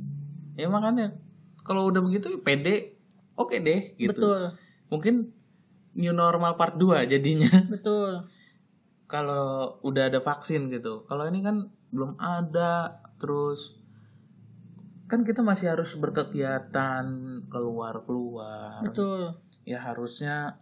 Ya 0.53 0.69
makanya 0.69 1.17
kalau 1.61 1.89
udah 1.89 1.99
begitu 1.99 2.37
pede 2.39 3.01
oke 3.33 3.57
deh 3.57 3.97
gitu. 3.97 4.13
betul 4.13 4.41
Mungkin 4.87 5.33
new 5.95 6.13
normal 6.13 6.53
part 6.53 6.77
2 6.77 7.01
jadinya 7.05 7.49
betul 7.73 8.29
kalau 9.05 9.77
udah 9.81 10.09
ada 10.09 10.19
vaksin 10.19 10.69
gitu. 10.69 11.05
Kalau 11.05 11.25
ini 11.25 11.41
kan 11.41 11.65
belum 11.89 12.17
ada 12.17 13.01
terus 13.17 13.79
kan 15.05 15.21
kita 15.21 15.41
masih 15.41 15.69
harus 15.69 15.93
berkegiatan 15.93 17.05
keluar-keluar. 17.47 18.81
betul 18.81 19.33
ya 19.61 19.81
harusnya 19.81 20.61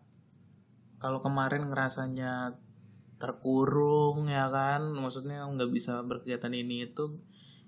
kalau 1.03 1.19
kemarin 1.19 1.67
ngerasanya 1.67 2.55
terkurung 3.19 4.31
ya 4.31 4.47
kan? 4.47 4.87
Maksudnya 4.95 5.43
nggak 5.43 5.67
bisa 5.67 5.99
berkegiatan 5.99 6.55
ini 6.55 6.87
itu 6.87 7.19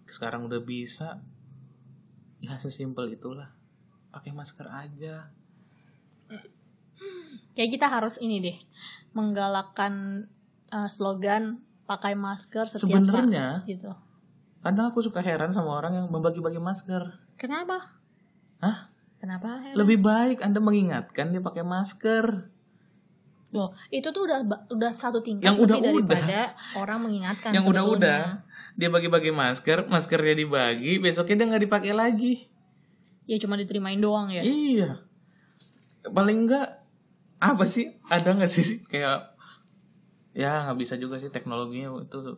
sekarang 0.08 0.48
udah 0.48 0.64
bisa. 0.64 1.20
Ya 2.40 2.56
sesimpel 2.56 3.12
itulah. 3.12 3.52
Pakai 4.16 4.32
masker 4.32 4.72
aja. 4.72 5.36
Kayak 7.56 7.72
kita 7.76 7.88
harus 7.92 8.16
ini 8.24 8.40
deh 8.40 8.58
menggalakkan 9.12 10.26
uh, 10.72 10.88
slogan 10.88 11.60
pakai 11.84 12.16
masker 12.16 12.72
setiap 12.72 13.04
Sebenarnya- 13.04 13.60
saat 13.60 13.68
gitu. 13.68 13.92
kadang 14.66 14.90
aku 14.90 14.98
suka 14.98 15.22
heran 15.22 15.54
sama 15.54 15.78
orang 15.78 15.94
yang 15.94 16.08
membagi-bagi 16.10 16.58
masker. 16.58 17.22
Kenapa? 17.38 18.00
Hah? 18.64 18.90
kenapa 19.22 19.58
Helen? 19.62 19.78
lebih 19.78 20.06
baik 20.06 20.38
anda 20.42 20.62
mengingatkan 20.62 21.34
dia 21.34 21.42
pakai 21.42 21.66
masker 21.66 22.50
Loh, 23.56 23.72
itu 23.88 24.12
tuh 24.12 24.28
udah 24.28 24.44
udah 24.68 24.92
satu 24.92 25.24
tingkat 25.24 25.48
Yang 25.48 25.58
lebih 25.64 25.80
udah-udah. 25.80 26.04
daripada 26.04 26.40
orang 26.76 27.00
mengingatkan 27.08 27.52
yang 27.56 27.64
udah-udah 27.64 28.22
dia 28.76 28.90
bagi-bagi 28.92 29.32
masker 29.32 29.88
maskernya 29.88 30.36
dibagi 30.36 31.00
besoknya 31.00 31.40
dia 31.40 31.48
nggak 31.56 31.64
dipakai 31.64 31.96
lagi 31.96 32.52
Ya 33.26 33.42
cuma 33.42 33.58
diterimain 33.58 33.98
doang 33.98 34.30
ya. 34.30 34.46
Iya. 34.46 35.02
Paling 36.06 36.46
enggak 36.46 36.86
apa 37.42 37.66
sih? 37.66 37.90
Ada 38.06 38.38
nggak 38.38 38.52
sih 38.54 38.86
kayak 38.86 39.34
ya 40.38 40.70
nggak 40.70 40.78
bisa 40.78 40.94
juga 41.02 41.18
sih 41.18 41.34
teknologinya 41.34 41.90
itu. 42.06 42.38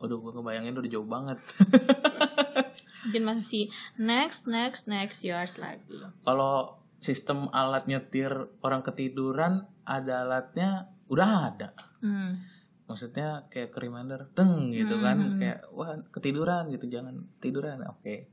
Aduh, 0.00 0.22
gue 0.22 0.32
kebayangin 0.32 0.78
udah 0.78 0.90
jauh 0.90 1.08
banget. 1.10 1.42
Mungkin 3.04 3.24
masih 3.26 3.68
next 3.98 4.46
next 4.46 4.86
next 4.86 5.26
yours 5.26 5.58
lagi. 5.58 5.98
Kalau 6.22 6.78
sistem 7.02 7.50
alat 7.50 7.90
nyetir 7.90 8.30
orang 8.62 8.86
ketiduran, 8.86 9.66
ada 9.84 10.24
alatnya 10.26 10.88
udah 11.06 11.30
ada. 11.50 11.68
Hmm. 12.00 12.38
Maksudnya 12.86 13.46
kayak 13.46 13.70
ke 13.70 13.78
reminder, 13.78 14.26
teng 14.34 14.74
gitu 14.74 14.98
kan, 14.98 15.14
Hmm. 15.18 15.38
kayak 15.38 15.62
wah 15.70 15.94
ketiduran 16.10 16.66
gitu, 16.74 16.90
jangan 16.90 17.22
tiduran. 17.38 17.78
Oke. 17.86 18.26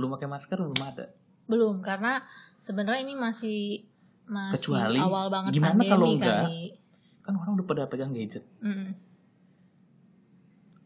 Lu 0.00 0.10
pakai 0.10 0.26
masker 0.26 0.58
belum 0.58 0.80
ada. 0.82 1.06
Belum 1.46 1.84
karena 1.84 2.24
sebenarnya 2.58 3.04
ini 3.04 3.14
masih 3.14 3.84
masih 4.24 4.56
Kecuali, 4.56 4.96
awal 4.98 5.28
banget 5.28 5.52
gimana 5.52 5.82
kalau 5.84 6.06
enggak? 6.08 6.48
kali. 6.48 6.72
Kan 7.20 7.36
orang 7.36 7.60
udah 7.60 7.66
pada 7.68 7.84
pegang 7.92 8.16
gadget. 8.16 8.44
Mm. 8.64 8.96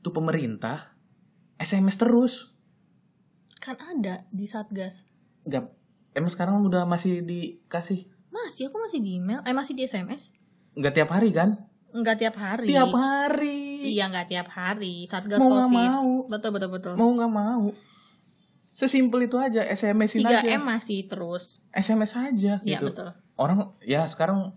Tuh 0.03 0.11
pemerintah 0.11 0.95
SMS 1.55 1.95
terus. 1.95 2.35
Kan 3.63 3.79
ada 3.79 4.27
di 4.31 4.47
Satgas. 4.47 5.07
Enggak, 5.47 5.71
emang 6.15 6.31
sekarang 6.31 6.59
udah 6.63 6.83
masih 6.83 7.23
dikasih 7.23 8.11
Masih 8.29 8.69
aku 8.69 8.77
masih 8.79 8.99
di 8.99 9.17
email, 9.17 9.41
eh 9.43 9.53
masih 9.53 9.73
di 9.73 9.83
SMS. 9.83 10.33
nggak 10.75 10.95
tiap 10.95 11.11
hari 11.11 11.31
kan? 11.31 11.59
Enggak 11.89 12.21
tiap 12.21 12.37
hari. 12.37 12.69
Tiap 12.69 12.93
hari. 12.93 13.91
Iya 13.91 14.07
enggak 14.07 14.29
tiap 14.29 14.49
hari. 14.49 15.03
Satgas 15.05 15.41
Mau 15.41 15.49
Covid. 15.67 15.73
mau. 15.89 16.13
Betul 16.29 16.51
betul 16.53 16.71
betul. 16.71 16.93
Mau 16.95 17.11
nggak 17.11 17.33
mau. 17.33 17.73
Sesimpel 18.73 19.27
itu 19.27 19.35
aja, 19.35 19.65
SMS-in 19.65 20.23
3 20.23 20.39
aja. 20.39 20.49
M 20.55 20.63
masih 20.63 21.03
terus. 21.05 21.59
SMS 21.73 22.15
aja 22.15 22.61
Iya 22.61 22.79
gitu. 22.79 22.93
betul. 22.93 23.11
Orang 23.35 23.75
ya 23.81 24.05
sekarang 24.05 24.55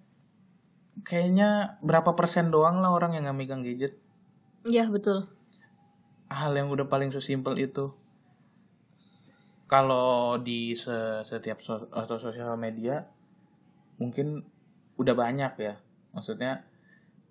kayaknya 1.02 1.80
berapa 1.80 2.14
persen 2.14 2.52
doang 2.52 2.78
lah 2.78 2.92
orang 2.92 3.16
yang 3.16 3.26
nggak 3.26 3.38
megang 3.40 3.64
gadget. 3.64 3.98
Iya 4.62 4.86
betul. 4.86 5.26
Hal 6.28 6.54
yang 6.54 6.70
udah 6.70 6.86
paling 6.86 7.10
sesimpel 7.10 7.58
itu. 7.58 7.96
Kalau 9.66 10.36
di 10.38 10.76
se- 10.76 11.24
setiap 11.24 11.64
so- 11.64 11.90
atau 11.90 12.20
sosial 12.20 12.54
media 12.56 13.08
mungkin 14.02 14.42
udah 14.98 15.14
banyak 15.14 15.54
ya. 15.56 15.78
Maksudnya 16.12 16.66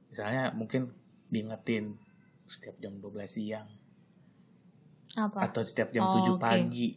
misalnya 0.07 0.55
mungkin 0.55 0.95
diingetin 1.27 1.99
setiap 2.47 2.79
jam 2.79 2.99
12 2.99 3.27
siang 3.27 3.67
Apa? 5.15 5.51
atau 5.51 5.63
setiap 5.63 5.91
jam 5.91 6.07
Oh, 6.07 6.15
7 6.15 6.35
oke. 6.35 6.41
pagi. 6.41 6.95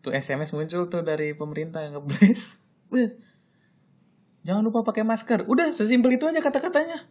Tuh 0.00 0.12
SMS 0.12 0.52
muncul 0.52 0.88
tuh 0.88 1.00
dari 1.00 1.32
pemerintah 1.32 1.80
yang 1.80 1.96
ngeblast. 1.96 2.60
Wih, 2.92 3.12
Jangan 4.40 4.64
lupa 4.64 4.80
pakai 4.80 5.04
masker. 5.04 5.44
Udah 5.44 5.68
sesimpel 5.70 6.16
itu 6.16 6.24
aja 6.24 6.40
kata-katanya. 6.40 7.04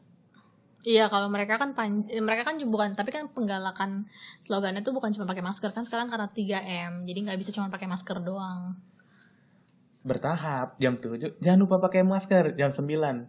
Iya 0.79 1.11
kalau 1.11 1.27
mereka 1.27 1.59
kan 1.59 1.75
pan- 1.75 2.07
eh, 2.07 2.23
mereka 2.23 2.47
kan 2.47 2.55
juga 2.55 2.71
bukan 2.81 2.89
tapi 2.95 3.11
kan 3.11 3.27
penggalakan 3.27 4.07
slogannya 4.39 4.79
tuh 4.79 4.95
bukan 4.95 5.11
cuma 5.11 5.27
pakai 5.27 5.43
masker 5.43 5.75
kan 5.75 5.83
sekarang 5.83 6.07
karena 6.07 6.31
3M 6.31 7.03
jadi 7.03 7.19
nggak 7.27 7.35
bisa 7.37 7.51
cuma 7.51 7.67
pakai 7.67 7.85
masker 7.85 8.23
doang. 8.23 8.79
Bertahap 10.01 10.79
jam 10.79 10.95
7. 10.95 11.37
Jangan 11.37 11.59
lupa 11.59 11.77
pakai 11.79 12.01
masker 12.01 12.55
jam 12.55 12.71
9. 12.71 13.27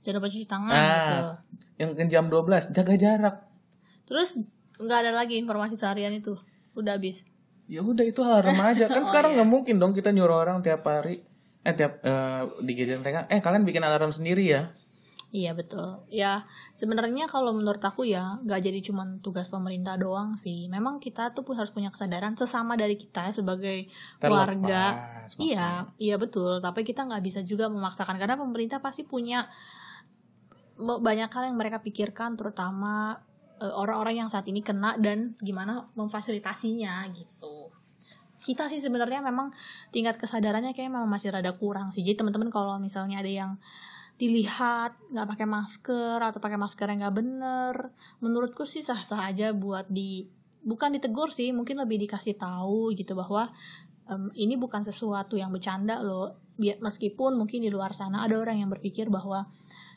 Jangan 0.00 0.16
lupa 0.16 0.28
cuci 0.28 0.46
tangan 0.46 0.72
Ah. 0.72 0.88
gitu. 0.96 1.24
Yang 1.76 2.08
jam 2.08 2.24
12 2.26 2.72
jaga 2.72 2.94
jarak. 2.94 3.36
Terus 4.04 4.40
nggak 4.76 4.98
ada 5.02 5.12
lagi 5.12 5.36
informasi 5.36 5.74
seharian 5.74 6.12
itu 6.12 6.36
udah 6.72 6.96
habis. 6.96 7.24
Ya 7.66 7.82
udah 7.82 8.02
itu 8.02 8.22
hal 8.22 8.40
remaja. 8.40 8.86
Kan 8.86 9.02
Oh, 9.04 9.08
sekarang 9.08 9.34
iya. 9.34 9.42
nggak 9.42 9.50
mungkin 9.50 9.76
dong 9.76 9.92
kita 9.92 10.08
nyuruh 10.10 10.38
orang 10.38 10.62
tiap 10.62 10.82
hari 10.82 11.20
eh 11.66 11.74
tiap 11.74 11.98
eh, 12.00 12.42
di 12.62 12.72
gadget 12.72 13.02
mereka 13.02 13.26
eh 13.26 13.42
kalian 13.42 13.66
bikin 13.66 13.82
alarm 13.82 14.08
sendiri 14.08 14.46
ya. 14.46 14.70
Iya 15.34 15.58
betul. 15.58 16.06
Ya 16.06 16.46
sebenarnya 16.78 17.26
kalau 17.26 17.50
menurut 17.50 17.82
aku 17.82 18.06
ya 18.06 18.38
nggak 18.46 18.60
jadi 18.62 18.78
cuma 18.80 19.04
tugas 19.20 19.50
pemerintah 19.50 19.98
doang 19.98 20.38
sih. 20.38 20.70
Memang 20.70 21.02
kita 21.02 21.34
tuh 21.34 21.42
pun 21.42 21.58
harus 21.58 21.74
punya 21.74 21.90
kesadaran 21.90 22.38
sesama 22.38 22.78
dari 22.78 22.94
kita 22.94 23.34
sebagai 23.34 23.90
keluarga. 24.22 24.94
Terlepas, 25.26 25.36
Iya, 25.36 25.68
iya 25.98 26.16
betul. 26.16 26.62
Tapi 26.62 26.86
kita 26.86 27.04
nggak 27.04 27.22
bisa 27.26 27.40
juga 27.42 27.66
memaksakan 27.66 28.16
karena 28.22 28.38
pemerintah 28.38 28.78
pasti 28.78 29.02
punya 29.02 29.50
banyak 30.78 31.30
hal 31.32 31.42
yang 31.50 31.56
mereka 31.56 31.82
pikirkan, 31.82 32.36
terutama 32.38 33.18
eh, 33.58 33.72
orang-orang 33.72 34.24
yang 34.24 34.30
saat 34.30 34.46
ini 34.46 34.62
kena 34.62 34.94
dan 35.00 35.34
gimana 35.42 35.90
memfasilitasinya 35.98 37.02
gitu. 37.16 37.72
Kita 38.46 38.70
sih 38.70 38.78
sebenarnya 38.78 39.26
memang 39.26 39.50
tingkat 39.90 40.22
kesadarannya 40.22 40.70
kayak 40.70 40.92
memang 40.92 41.10
masih 41.10 41.34
rada 41.34 41.50
kurang 41.58 41.90
sih. 41.90 42.06
Jadi 42.06 42.22
teman-teman 42.22 42.46
kalau 42.52 42.78
misalnya 42.78 43.18
ada 43.18 43.32
yang 43.32 43.52
dilihat 44.16 44.96
nggak 45.12 45.28
pakai 45.28 45.46
masker 45.46 46.18
atau 46.24 46.40
pakai 46.40 46.56
masker 46.56 46.88
yang 46.88 47.04
nggak 47.04 47.16
bener, 47.16 47.74
menurutku 48.24 48.64
sih 48.64 48.80
sah-sah 48.80 49.28
aja 49.28 49.52
buat 49.52 49.88
di 49.92 50.24
bukan 50.66 50.96
ditegur 50.96 51.30
sih 51.30 51.52
mungkin 51.52 51.78
lebih 51.78 52.00
dikasih 52.08 52.34
tahu 52.40 52.90
gitu 52.96 53.14
bahwa 53.14 53.52
em, 54.08 54.32
ini 54.34 54.56
bukan 54.56 54.82
sesuatu 54.82 55.36
yang 55.36 55.52
bercanda 55.52 56.00
loh. 56.00 56.40
Biar 56.56 56.80
meskipun 56.80 57.36
mungkin 57.36 57.60
di 57.60 57.70
luar 57.70 57.92
sana 57.92 58.24
ada 58.24 58.40
orang 58.40 58.64
yang 58.64 58.72
berpikir 58.72 59.12
bahwa 59.12 59.44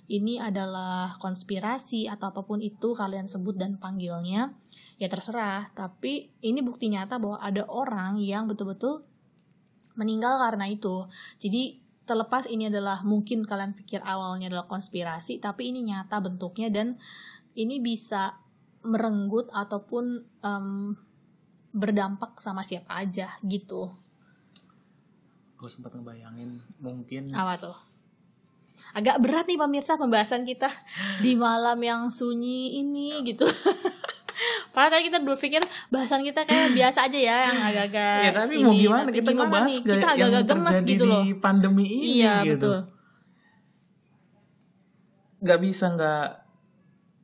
ini 0.10 0.42
adalah 0.42 1.16
konspirasi 1.22 2.10
atau 2.10 2.34
apa 2.34 2.42
pun 2.44 2.60
itu 2.60 2.98
kalian 2.98 3.30
sebut 3.30 3.56
dan 3.56 3.80
panggilnya 3.80 4.52
ya 5.00 5.08
terserah. 5.08 5.72
Tapi 5.72 6.44
ini 6.44 6.60
bukti 6.60 6.92
nyata 6.92 7.18
bahwa 7.18 7.40
ada 7.40 7.64
orang 7.72 8.20
yang 8.20 8.52
betul-betul 8.52 9.08
meninggal 9.96 10.36
karena 10.44 10.68
itu. 10.68 11.08
Jadi 11.40 11.89
terlepas 12.10 12.50
ini 12.50 12.74
adalah 12.74 13.06
mungkin 13.06 13.46
kalian 13.46 13.78
pikir 13.78 14.02
awalnya 14.02 14.50
adalah 14.50 14.66
konspirasi 14.66 15.38
tapi 15.38 15.70
ini 15.70 15.86
nyata 15.86 16.18
bentuknya 16.18 16.74
dan 16.74 16.98
ini 17.54 17.78
bisa 17.78 18.42
merenggut 18.82 19.54
ataupun 19.54 20.26
em, 20.42 20.98
berdampak 21.70 22.42
sama 22.42 22.66
siapa 22.66 22.98
aja 22.98 23.30
gitu. 23.46 23.94
Gue 25.60 25.70
sempat 25.70 25.94
ngebayangin 25.94 26.58
mungkin 26.82 27.30
apa 27.36 27.62
tuh? 27.62 27.78
Agak 28.96 29.22
berat 29.22 29.46
nih 29.46 29.60
pemirsa 29.60 30.02
pembahasan 30.02 30.50
kita 30.50 30.72
di 31.22 31.38
malam 31.38 31.78
yang 31.84 32.10
sunyi 32.10 32.82
ini 32.82 33.22
gitu 33.22 33.46
Padahal 34.80 34.96
tadi 34.96 35.12
kita 35.12 35.20
berpikir 35.20 35.60
bahasan 35.92 36.24
kita 36.24 36.48
kayak 36.48 36.72
biasa 36.80 37.12
aja 37.12 37.20
ya 37.20 37.36
yang 37.52 37.60
agak-agak 37.68 38.16
ya 38.24 38.32
tapi 38.32 38.54
ini, 38.56 38.64
mau 38.64 38.72
gimana 38.72 39.04
tapi 39.04 39.12
kita 39.20 39.32
gimana 39.36 39.44
ngebahas 39.44 39.68
nih? 39.68 39.76
gak 39.84 39.98
kita 40.00 40.08
agak-agak 40.16 40.44
gemes 40.48 40.80
gitu 40.88 41.04
loh. 41.04 41.20
di 41.20 41.32
pandemi 41.36 41.86
ini 41.92 42.04
iya 42.24 42.36
gitu. 42.48 42.56
betul. 42.56 42.80
Nggak 45.44 45.60
bisa 45.60 45.86
nggak 45.92 46.28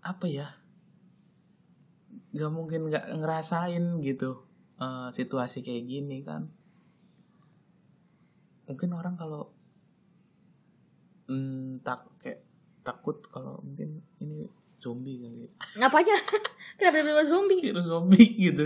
apa 0.04 0.26
ya 0.28 0.48
nggak 2.36 2.52
mungkin 2.52 2.82
nggak 2.92 3.06
ngerasain 3.24 3.86
gitu 4.04 4.44
eh, 4.76 5.08
situasi 5.16 5.64
kayak 5.64 5.88
gini 5.88 6.28
kan. 6.28 6.52
Mungkin 8.68 8.92
orang 8.92 9.16
kalau 9.16 9.56
hmm, 11.32 11.80
tak 11.88 12.04
kayak 12.20 12.44
takut 12.84 13.24
kalau 13.32 13.64
mungkin 13.64 14.04
ini 14.20 14.44
zombie 14.78 15.18
kali 15.18 15.50
ya. 15.50 15.52
ngapanya 15.82 16.14
kenapa 16.76 17.02
tiba 17.02 17.24
zombie. 17.24 17.60
Virus 17.60 17.86
zombie 17.86 18.28
gitu. 18.42 18.66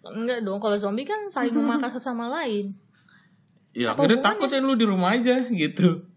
Enggak 0.00 0.40
dong 0.40 0.56
kalau 0.56 0.74
zombie 0.74 1.02
kan 1.02 1.26
saling 1.26 1.52
memakan 1.58 1.88
satu 1.88 2.00
sama 2.02 2.28
lain. 2.32 2.72
Ya 3.72 3.92
Apa 3.92 4.02
akhirnya 4.02 4.18
hubungannya? 4.18 4.40
takut 4.40 4.48
ya 4.50 4.60
lu 4.60 4.74
di 4.74 4.86
rumah 4.86 5.10
aja 5.12 5.36
gitu. 5.46 6.08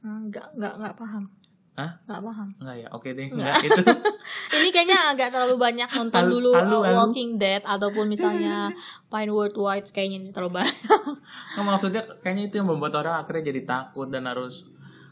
Enggak 0.00 0.48
enggak 0.54 0.74
enggak 0.76 0.94
paham. 0.96 1.24
Hah? 1.70 1.96
enggak 2.04 2.20
paham. 2.22 2.48
Enggak 2.58 2.76
ya? 2.76 2.88
Oke 2.90 3.08
deh 3.10 3.26
Nggak. 3.26 3.40
enggak 3.40 3.56
itu 3.62 3.82
ini 4.58 4.68
kayaknya 4.70 4.98
agak 5.08 5.28
terlalu 5.30 5.56
banyak 5.56 5.88
nonton 5.88 6.20
Halu- 6.20 6.32
dulu 6.34 6.50
halu, 6.52 6.76
uh, 6.76 6.82
halu. 6.82 6.96
Walking 6.98 7.30
Dead 7.36 7.62
ataupun 7.62 8.04
misalnya 8.06 8.68
Pinewood 9.12 9.54
White 9.54 9.88
kayaknya 9.90 10.18
ini 10.18 10.30
terlalu 10.30 10.60
banyak. 10.60 10.76
Nah, 11.56 11.64
maksudnya 11.64 12.02
kayaknya 12.20 12.44
itu 12.48 12.54
yang 12.58 12.68
membuat 12.68 12.96
orang 12.96 13.16
akhirnya 13.18 13.48
jadi 13.48 13.60
takut 13.64 14.08
dan 14.08 14.24
harus 14.24 14.64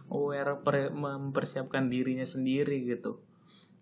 aware 0.08 0.56
per- 0.58 0.90
mempersiapkan 0.90 1.88
dirinya 1.88 2.24
sendiri 2.24 2.84
gitu. 2.84 3.20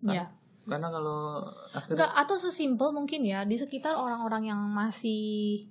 Ya 0.03 0.31
karena 0.66 0.90
kalau 0.90 1.46
akhirnya 1.70 1.94
Enggak, 1.94 2.12
atau 2.26 2.37
sesimpel 2.42 2.90
mungkin 2.90 3.22
ya 3.22 3.46
di 3.46 3.55
sekitar 3.55 3.94
orang-orang 3.94 4.50
yang 4.50 4.61
masih 4.61 5.66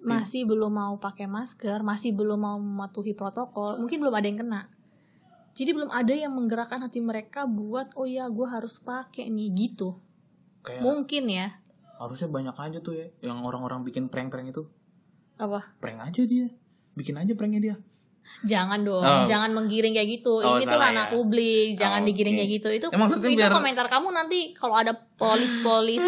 masih 0.00 0.48
belum 0.48 0.72
mau 0.72 0.94
pakai 0.96 1.28
masker, 1.28 1.84
masih 1.84 2.16
belum 2.16 2.40
mau 2.40 2.56
mematuhi 2.56 3.12
protokol, 3.12 3.76
mungkin 3.76 4.00
belum 4.00 4.16
ada 4.16 4.26
yang 4.26 4.40
kena. 4.40 4.62
Jadi 5.52 5.76
belum 5.76 5.92
ada 5.92 6.14
yang 6.16 6.32
menggerakkan 6.32 6.80
hati 6.80 7.04
mereka 7.04 7.44
buat 7.44 7.92
oh 8.00 8.08
ya 8.08 8.32
gue 8.32 8.48
harus 8.48 8.80
pakai 8.80 9.28
nih 9.28 9.52
gitu. 9.52 10.00
kayak 10.64 10.80
Mungkin 10.84 11.24
ya. 11.28 11.60
harusnya 12.00 12.32
banyak 12.32 12.56
aja 12.56 12.78
tuh 12.80 12.96
ya 12.96 13.06
yang 13.20 13.44
orang-orang 13.44 13.84
bikin 13.84 14.08
prank-prank 14.08 14.56
itu 14.56 14.64
Apa? 15.36 15.76
prank 15.84 16.00
aja 16.00 16.24
dia 16.24 16.48
bikin 16.96 17.20
aja 17.20 17.36
pranknya 17.36 17.60
dia 17.60 17.76
Jangan 18.40 18.80
dong, 18.80 19.04
Oh. 19.04 19.24
jangan 19.24 19.52
menggiring 19.52 19.92
kayak 19.92 20.08
gitu. 20.16 20.40
Oh, 20.40 20.56
Ini 20.56 20.64
tuh 20.64 20.80
ranah 20.80 21.06
ya. 21.06 21.12
publik, 21.12 21.76
jangan 21.76 22.00
Oh, 22.00 22.06
digiring 22.08 22.34
oke. 22.34 22.40
kayak 22.40 22.50
gitu. 22.56 22.68
Itu 22.72 22.86
Ya, 22.88 22.96
itu 22.96 23.36
biar- 23.36 23.52
komentar 23.52 23.86
kamu 23.86 24.08
nanti 24.10 24.40
kalau 24.54 24.74
ada 24.74 24.96
polis-polis 25.20 26.00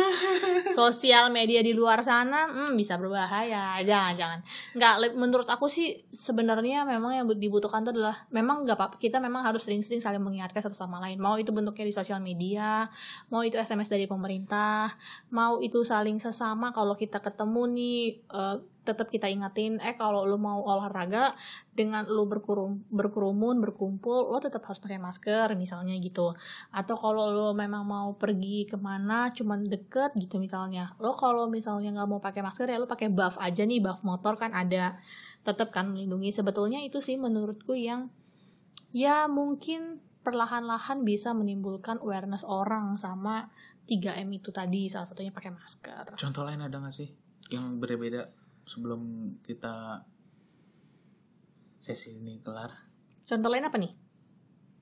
sosial 0.73 1.29
media 1.29 1.61
di 1.61 1.77
luar 1.77 2.01
sana, 2.01 2.49
hmm, 2.49 2.73
bisa 2.73 2.97
berbahaya. 2.97 3.77
Jangan, 3.85 4.13
jangan. 4.17 4.41
Nggak, 4.73 4.95
menurut 5.21 5.49
aku 5.53 5.69
sih 5.69 6.01
sebenarnya 6.09 6.89
memang 6.89 7.13
yang 7.13 7.27
dibutuhkan 7.29 7.85
itu 7.85 7.93
adalah 7.93 8.17
memang 8.33 8.65
nggak 8.65 8.77
apa-apa. 8.81 8.97
Kita 8.97 9.21
memang 9.21 9.45
harus 9.45 9.69
sering-sering 9.69 10.01
saling 10.01 10.25
mengingatkan 10.25 10.65
satu 10.65 10.73
sama 10.73 10.97
lain. 11.05 11.21
Mau 11.21 11.37
itu 11.37 11.53
bentuknya 11.53 11.85
di 11.85 11.95
sosial 11.95 12.25
media, 12.25 12.89
mau 13.29 13.45
itu 13.45 13.61
SMS 13.61 13.93
dari 13.93 14.09
pemerintah, 14.09 14.89
mau 15.29 15.61
itu 15.61 15.85
saling 15.85 16.17
sesama 16.17 16.73
kalau 16.73 16.97
kita 16.97 17.21
ketemu 17.21 17.63
nih 17.69 18.01
eh, 18.33 18.57
tetap 18.83 19.15
kita 19.15 19.31
ingatin 19.31 19.79
eh 19.79 19.95
kalau 19.95 20.27
lu 20.27 20.39
mau 20.43 20.59
olahraga 20.59 21.39
dengan 21.71 22.03
lu 22.11 22.27
berkurum, 22.27 22.83
berkerumun 22.91 23.63
berkumpul 23.63 24.35
lo 24.35 24.43
tetap 24.43 24.67
harus 24.67 24.83
pakai 24.83 24.99
masker 24.99 25.55
misalnya 25.55 25.95
gitu 26.03 26.35
atau 26.75 26.95
kalau 26.99 27.31
lo 27.31 27.49
memang 27.55 27.87
mau 27.87 28.11
pergi 28.19 28.67
ke 28.67 28.75
mana 28.75 29.02
cuman 29.07 29.67
deket 29.67 30.15
gitu 30.17 30.39
misalnya. 30.39 30.95
Lo 31.03 31.17
kalau 31.17 31.49
misalnya 31.49 31.91
nggak 31.95 32.09
mau 32.09 32.21
pakai 32.21 32.43
masker 32.45 32.69
ya 32.69 32.79
lo 32.79 32.87
pakai 32.87 33.09
buff 33.09 33.41
aja 33.41 33.63
nih 33.65 33.83
buff 33.83 34.05
motor 34.07 34.39
kan 34.39 34.53
ada. 34.53 34.97
Tetap 35.43 35.75
kan 35.75 35.91
melindungi. 35.91 36.31
Sebetulnya 36.31 36.79
itu 36.83 37.03
sih 37.03 37.19
menurutku 37.19 37.75
yang 37.75 38.13
ya 38.93 39.27
mungkin 39.27 39.99
perlahan-lahan 40.23 41.03
bisa 41.03 41.35
menimbulkan 41.35 41.99
awareness 41.99 42.47
orang 42.47 42.95
sama 42.95 43.51
3M 43.91 44.31
itu 44.39 44.55
tadi 44.55 44.87
salah 44.87 45.11
satunya 45.11 45.35
pakai 45.35 45.51
masker. 45.51 46.15
Contoh 46.15 46.43
lain 46.47 46.63
ada 46.63 46.79
nggak 46.79 46.95
sih 46.95 47.11
yang 47.51 47.83
berbeda 47.83 48.31
sebelum 48.63 49.35
kita 49.43 50.07
sesi 51.83 52.15
ini 52.15 52.39
kelar? 52.39 52.71
Contoh 53.27 53.51
lain 53.51 53.67
apa 53.67 53.77
nih? 53.83 53.93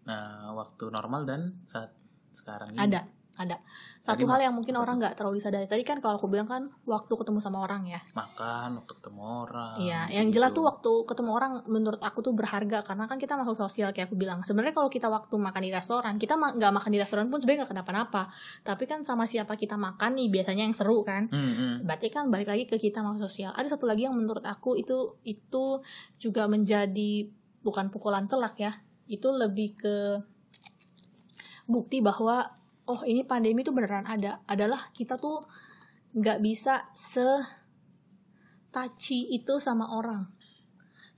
Nah 0.04 0.52
waktu 0.52 0.92
normal 0.92 1.24
dan 1.24 1.64
saat 1.64 1.96
sekarang 2.36 2.76
ini. 2.76 2.80
Ada 2.84 3.19
ada 3.40 3.56
satu 4.04 4.20
Tadi 4.20 4.28
hal 4.28 4.40
yang 4.50 4.54
mungkin 4.54 4.76
orang 4.76 5.00
nggak 5.00 5.16
terlalu 5.16 5.40
disadari 5.40 5.64
tadi 5.64 5.80
kan 5.80 6.04
kalau 6.04 6.20
aku 6.20 6.28
bilang 6.28 6.44
kan 6.44 6.68
waktu 6.84 7.12
ketemu 7.16 7.40
sama 7.40 7.64
orang 7.64 7.88
ya 7.88 8.00
makan 8.12 8.84
waktu 8.84 8.92
ketemu 9.00 9.20
orang 9.48 9.80
Iya, 9.80 10.00
yang 10.12 10.28
jelas 10.28 10.52
gitu. 10.52 10.60
tuh 10.60 10.64
waktu 10.68 10.92
ketemu 11.08 11.30
orang 11.32 11.52
menurut 11.64 12.00
aku 12.04 12.20
tuh 12.20 12.36
berharga 12.36 12.84
karena 12.84 13.08
kan 13.08 13.16
kita 13.16 13.38
makhluk 13.38 13.56
sosial 13.56 13.94
kayak 13.96 14.12
aku 14.12 14.16
bilang. 14.18 14.44
Sebenarnya 14.44 14.76
kalau 14.76 14.90
kita 14.92 15.08
waktu 15.08 15.34
makan 15.40 15.62
di 15.64 15.70
restoran, 15.72 16.14
kita 16.20 16.36
nggak 16.36 16.72
makan 16.74 16.90
di 16.92 16.98
restoran 17.00 17.26
pun 17.32 17.40
sebenarnya 17.40 17.64
nggak 17.64 17.72
kenapa-napa. 17.72 18.22
Tapi 18.66 18.84
kan 18.84 19.00
sama 19.06 19.24
siapa 19.24 19.56
kita 19.56 19.80
makan 19.80 20.20
nih 20.20 20.28
biasanya 20.28 20.62
yang 20.68 20.76
seru 20.76 21.00
kan. 21.00 21.32
Hmm, 21.32 21.52
hmm. 21.56 21.74
Berarti 21.88 22.08
kan 22.12 22.28
balik 22.28 22.48
lagi 22.52 22.64
ke 22.68 22.76
kita 22.76 23.00
makhluk 23.00 23.30
sosial. 23.30 23.56
Ada 23.56 23.78
satu 23.78 23.88
lagi 23.88 24.04
yang 24.04 24.14
menurut 24.14 24.44
aku 24.44 24.76
itu 24.76 25.16
itu 25.24 25.80
juga 26.20 26.44
menjadi 26.50 27.30
bukan 27.64 27.88
pukulan 27.88 28.28
telak 28.28 28.60
ya. 28.60 28.72
Itu 29.08 29.32
lebih 29.32 29.80
ke 29.80 29.96
bukti 31.70 32.02
bahwa 32.02 32.59
oh 32.90 33.00
ini 33.06 33.22
pandemi 33.22 33.62
tuh 33.62 33.70
beneran 33.70 34.02
ada. 34.02 34.42
Adalah 34.50 34.90
kita 34.90 35.14
tuh 35.14 35.46
nggak 36.18 36.42
bisa 36.42 36.90
se 36.90 37.22
touchy 38.74 39.30
itu 39.30 39.62
sama 39.62 39.94
orang. 39.94 40.26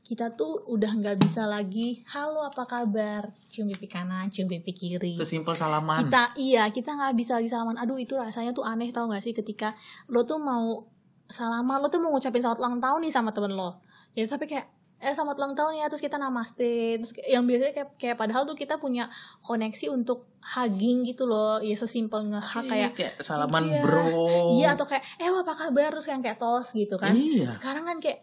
Kita 0.03 0.29
tuh 0.35 0.69
udah 0.69 0.93
nggak 0.93 1.17
bisa 1.25 1.49
lagi, 1.49 2.05
halo 2.13 2.45
apa 2.45 2.69
kabar, 2.69 3.33
cium 3.49 3.71
pipi 3.73 3.89
kanan, 3.89 4.29
cium 4.29 4.45
pipi 4.51 4.77
kiri. 4.77 5.17
sesimpel 5.17 5.57
salaman 5.57 6.05
Kita 6.05 6.37
iya 6.37 6.69
kita 6.69 6.93
nggak 6.93 7.17
bisa 7.17 7.41
lagi 7.41 7.49
salaman. 7.49 7.81
Aduh 7.81 7.97
itu 7.97 8.19
rasanya 8.21 8.53
tuh 8.53 8.67
aneh 8.69 8.93
tau 8.93 9.09
gak 9.09 9.25
sih 9.25 9.33
ketika 9.33 9.73
lo 10.13 10.29
tuh 10.29 10.37
mau 10.37 10.85
salaman, 11.31 11.81
lo 11.81 11.89
tuh 11.89 12.05
mau 12.05 12.13
ngucapin 12.13 12.45
selamat 12.45 12.61
ulang 12.61 12.77
tahun 12.83 13.01
nih 13.09 13.13
sama 13.15 13.31
temen 13.33 13.57
lo. 13.57 13.81
Ya 14.13 14.29
tapi 14.29 14.45
kayak 14.45 14.69
eh 15.03 15.11
selamat 15.11 15.35
ulang 15.35 15.53
tahun 15.53 15.73
ya 15.77 15.87
terus 15.87 15.99
kita 15.99 16.15
namaste. 16.15 16.63
Terus 16.97 17.11
kayak- 17.11 17.27
yang 17.29 17.43
biasanya 17.43 17.73
kayak, 17.73 17.89
kayak 17.99 18.17
padahal 18.17 18.43
tuh 18.45 18.55
kita 18.55 18.79
punya 18.79 19.11
koneksi 19.41 19.91
untuk 19.91 20.31
hugging 20.41 21.03
gitu 21.03 21.27
loh. 21.27 21.59
Ya 21.59 21.75
sesimpel 21.75 22.23
nge-hug 22.29 22.63
Iya, 22.65 22.71
kayak 22.71 22.91
kayak 22.95 23.13
salaman 23.19 23.67
Iya. 23.67 23.83
bro. 23.83 24.07
Iya 24.55 24.69
atau 24.73 24.87
kayak 24.87 25.03
eh 25.19 25.27
apa 25.27 25.53
kabar? 25.53 25.91
Terus 25.91 26.07
yang 26.07 26.23
kayak 26.23 26.39
tos 26.39 26.71
gitu 26.73 26.95
kan. 26.95 27.13
iya. 27.13 27.51
Sekarang 27.51 27.83
kan 27.83 27.99
kayak 27.99 28.23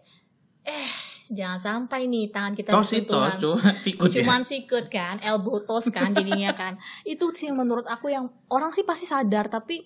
eh 0.61 0.91
jangan 1.29 1.59
sampai 1.59 2.07
nih 2.07 2.31
tangan 2.31 2.53
kita 2.53 2.71
tos 2.71 2.89
tos 3.05 3.33
cuma 3.37 3.59
sikut 3.85 4.09
ya. 4.09 4.23
Cuman 4.23 4.41
sikut 4.41 4.85
kan, 4.87 5.19
elbow 5.19 5.59
toss 5.59 5.87
kan 5.89 6.09
jadinya 6.09 6.51
kan. 6.51 6.79
Itu 7.05 7.29
sih 7.31 7.51
menurut 7.51 7.85
aku 7.85 8.07
yang 8.07 8.31
orang 8.47 8.71
sih 8.71 8.81
pasti 8.81 9.03
sadar 9.03 9.45
tapi 9.45 9.83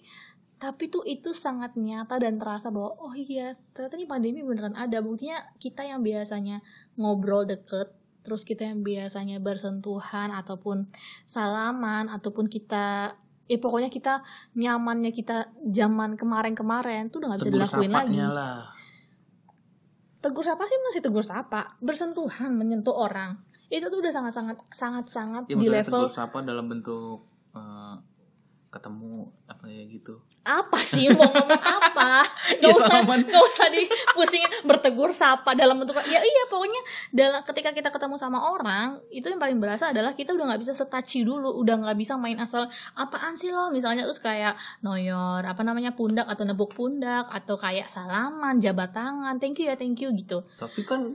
tapi 0.64 0.88
tuh 0.88 1.04
itu 1.04 1.36
sangat 1.36 1.76
nyata 1.76 2.24
dan 2.24 2.40
terasa 2.40 2.72
bahwa 2.72 2.96
oh 2.96 3.12
iya 3.12 3.60
ternyata 3.76 4.00
ini 4.00 4.08
pandemi 4.08 4.40
beneran 4.48 4.80
ada. 4.80 5.04
Buktinya 5.04 5.44
kita 5.60 5.84
yang 5.84 6.00
biasanya 6.00 6.64
ngobrol 6.96 7.44
deket 7.44 7.92
terus 8.24 8.48
kita 8.48 8.72
yang 8.72 8.80
biasanya 8.80 9.44
bersentuhan 9.44 10.32
ataupun 10.32 10.88
salaman 11.28 12.08
ataupun 12.08 12.48
kita 12.48 13.12
eh 13.52 13.60
pokoknya 13.60 13.92
kita 13.92 14.24
nyamannya 14.56 15.12
kita 15.12 15.52
zaman 15.68 16.16
kemarin-kemarin 16.16 17.12
tuh 17.12 17.20
udah 17.20 17.36
nggak 17.36 17.42
bisa 17.44 17.52
tegur 17.52 17.60
dilakuin 17.60 17.92
lagi. 17.92 18.18
lah. 18.24 18.72
Tegur 20.24 20.48
sapa 20.48 20.64
sih 20.64 20.80
masih 20.80 21.04
tegur 21.04 21.28
sapa? 21.28 21.76
Bersentuhan 21.84 22.56
menyentuh 22.56 22.96
orang. 22.96 23.36
Itu 23.68 23.92
tuh 23.92 24.00
udah 24.00 24.16
sangat 24.16 24.32
sangat 24.32 24.64
sangat 24.72 25.12
sangat 25.12 25.44
ya, 25.52 25.60
di 25.60 25.68
level 25.68 26.08
tegur 26.08 26.16
sapa 26.16 26.40
dalam 26.40 26.72
bentuk 26.72 27.28
eh, 27.52 28.13
ketemu 28.74 29.30
apa 29.46 29.70
ya 29.70 29.86
gitu. 29.86 30.18
Apa 30.42 30.82
sih? 30.82 31.06
Mau 31.14 31.30
ngomong 31.30 31.62
apa? 31.62 32.26
Nggak 32.60 32.74
Ya, 32.74 32.76
usah 32.76 32.98
nggak 33.06 33.44
usah 33.46 33.68
dipusingin 33.70 34.52
bertegur 34.66 35.14
sapa 35.14 35.54
dalam 35.54 35.78
bentuk 35.78 35.96
ya 36.04 36.20
iya 36.20 36.44
pokoknya 36.50 36.82
dalam 37.14 37.42
ketika 37.46 37.70
kita 37.72 37.90
ketemu 37.94 38.18
sama 38.18 38.42
orang 38.42 38.98
itu 39.08 39.30
yang 39.30 39.38
paling 39.38 39.62
berasa 39.62 39.94
adalah 39.94 40.18
kita 40.18 40.34
udah 40.34 40.52
nggak 40.52 40.62
bisa 40.66 40.74
setaci 40.74 41.22
dulu 41.24 41.54
udah 41.62 41.86
nggak 41.86 41.96
bisa 41.96 42.18
main 42.18 42.36
asal 42.42 42.66
apaan 42.98 43.38
sih 43.38 43.54
lo? 43.54 43.70
misalnya 43.70 44.04
terus 44.04 44.20
kayak 44.20 44.58
noyor 44.82 45.46
apa 45.46 45.62
namanya 45.62 45.94
pundak 45.94 46.26
atau 46.26 46.44
nebuk 46.44 46.74
pundak 46.74 47.30
atau 47.30 47.56
kayak 47.56 47.86
salaman 47.88 48.58
jabat 48.60 48.92
tangan 48.92 49.38
thank 49.38 49.60
you 49.62 49.70
ya 49.70 49.78
thank 49.78 50.00
you 50.02 50.10
gitu. 50.12 50.42
Tapi 50.58 50.82
kan 50.84 51.14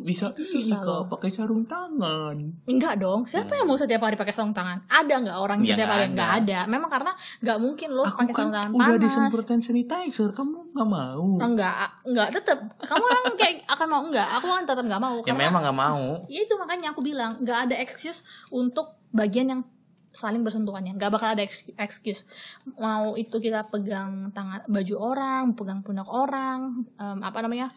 bisa 0.00 0.30
Itu 0.30 0.42
susah 0.42 0.78
loh. 0.78 1.04
kak 1.04 1.12
pakai 1.12 1.30
sarung 1.30 1.62
tangan 1.62 2.36
Enggak 2.64 2.96
dong, 2.96 3.22
siapa 3.22 3.52
yang 3.52 3.64
mau 3.64 3.74
setiap 3.74 4.00
hari 4.00 4.14
pakai 4.14 4.30
sarung 4.30 4.50
tangan? 4.50 4.80
Ada 4.84 5.14
nggak 5.20 5.38
orang 5.38 5.58
Ya, 5.60 5.72
setiap 5.72 5.88
hari? 5.88 6.08
Nggak 6.10 6.30
ada. 6.40 6.58
Memang 6.64 6.88
karena 6.88 7.12
nggak 7.38 7.58
mungkin 7.58 7.88
lo 7.90 8.02
pakai 8.02 8.16
kan 8.24 8.32
sarung 8.32 8.52
tangan 8.52 8.70
udah 8.72 8.86
panas. 8.88 9.02
disemprot 9.02 9.46
hand 9.46 9.62
sanitizer 9.62 10.30
kamu 10.30 10.58
nggak 10.70 10.88
mau 10.88 11.24
Enggak, 11.38 11.74
enggak 12.02 12.28
tetap. 12.32 12.58
Kamu 12.78 13.04
kan 13.04 13.22
kayak 13.36 13.56
akan 13.68 13.86
mau 13.86 14.02
enggak? 14.02 14.28
Aku 14.34 14.46
kan 14.46 14.64
tetap 14.64 14.82
nggak 14.82 15.00
mau. 15.00 15.16
ya 15.20 15.32
memang 15.32 15.60
nggak 15.60 15.78
mau 15.78 16.04
ya 16.26 16.40
itu 16.40 16.54
makanya 16.54 16.90
aku 16.90 17.00
bilang 17.00 17.36
nggak 17.38 17.58
ada 17.66 17.76
excuse 17.76 18.22
untuk 18.48 18.96
bagian 19.10 19.48
yang 19.48 19.62
saling 20.10 20.40
bersentuhannya 20.40 20.94
nggak 20.94 21.06
bakal 21.08 21.28
ada 21.28 21.38
ex- 21.40 21.70
excuse 21.72 22.26
mau 22.74 23.14
itu 23.14 23.36
kita 23.36 23.62
pegang 23.64 24.30
tangan 24.30 24.66
baju 24.66 24.94
orang 24.98 25.44
pegang 25.52 25.80
pundak 25.80 26.06
orang 26.06 26.60
em, 26.92 27.18
apa 27.20 27.38
namanya 27.40 27.70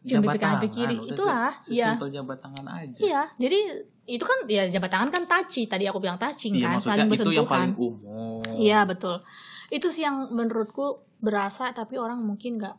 cium 0.00 0.24
pipi 0.24 0.38
kanan 0.38 0.58
pipi 0.58 0.68
kiri 0.72 0.96
udah 0.96 1.12
itulah 1.12 1.52
iya 1.68 1.92
jabat 2.00 2.38
tangan 2.40 2.66
aja 2.66 2.96
iya 2.96 3.22
jadi 3.36 3.58
itu 4.04 4.24
kan 4.24 4.38
ya 4.48 4.64
jabat 4.66 4.88
tangan 4.88 5.08
kan 5.08 5.22
touchy 5.24 5.68
tadi 5.68 5.84
aku 5.84 6.00
bilang 6.00 6.16
touching 6.16 6.56
Iya, 6.56 6.66
kan 6.66 6.80
saling 6.80 7.06
itu 7.06 7.12
bersentuhan 7.12 7.36
yang 7.36 7.46
paling 7.46 7.74
umum 7.76 8.42
Iya 8.56 8.80
betul. 8.82 9.16
Itu 9.68 9.88
sih 9.88 10.02
yang 10.02 10.32
menurutku 10.32 10.98
berasa 11.18 11.70
tapi 11.70 11.94
orang 11.94 12.18
mungkin 12.18 12.58
nggak 12.58 12.76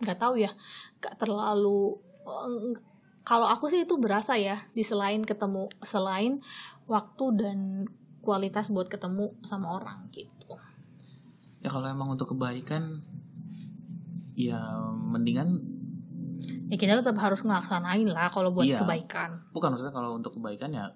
nggak 0.00 0.18
tahu 0.18 0.36
ya, 0.36 0.50
nggak 0.98 1.14
terlalu. 1.16 1.96
eh, 2.26 2.76
Kalau 3.20 3.46
aku 3.46 3.68
sih 3.68 3.84
itu 3.84 3.94
berasa 3.96 4.34
ya 4.34 4.58
di 4.70 4.82
selain 4.82 5.22
ketemu 5.22 5.70
selain 5.80 6.42
waktu 6.84 7.24
dan 7.36 7.58
kualitas 8.20 8.68
buat 8.68 8.90
ketemu 8.90 9.32
sama 9.40 9.78
orang 9.78 10.10
gitu. 10.10 10.58
ya 11.60 11.68
kalau 11.68 11.86
emang 11.86 12.10
untuk 12.10 12.32
kebaikan 12.32 13.00
ya 14.34 14.60
mendingan 14.88 15.60
Ya 16.70 16.76
kita 16.76 16.94
tetap 16.96 17.18
harus 17.18 17.42
ngelaksanain 17.42 18.06
lah 18.06 18.30
kalau 18.30 18.50
buat 18.50 18.62
Iya. 18.62 18.78
kebaikan. 18.78 19.42
bukan 19.50 19.68
maksudnya 19.70 19.90
kalau 19.90 20.14
untuk 20.14 20.32
kebaikan 20.32 20.70
ya 20.70 20.86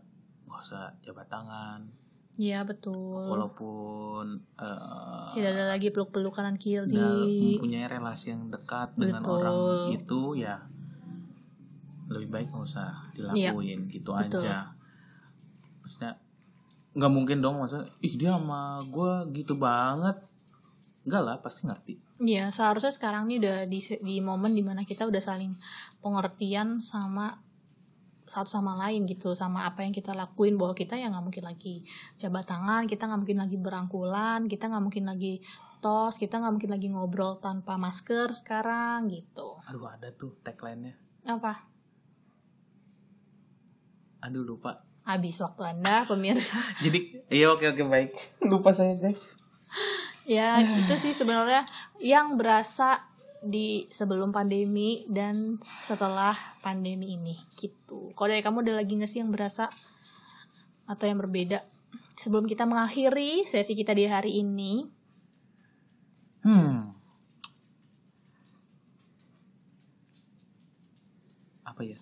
nggak 0.45 0.61
usah 0.61 0.95
jabat 1.01 1.27
tangan 1.27 1.83
Iya 2.35 2.63
betul. 2.63 3.27
walaupun 3.27 4.27
eh, 4.57 5.27
Tidak 5.33 5.51
ada 5.53 5.65
lagi 5.69 5.89
peluk-peluk 5.89 6.31
kanan 6.31 6.55
kiri. 6.55 6.95
mempunyai 7.55 7.87
relasi 7.89 8.31
yang 8.31 8.47
dekat 8.49 8.95
dengan 8.95 9.19
Betul. 9.21 9.35
orang 9.37 9.59
itu 9.93 10.21
ya 10.37 10.57
lebih 12.07 12.29
baik 12.29 12.47
nggak 12.49 12.65
usah 12.65 12.91
dilakuin 13.11 13.87
gitu 13.89 14.11
Iya. 14.13 14.23
Betul. 14.25 14.41
aja 14.41 14.57
maksudnya 15.81 16.13
nggak 16.93 17.13
mungkin 17.13 17.39
dong 17.41 17.59
maksudnya 17.59 17.91
ih 17.99 18.15
dia 18.15 18.31
sama 18.33 18.61
gue 18.85 19.13
gitu 19.33 19.55
banget 19.57 20.15
enggak 21.03 21.23
lah 21.25 21.37
pasti 21.39 21.67
ngerti 21.67 21.95
Iya, 22.23 22.55
seharusnya 22.55 22.95
sekarang 22.95 23.27
ini 23.27 23.43
udah 23.43 23.67
di, 23.67 23.83
di 23.83 24.23
momen 24.23 24.55
di 24.55 24.63
mana 24.63 24.87
kita 24.87 25.03
udah 25.03 25.19
saling 25.19 25.51
pengertian 25.99 26.79
sama 26.79 27.43
satu 28.25 28.49
sama 28.49 28.73
lain 28.81 29.05
gitu 29.05 29.37
sama 29.37 29.67
apa 29.67 29.83
yang 29.83 29.91
kita 29.91 30.15
lakuin. 30.15 30.55
Bahwa 30.55 30.79
kita 30.79 30.95
ya 30.95 31.11
nggak 31.11 31.25
mungkin 31.27 31.45
lagi 31.45 31.83
jabat 32.15 32.47
tangan 32.47 32.87
kita 32.87 33.11
nggak 33.11 33.21
mungkin 33.27 33.41
lagi 33.43 33.57
berangkulan 33.59 34.41
kita 34.47 34.71
nggak 34.71 34.85
mungkin 34.85 35.05
lagi 35.11 35.43
tos 35.83 36.17
kita 36.17 36.41
nggak 36.41 36.55
mungkin 36.57 36.73
lagi 36.73 36.89
ngobrol 36.89 37.43
tanpa 37.43 37.75
masker 37.77 38.31
sekarang 38.31 39.11
gitu. 39.11 39.59
Aduh 39.67 39.91
ada 39.91 40.15
tuh 40.15 40.39
tagline-nya. 40.47 40.95
Apa? 41.27 41.67
Aduh 44.23 44.47
lupa. 44.47 44.87
Habis 45.05 45.43
waktu 45.43 45.77
anda 45.77 46.07
pemirsa. 46.07 46.63
Jadi 46.85 47.27
iya 47.27 47.51
oke 47.51 47.75
oke 47.75 47.83
baik. 47.91 48.15
Lupa 48.47 48.71
saya 48.71 48.95
guys 48.97 49.35
ya 50.25 50.61
itu 50.61 50.95
sih 50.97 51.13
sebenarnya 51.13 51.65
yang 52.01 52.37
berasa 52.41 53.01
di 53.45 53.85
sebelum 53.93 54.33
pandemi 54.33 55.05
dan 55.05 55.61
setelah 55.85 56.33
pandemi 56.65 57.13
ini 57.17 57.37
gitu. 57.61 58.13
Kalau 58.17 58.29
dari 58.33 58.41
kamu 58.41 58.65
ada 58.65 58.81
lagi 58.81 58.97
nggak 58.97 59.11
sih 59.11 59.21
yang 59.21 59.29
berasa 59.29 59.69
atau 60.89 61.05
yang 61.05 61.21
berbeda 61.21 61.61
sebelum 62.17 62.49
kita 62.49 62.65
mengakhiri 62.65 63.45
sesi 63.45 63.77
kita 63.77 63.93
di 63.93 64.05
hari 64.09 64.41
ini? 64.41 64.89
hmm 66.45 66.93
apa 71.65 71.83
ya 71.83 71.99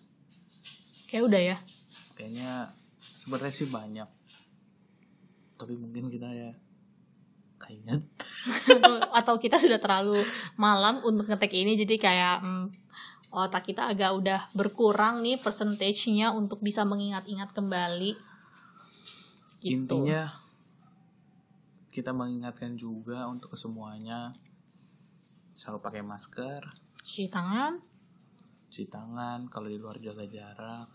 Kayak 1.06 1.24
udah 1.30 1.42
ya. 1.54 1.56
kayaknya 2.18 2.50
sebenarnya 3.00 3.52
sih 3.54 3.68
banyak 3.70 4.08
tapi 5.56 5.78
mungkin 5.78 6.10
kita 6.10 6.26
ya 6.26 6.50
kayaknya 7.62 8.02
atau, 8.66 8.94
atau 9.14 9.34
kita 9.38 9.62
sudah 9.62 9.78
terlalu 9.78 10.26
malam 10.58 10.98
untuk 11.06 11.30
ngetek 11.30 11.54
ini 11.54 11.78
jadi 11.78 11.94
kayak 11.96 12.36
hmm, 12.42 12.66
otak 13.32 13.70
kita 13.70 13.88
agak 13.88 14.12
udah 14.12 14.40
berkurang 14.52 15.24
nih 15.24 15.40
persentasenya 15.40 16.36
untuk 16.36 16.60
bisa 16.60 16.84
mengingat-ingat 16.84 17.54
kembali. 17.56 18.34
Gitu. 19.62 19.78
intinya 19.78 20.42
kita 21.94 22.10
mengingatkan 22.10 22.74
juga 22.74 23.30
untuk 23.30 23.54
kesemuanya 23.54 24.34
selalu 25.54 25.78
pakai 25.80 26.02
masker. 26.02 26.60
Cuci 26.98 27.30
tangan, 27.30 27.78
cuci 28.68 28.86
tangan 28.90 29.46
kalau 29.46 29.70
di 29.70 29.78
luar 29.78 29.96
jaga 30.02 30.26
jarak. 30.26 30.88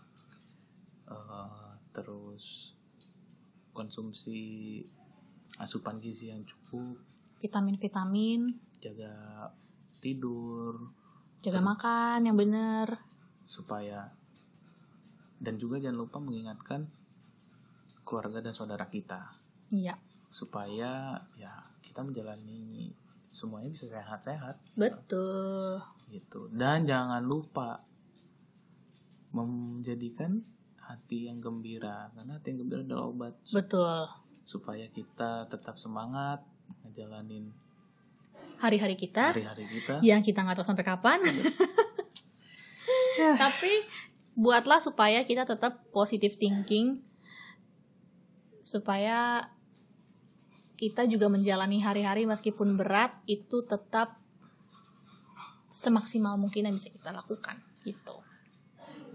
Eh, 1.08 1.70
terus 1.96 2.76
konsumsi 3.72 4.82
asupan 5.58 5.98
gizi 5.98 6.30
yang 6.30 6.42
cukup. 6.46 6.96
Vitamin-vitamin, 7.42 8.50
jaga 8.82 9.12
tidur. 10.02 10.90
Jaga 11.42 11.62
makan 11.62 12.26
yang 12.26 12.34
bener. 12.38 12.98
supaya 13.48 14.12
dan 15.40 15.56
juga 15.56 15.80
jangan 15.80 16.04
lupa 16.04 16.20
mengingatkan 16.20 16.84
keluarga 18.04 18.44
dan 18.44 18.52
saudara 18.52 18.84
kita. 18.90 19.32
Iya, 19.72 19.96
supaya 20.28 21.16
ya 21.38 21.52
kita 21.80 22.04
menjalani 22.04 22.92
semuanya 23.32 23.70
bisa 23.70 23.86
sehat-sehat. 23.88 24.56
Betul. 24.74 25.80
gitu. 26.08 26.48
Dan 26.48 26.88
jangan 26.88 27.20
lupa 27.20 27.84
menjadikan 29.36 30.40
hati 30.80 31.28
yang 31.28 31.38
gembira. 31.38 32.08
Karena 32.16 32.40
hati 32.40 32.46
yang 32.52 32.58
gembira 32.64 32.80
adalah 32.84 33.04
obat. 33.12 33.34
Betul. 33.52 34.08
Supaya 34.48 34.88
kita 34.88 35.44
tetap 35.52 35.76
semangat 35.76 36.40
ngejalanin 36.88 37.52
Hari-hari 38.58 38.96
kita 38.98 39.30
hari-hari 39.30 39.68
kita 39.68 40.00
yang 40.02 40.24
kita 40.24 40.42
nggak 40.42 40.58
tahu 40.58 40.66
sampai 40.66 40.82
kapan. 40.82 41.22
Tapi 43.42 43.72
buatlah 44.34 44.82
supaya 44.82 45.22
kita 45.22 45.46
tetap 45.46 45.84
positive 45.94 46.34
thinking 46.34 46.98
supaya 48.66 49.46
kita 50.78 51.06
juga 51.10 51.26
menjalani 51.26 51.82
hari-hari 51.82 52.22
meskipun 52.26 52.78
berat 52.78 53.14
itu 53.26 53.66
tetap 53.66 54.18
semaksimal 55.74 56.38
mungkin 56.38 56.70
yang 56.70 56.74
bisa 56.74 56.90
kita 56.90 57.10
lakukan 57.10 57.58
gitu. 57.82 58.22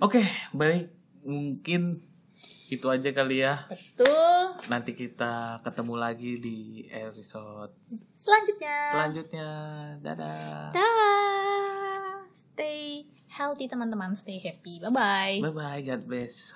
oke 0.04 0.20
baik 0.52 0.92
mungkin 1.24 2.04
itu 2.76 2.88
aja 2.88 3.10
kali 3.12 3.42
ya 3.42 3.66
Betul. 3.68 4.58
nanti 4.68 4.94
kita 4.94 5.60
ketemu 5.62 5.94
lagi 5.96 6.32
di 6.38 6.58
episode 6.88 7.72
Selanjutnya. 8.10 8.78
selanjutnya 8.92 9.48
dadah 10.00 10.72
Dah. 10.72 12.18
Stay 12.34 13.06
healthy 13.30 13.66
teman-teman, 13.66 14.14
stay 14.14 14.38
happy. 14.38 14.78
Bye 14.78 14.94
bye. 14.94 15.38
bye 15.42 15.54
bye 15.54 15.82
god 15.82 16.06
bless 16.06 16.54